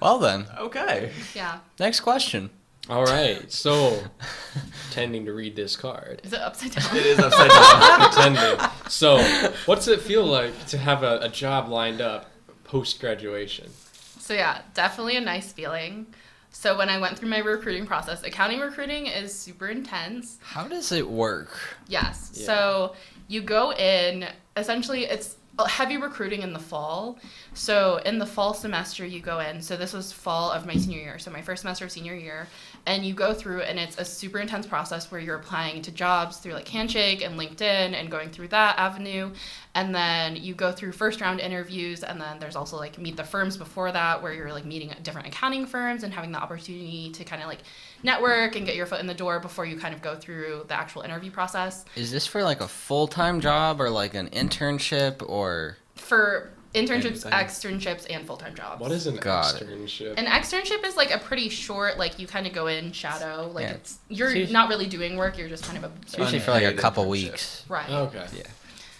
Well 0.00 0.18
then, 0.18 0.46
Okay. 0.58 1.12
Yeah. 1.34 1.58
next 1.78 2.00
question. 2.00 2.48
All 2.90 3.04
right, 3.04 3.50
so 3.52 4.02
tending 4.90 5.24
to 5.26 5.32
read 5.32 5.54
this 5.54 5.76
card. 5.76 6.22
Is 6.24 6.32
it 6.32 6.40
upside 6.40 6.72
down? 6.72 6.96
It 6.96 7.06
is 7.06 7.20
upside 7.20 7.48
down. 7.50 8.10
Pretending. 8.10 8.68
So, 8.88 9.22
what's 9.66 9.86
it 9.86 10.00
feel 10.00 10.26
like 10.26 10.66
to 10.66 10.78
have 10.78 11.04
a, 11.04 11.20
a 11.20 11.28
job 11.28 11.68
lined 11.68 12.00
up 12.00 12.32
post 12.64 13.00
graduation? 13.00 13.70
So 14.18 14.34
yeah, 14.34 14.62
definitely 14.74 15.16
a 15.16 15.20
nice 15.20 15.52
feeling. 15.52 16.06
So 16.50 16.76
when 16.76 16.88
I 16.88 16.98
went 16.98 17.16
through 17.16 17.28
my 17.28 17.38
recruiting 17.38 17.86
process, 17.86 18.24
accounting 18.24 18.58
recruiting 18.58 19.06
is 19.06 19.32
super 19.32 19.68
intense. 19.68 20.38
How 20.42 20.66
does 20.66 20.90
it 20.90 21.08
work? 21.08 21.56
Yes. 21.86 22.32
Yeah. 22.34 22.46
So 22.46 22.94
you 23.28 23.40
go 23.40 23.72
in, 23.72 24.26
essentially, 24.56 25.04
it's 25.04 25.36
heavy 25.66 25.96
recruiting 25.96 26.42
in 26.42 26.52
the 26.52 26.58
fall. 26.58 27.18
So 27.54 27.96
in 28.04 28.18
the 28.18 28.26
fall 28.26 28.54
semester, 28.54 29.04
you 29.04 29.20
go 29.20 29.40
in. 29.40 29.60
So 29.60 29.76
this 29.76 29.92
was 29.92 30.12
fall 30.12 30.50
of 30.50 30.66
my 30.66 30.74
senior 30.74 30.98
year. 30.98 31.18
So 31.18 31.30
my 31.30 31.42
first 31.42 31.62
semester 31.62 31.84
of 31.84 31.92
senior 31.92 32.14
year. 32.14 32.48
And 32.86 33.04
you 33.04 33.14
go 33.14 33.34
through, 33.34 33.62
and 33.62 33.78
it's 33.78 33.98
a 33.98 34.04
super 34.04 34.38
intense 34.38 34.66
process 34.66 35.10
where 35.10 35.20
you're 35.20 35.36
applying 35.36 35.82
to 35.82 35.92
jobs 35.92 36.38
through 36.38 36.54
like 36.54 36.68
Handshake 36.68 37.22
and 37.22 37.38
LinkedIn 37.38 37.60
and 37.94 38.10
going 38.10 38.30
through 38.30 38.48
that 38.48 38.78
avenue. 38.78 39.32
And 39.74 39.94
then 39.94 40.36
you 40.36 40.54
go 40.54 40.72
through 40.72 40.92
first 40.92 41.20
round 41.20 41.40
interviews. 41.40 42.02
And 42.02 42.20
then 42.20 42.38
there's 42.38 42.56
also 42.56 42.76
like 42.76 42.98
meet 42.98 43.16
the 43.16 43.24
firms 43.24 43.56
before 43.56 43.92
that 43.92 44.22
where 44.22 44.32
you're 44.32 44.52
like 44.52 44.64
meeting 44.64 44.92
different 45.02 45.28
accounting 45.28 45.66
firms 45.66 46.02
and 46.02 46.12
having 46.12 46.32
the 46.32 46.38
opportunity 46.38 47.10
to 47.12 47.24
kind 47.24 47.42
of 47.42 47.48
like 47.48 47.60
network 48.02 48.56
and 48.56 48.66
get 48.66 48.76
your 48.76 48.86
foot 48.86 49.00
in 49.00 49.06
the 49.06 49.14
door 49.14 49.40
before 49.40 49.66
you 49.66 49.78
kind 49.78 49.94
of 49.94 50.02
go 50.02 50.16
through 50.16 50.64
the 50.68 50.74
actual 50.74 51.02
interview 51.02 51.30
process. 51.30 51.84
Is 51.96 52.10
this 52.10 52.26
for 52.26 52.42
like 52.42 52.60
a 52.60 52.68
full 52.68 53.06
time 53.06 53.40
job 53.40 53.80
or 53.80 53.90
like 53.90 54.14
an 54.14 54.28
internship 54.30 55.28
or? 55.28 55.76
for 56.00 56.50
internships, 56.74 57.26
Anything. 57.26 57.32
externships, 57.32 58.06
and 58.08 58.26
full 58.26 58.36
time 58.36 58.54
jobs. 58.54 58.80
What 58.80 58.92
is 58.92 59.06
an 59.06 59.16
Got 59.16 59.60
it. 59.60 59.68
externship? 59.68 60.14
an 60.16 60.26
externship? 60.26 60.84
Is 60.86 60.96
like 60.96 61.10
a 61.10 61.18
pretty 61.18 61.48
short, 61.48 61.98
like 61.98 62.18
you 62.18 62.26
kind 62.26 62.46
of 62.46 62.52
go 62.52 62.66
in 62.68 62.92
shadow, 62.92 63.50
like 63.52 63.64
Yeah. 63.68 63.72
it's 63.74 63.98
you're 64.08 64.30
It's 64.30 64.52
not 64.52 64.68
really 64.68 64.86
doing 64.86 65.16
work, 65.16 65.36
you're 65.38 65.48
just 65.48 65.64
kind 65.64 65.76
of 65.78 65.84
It's 66.02 66.14
observing. 66.14 66.24
usually 66.24 66.40
for 66.40 66.50
like 66.52 66.64
a 66.64 66.72
couple 66.74 67.08
weeks. 67.08 67.64
right. 67.68 67.88
okay. 67.90 68.26
Yeah. 68.36 68.42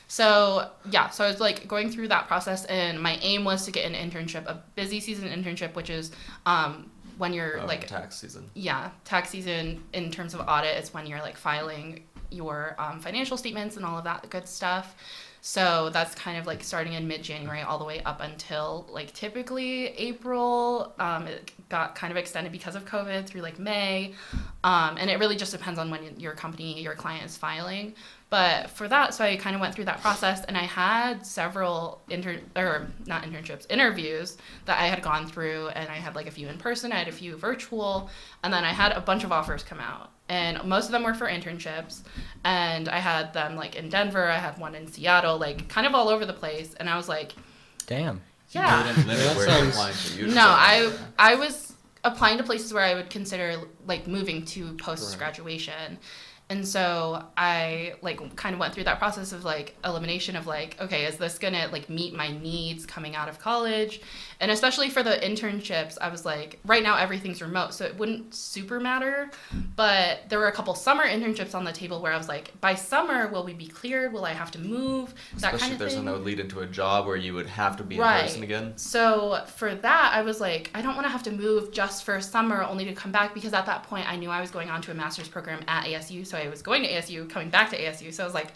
So 0.08 0.68
yeah, 0.90 1.10
so 1.10 1.24
I 1.24 1.28
was 1.28 1.38
like 1.40 1.68
going 1.68 1.90
through 1.92 2.08
that 2.08 2.26
process, 2.26 2.64
and 2.64 3.00
my 3.00 3.16
aim 3.22 3.44
was 3.44 3.64
to 3.66 3.70
get 3.70 3.84
an 3.90 3.94
internship, 3.94 4.44
a 4.46 4.62
busy 4.74 4.98
season 4.98 5.28
internship, 5.28 5.74
which 5.74 5.88
is 5.90 6.10
um, 6.46 6.90
when 7.18 7.32
you're 7.32 7.60
Oh, 7.60 7.66
like 7.66 7.86
tax 7.86 8.16
season. 8.16 8.50
yeah, 8.54 8.90
tax 9.04 9.30
season 9.30 9.84
in 9.92 10.10
terms 10.10 10.34
of 10.34 10.40
audit 10.48 10.76
is 10.82 10.92
when 10.92 11.06
you're 11.06 11.20
like 11.20 11.36
filing 11.36 12.02
your 12.32 12.74
um, 12.78 12.98
financial 13.00 13.36
statements 13.36 13.76
and 13.76 13.84
all 13.84 13.98
of 13.98 14.04
that 14.04 14.28
good 14.30 14.48
stuff. 14.48 14.96
So 15.40 15.90
that's 15.90 16.14
kind 16.14 16.38
of 16.38 16.46
like 16.46 16.62
starting 16.62 16.92
in 16.92 17.08
mid 17.08 17.22
January 17.22 17.62
all 17.62 17.78
the 17.78 17.84
way 17.84 18.02
up 18.02 18.20
until 18.20 18.86
like 18.90 19.12
typically 19.14 19.88
April. 19.88 20.94
Um, 20.98 21.26
it 21.26 21.52
got 21.68 21.94
kind 21.94 22.10
of 22.10 22.16
extended 22.16 22.52
because 22.52 22.76
of 22.76 22.84
COVID 22.84 23.26
through 23.26 23.40
like 23.40 23.58
May. 23.58 24.14
Um, 24.62 24.96
and 24.98 25.08
it 25.08 25.18
really 25.18 25.36
just 25.36 25.52
depends 25.52 25.78
on 25.78 25.90
when 25.90 26.18
your 26.18 26.32
company, 26.32 26.80
your 26.82 26.94
client 26.94 27.24
is 27.24 27.36
filing. 27.36 27.94
But 28.28 28.70
for 28.70 28.86
that, 28.86 29.12
so 29.12 29.24
I 29.24 29.36
kind 29.36 29.56
of 29.56 29.60
went 29.60 29.74
through 29.74 29.86
that 29.86 30.00
process 30.00 30.44
and 30.44 30.56
I 30.56 30.62
had 30.62 31.26
several 31.26 32.00
intern 32.08 32.42
or 32.54 32.86
not 33.06 33.24
internships, 33.24 33.66
interviews 33.68 34.38
that 34.66 34.78
I 34.78 34.86
had 34.86 35.02
gone 35.02 35.26
through 35.26 35.68
and 35.68 35.88
I 35.88 35.96
had 35.96 36.14
like 36.14 36.28
a 36.28 36.30
few 36.30 36.48
in 36.48 36.56
person, 36.56 36.92
I 36.92 36.96
had 36.96 37.08
a 37.08 37.12
few 37.12 37.36
virtual, 37.36 38.08
and 38.44 38.52
then 38.52 38.64
I 38.64 38.72
had 38.72 38.92
a 38.92 39.00
bunch 39.00 39.24
of 39.24 39.32
offers 39.32 39.64
come 39.64 39.80
out. 39.80 40.12
And 40.30 40.62
most 40.64 40.86
of 40.86 40.92
them 40.92 41.02
were 41.02 41.12
for 41.12 41.26
internships. 41.26 42.02
And 42.44 42.88
I 42.88 42.98
had 43.00 43.34
them 43.34 43.56
like 43.56 43.74
in 43.76 43.88
Denver, 43.90 44.26
I 44.28 44.38
had 44.38 44.56
one 44.58 44.74
in 44.74 44.86
Seattle, 44.86 45.36
like 45.38 45.68
kind 45.68 45.86
of 45.86 45.94
all 45.94 46.08
over 46.08 46.24
the 46.24 46.32
place. 46.32 46.72
And 46.74 46.88
I 46.88 46.96
was 46.96 47.08
like, 47.08 47.32
Damn. 47.86 48.20
yeah. 48.50 48.86
You 48.88 48.94
didn't 48.94 49.08
limit 49.08 49.24
That 49.24 49.36
sounds- 49.48 49.68
applying 49.74 49.94
to. 49.96 50.18
You 50.20 50.26
No, 50.34 50.46
I 50.46 50.92
I 51.18 51.34
was 51.34 51.72
applying 52.04 52.38
to 52.38 52.44
places 52.44 52.72
where 52.72 52.84
I 52.84 52.94
would 52.94 53.10
consider 53.10 53.56
like 53.86 54.06
moving 54.06 54.44
to 54.46 54.72
post 54.74 55.18
graduation. 55.18 55.98
And 56.48 56.66
so 56.66 57.24
I 57.36 57.94
like 58.02 58.34
kind 58.36 58.54
of 58.54 58.58
went 58.60 58.74
through 58.74 58.84
that 58.84 58.98
process 58.98 59.32
of 59.32 59.44
like 59.44 59.76
elimination 59.84 60.34
of 60.36 60.46
like, 60.46 60.76
okay, 60.80 61.04
is 61.06 61.16
this 61.16 61.38
gonna 61.38 61.68
like 61.72 61.88
meet 61.90 62.14
my 62.14 62.28
needs 62.30 62.86
coming 62.86 63.14
out 63.16 63.28
of 63.28 63.38
college? 63.38 64.00
And 64.40 64.50
especially 64.50 64.88
for 64.88 65.02
the 65.02 65.10
internships, 65.10 65.98
I 66.00 66.08
was 66.08 66.24
like, 66.24 66.58
right 66.64 66.82
now 66.82 66.96
everything's 66.96 67.42
remote, 67.42 67.74
so 67.74 67.84
it 67.84 67.96
wouldn't 67.98 68.34
super 68.34 68.80
matter. 68.80 69.30
But 69.76 70.30
there 70.30 70.38
were 70.38 70.48
a 70.48 70.52
couple 70.52 70.74
summer 70.74 71.04
internships 71.04 71.54
on 71.54 71.64
the 71.64 71.72
table 71.72 72.00
where 72.00 72.10
I 72.12 72.16
was 72.16 72.26
like, 72.28 72.58
by 72.60 72.74
summer, 72.74 73.28
will 73.28 73.44
we 73.44 73.52
be 73.52 73.66
cleared? 73.66 74.14
Will 74.14 74.24
I 74.24 74.32
have 74.32 74.50
to 74.52 74.58
move? 74.58 75.14
That 75.38 75.52
Especially 75.54 75.58
kind 75.58 75.70
if 75.72 75.72
of 75.74 75.78
there's 75.80 75.94
thing. 75.94 76.04
no 76.06 76.16
lead 76.16 76.40
into 76.40 76.60
a 76.60 76.66
job 76.66 77.06
where 77.06 77.16
you 77.16 77.34
would 77.34 77.48
have 77.48 77.76
to 77.76 77.82
be 77.82 77.96
in 77.96 78.00
Right. 78.00 78.22
person 78.22 78.42
again. 78.42 78.72
So 78.78 79.44
for 79.56 79.74
that, 79.74 80.12
I 80.14 80.22
was 80.22 80.40
like, 80.40 80.70
I 80.74 80.80
don't 80.80 80.94
want 80.94 81.04
to 81.04 81.10
have 81.12 81.22
to 81.24 81.30
move 81.32 81.70
just 81.70 82.04
for 82.04 82.18
summer 82.22 82.62
only 82.62 82.86
to 82.86 82.94
come 82.94 83.12
back 83.12 83.34
because 83.34 83.52
at 83.52 83.66
that 83.66 83.82
point 83.82 84.10
I 84.10 84.16
knew 84.16 84.30
I 84.30 84.40
was 84.40 84.50
going 84.50 84.70
on 84.70 84.80
to 84.82 84.90
a 84.90 84.94
master's 84.94 85.28
program 85.28 85.60
at 85.68 85.84
ASU. 85.84 86.26
So 86.26 86.38
I 86.38 86.48
was 86.48 86.62
going 86.62 86.82
to 86.84 86.88
ASU, 86.90 87.28
coming 87.28 87.50
back 87.50 87.68
to 87.70 87.78
ASU. 87.78 88.10
So 88.12 88.22
I 88.22 88.26
was 88.26 88.34
like, 88.34 88.48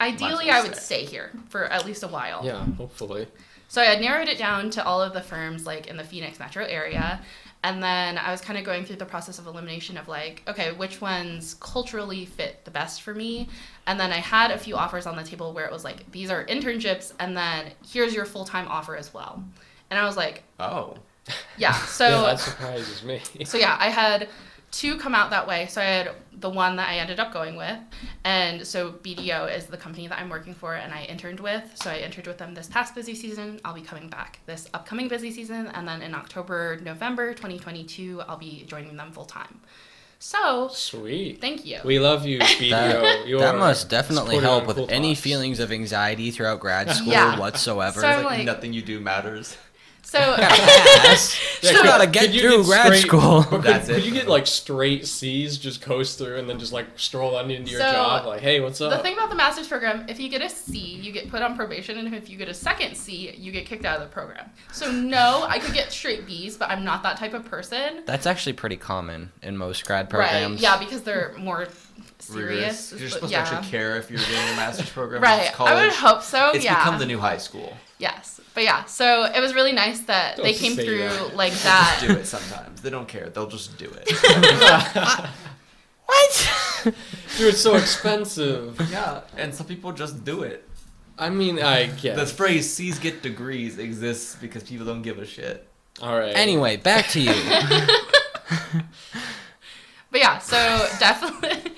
ideally, 0.00 0.46
well 0.46 0.60
I 0.60 0.62
would 0.66 0.76
stay. 0.76 1.04
stay 1.04 1.04
here 1.04 1.30
for 1.48 1.64
at 1.64 1.84
least 1.86 2.02
a 2.02 2.08
while. 2.08 2.40
Yeah, 2.44 2.64
hopefully. 2.76 3.26
So 3.72 3.80
I 3.80 3.86
had 3.86 4.02
narrowed 4.02 4.28
it 4.28 4.36
down 4.36 4.68
to 4.72 4.84
all 4.84 5.00
of 5.00 5.14
the 5.14 5.22
firms 5.22 5.64
like 5.64 5.86
in 5.86 5.96
the 5.96 6.04
Phoenix 6.04 6.38
metro 6.38 6.62
area. 6.62 7.22
And 7.64 7.82
then 7.82 8.18
I 8.18 8.30
was 8.30 8.42
kind 8.42 8.58
of 8.58 8.66
going 8.66 8.84
through 8.84 8.96
the 8.96 9.06
process 9.06 9.38
of 9.38 9.46
elimination 9.46 9.96
of 9.96 10.08
like, 10.08 10.42
okay, 10.46 10.72
which 10.72 11.00
ones 11.00 11.54
culturally 11.58 12.26
fit 12.26 12.66
the 12.66 12.70
best 12.70 13.00
for 13.00 13.14
me? 13.14 13.48
And 13.86 13.98
then 13.98 14.12
I 14.12 14.18
had 14.18 14.50
a 14.50 14.58
few 14.58 14.76
offers 14.76 15.06
on 15.06 15.16
the 15.16 15.22
table 15.22 15.54
where 15.54 15.64
it 15.64 15.72
was 15.72 15.84
like, 15.84 16.12
these 16.12 16.30
are 16.30 16.44
internships, 16.44 17.14
and 17.18 17.34
then 17.34 17.72
here's 17.90 18.14
your 18.14 18.26
full 18.26 18.44
time 18.44 18.68
offer 18.68 18.94
as 18.94 19.14
well. 19.14 19.42
And 19.88 19.98
I 19.98 20.04
was 20.04 20.18
like, 20.18 20.42
Oh. 20.60 20.98
yeah. 21.56 21.72
So 21.86 22.06
yeah, 22.06 22.20
that 22.26 22.40
surprises 22.40 23.02
me. 23.02 23.22
so 23.46 23.56
yeah, 23.56 23.78
I 23.80 23.88
had 23.88 24.28
two 24.72 24.96
come 24.98 25.14
out 25.14 25.30
that 25.30 25.46
way. 25.46 25.66
So 25.66 25.80
I 25.80 25.84
had 25.84 26.10
the 26.32 26.50
one 26.50 26.74
that 26.76 26.88
I 26.88 26.96
ended 26.96 27.20
up 27.20 27.32
going 27.32 27.54
with, 27.56 27.78
and 28.24 28.66
so 28.66 28.90
BDO 28.90 29.56
is 29.56 29.66
the 29.66 29.76
company 29.76 30.08
that 30.08 30.18
I'm 30.18 30.28
working 30.28 30.54
for, 30.54 30.74
and 30.74 30.92
I 30.92 31.04
interned 31.04 31.38
with. 31.38 31.62
So 31.74 31.90
I 31.90 31.98
interned 31.98 32.26
with 32.26 32.38
them 32.38 32.54
this 32.54 32.66
past 32.66 32.94
busy 32.94 33.14
season. 33.14 33.60
I'll 33.64 33.74
be 33.74 33.82
coming 33.82 34.08
back 34.08 34.40
this 34.46 34.68
upcoming 34.74 35.06
busy 35.06 35.30
season, 35.30 35.68
and 35.68 35.86
then 35.86 36.02
in 36.02 36.14
October, 36.14 36.80
November 36.82 37.32
2022, 37.34 38.22
I'll 38.26 38.36
be 38.38 38.64
joining 38.66 38.96
them 38.96 39.12
full 39.12 39.26
time. 39.26 39.60
So 40.18 40.68
Sweet. 40.72 41.40
thank 41.40 41.66
you. 41.66 41.78
We 41.84 41.98
love 41.98 42.24
you, 42.24 42.38
BDO. 42.38 42.70
That, 42.70 43.26
You 43.26 43.38
that 43.40 43.56
must 43.58 43.88
definitely 43.90 44.38
help 44.38 44.66
with 44.66 44.76
Cool 44.76 44.86
any 44.88 45.10
Talks. 45.14 45.20
feelings 45.20 45.58
of 45.60 45.72
anxiety 45.72 46.30
throughout 46.30 46.60
grad 46.60 46.90
school 46.94 47.12
Yeah. 47.12 47.38
whatsoever. 47.38 48.00
So- 48.00 48.06
Like, 48.06 48.24
like- 48.24 48.46
nothing 48.46 48.72
you 48.72 48.82
do 48.82 49.00
matters. 49.00 49.56
So 50.02 50.18
Yes. 50.38 51.40
Yeah, 51.62 51.70
Still 51.70 51.84
gotta 51.84 52.08
get 52.08 52.22
could 52.24 52.34
you 52.34 52.40
through 52.40 52.64
grad 52.64 52.86
straight- 52.86 53.02
school. 53.02 53.42
Could, 53.48 53.62
That's 53.62 53.88
it. 53.88 53.94
could 53.94 54.04
you 54.04 54.10
get 54.12 54.26
like 54.26 54.48
straight 54.48 55.06
C's, 55.06 55.56
just 55.56 55.80
coast 55.80 56.18
through, 56.18 56.38
and 56.38 56.50
then 56.50 56.58
just 56.58 56.72
like 56.72 56.86
stroll 56.96 57.36
on 57.36 57.52
into 57.52 57.70
your 57.70 57.80
So, 57.80 57.92
job? 57.92 58.26
Like, 58.26 58.40
hey, 58.40 58.58
what's 58.60 58.80
up? 58.80 58.90
the 58.90 58.98
thing 58.98 59.14
about 59.14 59.30
the 59.30 59.36
master's 59.36 59.68
program, 59.68 60.04
if 60.08 60.18
you 60.18 60.28
get 60.28 60.42
a 60.42 60.48
C, 60.48 60.76
you 60.78 61.12
get 61.12 61.30
put 61.30 61.40
on 61.40 61.54
probation, 61.54 61.98
and 61.98 62.12
if 62.16 62.28
you 62.28 62.36
get 62.36 62.48
a 62.48 62.54
second 62.54 62.96
C, 62.96 63.30
you 63.36 63.52
get 63.52 63.64
kicked 63.66 63.84
out 63.84 63.98
of 64.00 64.02
the 64.02 64.12
program. 64.12 64.50
So 64.72 64.90
no, 64.90 65.44
I 65.48 65.60
could 65.60 65.72
get 65.72 65.92
straight 65.92 66.26
B's, 66.26 66.56
but 66.56 66.68
I'm 66.68 66.82
not 66.82 67.04
that 67.04 67.16
type 67.16 67.32
of 67.32 67.44
person. 67.44 68.02
That's 68.04 68.26
actually 68.26 68.54
pretty 68.54 68.76
common 68.76 69.30
in 69.40 69.56
most 69.56 69.86
grad 69.86 70.10
programs. 70.10 70.54
Right. 70.54 70.60
Yeah, 70.60 70.78
because 70.80 71.02
they're 71.02 71.32
more 71.38 71.68
Rigorous. 72.30 72.88
serious. 72.88 73.00
You're 73.00 73.10
supposed 73.10 73.32
yeah. 73.32 73.44
to 73.44 73.54
actually 73.54 73.70
care 73.70 73.96
if 73.96 74.10
you're 74.10 74.20
doing 74.20 74.48
a 74.52 74.56
master's 74.56 74.90
program. 74.98 75.22
Right. 75.22 75.46
It's 75.46 75.54
college. 75.56 75.72
I 75.72 75.84
would 75.84 75.92
hope 75.94 76.22
so. 76.22 76.50
It's 76.50 76.64
yeah. 76.64 76.76
become 76.76 76.98
the 76.98 77.06
new 77.06 77.18
high 77.18 77.38
school. 77.38 77.76
yes. 77.98 78.40
But 78.54 78.64
yeah, 78.64 78.84
so 78.84 79.24
it 79.24 79.40
was 79.40 79.54
really 79.54 79.72
nice 79.72 80.00
that 80.00 80.36
Don't 80.36 80.44
they 80.44 80.52
came 80.52 80.74
through 80.74 80.98
that. 80.98 81.34
like 81.36 81.52
Just 81.52 81.64
that. 81.64 82.04
do 82.06 82.12
it 82.12 82.26
sometimes. 82.26 82.82
They 82.82 82.90
don't 82.90 83.08
care. 83.08 83.30
They'll 83.30 83.46
just 83.46 83.78
do 83.78 83.90
it. 83.90 84.10
What? 86.04 86.52
Dude, 87.38 87.48
it's 87.48 87.60
so 87.60 87.76
expensive. 87.76 88.78
yeah, 88.90 89.22
and 89.38 89.54
some 89.54 89.66
people 89.66 89.92
just 89.92 90.24
do 90.24 90.42
it. 90.42 90.68
I 91.18 91.30
mean, 91.30 91.58
I 91.62 91.86
get. 91.86 92.16
The 92.16 92.26
phrase 92.26 92.70
"C's 92.70 92.98
get 92.98 93.22
degrees" 93.22 93.78
exists 93.78 94.36
because 94.38 94.62
people 94.64 94.84
don't 94.84 95.00
give 95.02 95.18
a 95.18 95.24
shit. 95.24 95.66
All 96.02 96.18
right. 96.18 96.34
anyway, 96.36 96.76
back 96.76 97.06
to 97.10 97.20
you. 97.20 97.32
But 100.12 100.20
yeah, 100.20 100.38
so 100.38 100.56
definitely. 101.00 101.72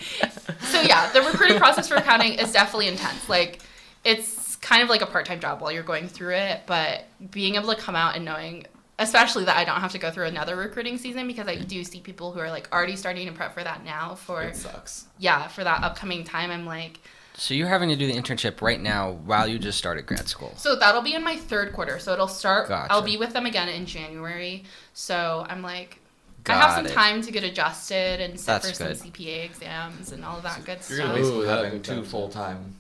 so 0.69 0.83
yeah, 0.83 1.11
the 1.13 1.23
recruiting 1.23 1.57
process 1.57 1.89
for 1.89 1.95
accounting 1.95 2.35
is 2.35 2.53
definitely 2.53 2.89
intense. 2.89 3.29
Like, 3.29 3.61
it's 4.05 4.57
kind 4.57 4.83
of 4.83 4.89
like 4.91 5.01
a 5.03 5.07
part 5.07 5.25
time 5.25 5.41
job 5.41 5.61
while 5.63 5.73
you're 5.73 5.83
going 5.83 6.09
through 6.09 6.35
it, 6.35 6.61
but 6.67 7.05
being 7.31 7.55
able 7.55 7.73
to 7.75 7.81
come 7.81 7.95
out 7.97 8.17
and 8.17 8.25
knowing, 8.25 8.67
especially 8.99 9.45
that 9.45 9.57
I 9.57 9.65
don't 9.65 9.81
have 9.81 9.93
to 9.93 9.99
go 9.99 10.11
through 10.11 10.27
another 10.27 10.57
recruiting 10.57 10.99
season 10.99 11.27
because 11.27 11.47
I 11.49 11.57
do 11.57 11.83
see 11.85 12.01
people 12.01 12.33
who 12.33 12.41
are 12.41 12.51
like 12.51 12.69
already 12.73 12.97
starting 12.97 13.27
to 13.27 13.33
prep 13.33 13.55
for 13.55 13.63
that 13.65 13.85
now 13.85 14.15
for, 14.15 14.43
It 14.43 14.57
sucks. 14.57 15.07
yeah, 15.19 15.47
for 15.49 15.65
that 15.65 15.83
upcoming 15.83 16.25
time. 16.25 16.51
I'm 16.51 16.67
like, 16.67 17.01
So 17.35 17.55
you're 17.55 17.69
having 17.69 17.89
to 17.91 17.97
do 17.97 18.07
the 18.07 18.15
internship 18.19 18.61
right 18.63 18.81
now 18.81 19.13
while 19.13 19.47
you 19.47 19.59
just 19.59 19.79
started 19.79 20.07
grad 20.07 20.29
school. 20.29 20.53
so 20.57 20.77
that'll 20.77 21.03
be 21.03 21.15
in 21.15 21.23
my 21.25 21.37
third 21.37 21.73
quarter. 21.73 21.99
So 21.99 22.13
it'll 22.13 22.27
start, 22.29 22.69
Gotcha. 22.69 22.93
I'll 22.93 23.03
be 23.03 23.17
with 23.17 23.33
them 23.33 23.47
again 23.47 23.69
in 23.69 23.87
January. 23.87 24.65
So 24.93 25.47
I'm 25.49 25.63
like, 25.63 25.99
I 26.47 26.55
have 26.55 26.75
some 26.75 26.87
it. 26.87 26.93
time 26.93 27.23
to 27.23 27.33
get 27.33 27.45
adjusted 27.45 28.21
and 28.21 28.39
sit 28.39 28.47
That's 28.47 28.71
for 28.71 28.95
some. 28.95 29.11
CPA 29.11 29.45
exams 29.45 30.13
and 30.13 30.25
all 30.25 30.37
of 30.37 30.43
that 30.43 30.65
good 30.65 30.79
You're 30.89 30.99
stuff. 30.99 30.99
gonna 30.99 31.15
basically 31.15 31.47
Ooh, 31.47 31.49
having 31.49 31.83
two 31.83 32.05
full 32.05 32.29
time 32.29 32.77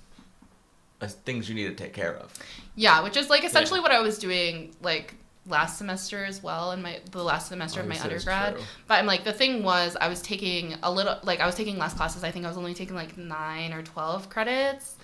uh, 1.00 1.06
things 1.06 1.48
you 1.48 1.54
need 1.54 1.66
to 1.66 1.74
take 1.74 1.92
care 1.92 2.14
of. 2.14 2.32
Yeah, 2.76 3.02
which 3.02 3.16
is 3.16 3.30
like 3.30 3.44
essentially 3.44 3.80
what 3.80 3.90
I 3.92 4.00
was 4.00 4.18
doing 4.18 4.74
like 4.82 5.14
last 5.46 5.76
semester 5.76 6.24
as 6.24 6.42
well 6.42 6.72
in 6.72 6.80
my 6.82 7.00
the 7.10 7.22
last 7.22 7.48
semester 7.48 7.80
of 7.80 7.86
my 7.86 8.00
undergrad. 8.00 8.56
But 8.86 8.94
I'm 8.94 9.06
like 9.06 9.24
the 9.24 9.32
thing 9.32 9.62
was 9.62 9.96
I 10.00 10.08
was 10.08 10.22
taking 10.22 10.74
a 10.82 10.90
little 10.90 11.18
like 11.22 11.40
I 11.40 11.46
was 11.46 11.54
taking 11.54 11.78
less 11.78 11.94
classes. 11.94 12.24
I 12.24 12.30
think 12.30 12.44
I 12.44 12.48
was 12.48 12.58
only 12.58 12.74
taking 12.74 12.94
like 12.94 13.16
9 13.16 13.72
or 13.72 13.82
12 13.82 14.28
credits 14.28 14.96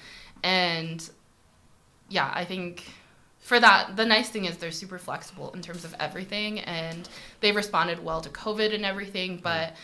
and 0.43 1.09
yeah, 2.09 2.31
I 2.35 2.45
think 2.45 2.85
for 3.51 3.59
that 3.59 3.97
the 3.97 4.07
nice 4.07 4.29
thing 4.29 4.45
is 4.45 4.57
they're 4.59 4.71
super 4.71 4.97
flexible 4.99 5.51
in 5.57 5.61
terms 5.61 5.85
of 5.85 5.93
everything 5.99 6.61
and 6.61 7.09
they've 7.41 7.57
responded 7.57 7.99
well 8.05 8.21
to 8.21 8.29
COVID 8.31 8.73
and 8.73 8.85
everything, 8.85 9.41
but 9.43 9.75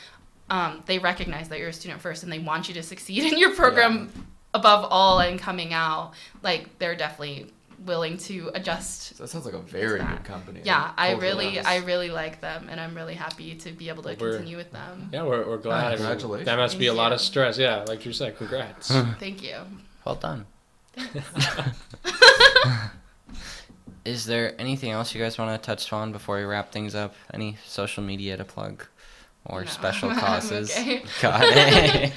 um, 0.48 0.82
they 0.86 0.98
recognize 1.00 1.48
that 1.48 1.58
you're 1.58 1.70
a 1.70 1.72
student 1.82 2.00
first 2.00 2.22
and 2.22 2.30
they 2.32 2.38
want 2.38 2.68
you 2.68 2.74
to 2.74 2.82
succeed 2.84 3.22
in 3.32 3.36
your 3.38 3.52
program 3.56 4.10
above 4.54 4.86
all 4.88 5.18
and 5.18 5.40
coming 5.40 5.72
out 5.74 6.12
like 6.44 6.78
they're 6.78 6.94
definitely 6.94 7.52
willing 7.84 8.16
to 8.18 8.50
adjust 8.54 9.16
So 9.16 9.24
that 9.24 9.28
sounds 9.28 9.44
like 9.44 9.54
a 9.54 9.58
very 9.58 9.98
good 9.98 10.24
company. 10.24 10.60
yeah 10.64 10.92
i 10.96 11.12
really 11.14 11.56
wise. 11.56 11.66
i 11.66 11.76
really 11.78 12.08
like 12.10 12.40
them 12.40 12.68
and 12.70 12.80
i'm 12.80 12.94
really 12.94 13.14
happy 13.14 13.54
to 13.56 13.72
be 13.72 13.88
able 13.90 14.02
to 14.04 14.10
Well, 14.10 14.16
we're- 14.20 14.36
continue 14.36 14.56
with 14.56 14.70
them 14.72 15.10
Yeah, 15.12 15.24
we're, 15.24 15.44
we're 15.46 15.58
glad. 15.58 15.84
I 15.84 15.88
mean, 15.90 15.96
Congratulations. 15.98 16.46
that 16.46 16.56
must 16.56 16.78
be 16.78 16.86
a 16.86 16.90
Thank 16.90 16.98
lot 16.98 17.12
of 17.12 17.20
stress. 17.20 17.58
Yeah, 17.58 17.84
like 17.88 18.06
you 18.06 18.12
said, 18.12 18.38
congrats. 18.38 18.88
thank 19.18 19.42
you 19.42 19.56
Well 20.04 20.14
done. 20.14 20.46
Is 24.06 24.24
there 24.24 24.54
anything 24.60 24.90
else 24.92 25.14
you 25.14 25.20
guys 25.20 25.36
want 25.36 25.60
to 25.60 25.66
touch 25.66 25.92
on 25.92 26.12
before 26.12 26.36
we 26.36 26.44
wrap 26.44 26.70
things 26.70 26.94
up? 26.94 27.14
Any 27.34 27.56
social 27.66 28.02
media 28.04 28.36
to 28.36 28.44
plug 28.44 28.86
or 29.44 29.62
No. 29.62 29.66
special 29.66 30.10
I'm 30.12 30.16
causes? 30.18 30.70
okay. 30.70 31.02
Got 31.20 31.42
it. 31.44 32.12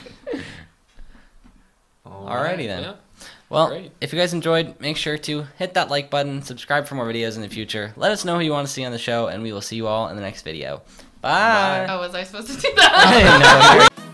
All 2.06 2.28
Alrighty 2.28 2.68
then. 2.68 2.84
Yeah. 2.84 2.94
Well, 3.50 3.70
Great. 3.70 3.92
if 4.02 4.14
you 4.14 4.20
guys 4.20 4.34
enjoyed, 4.34 4.80
make 4.80 4.98
sure 4.98 5.18
to 5.18 5.48
hit 5.58 5.74
that 5.74 5.90
like 5.90 6.12
button, 6.12 6.44
subscribe 6.44 6.86
for 6.88 6.94
more 6.94 7.06
videos 7.08 7.36
in 7.36 7.42
the 7.42 7.50
future. 7.50 7.94
Let 7.98 8.12
us 8.12 8.24
know 8.24 8.36
who 8.36 8.42
you 8.42 8.52
want 8.52 8.68
to 8.68 8.72
see 8.74 8.86
on 8.86 8.92
the 8.92 9.00
show, 9.00 9.26
and 9.28 9.42
we 9.42 9.52
will 9.52 9.62
see 9.62 9.76
you 9.76 9.88
all 9.88 10.08
in 10.10 10.16
the 10.16 10.22
next 10.22 10.44
video. 10.44 10.84
Bye. 11.22 11.86
oh 11.90 12.00
was 12.00 12.16
i 12.16 12.24
supposed 12.24 12.48
to 12.48 12.54
do 12.62 12.72
that 12.78 13.90
no, 13.90 14.00
you're- 14.04 14.09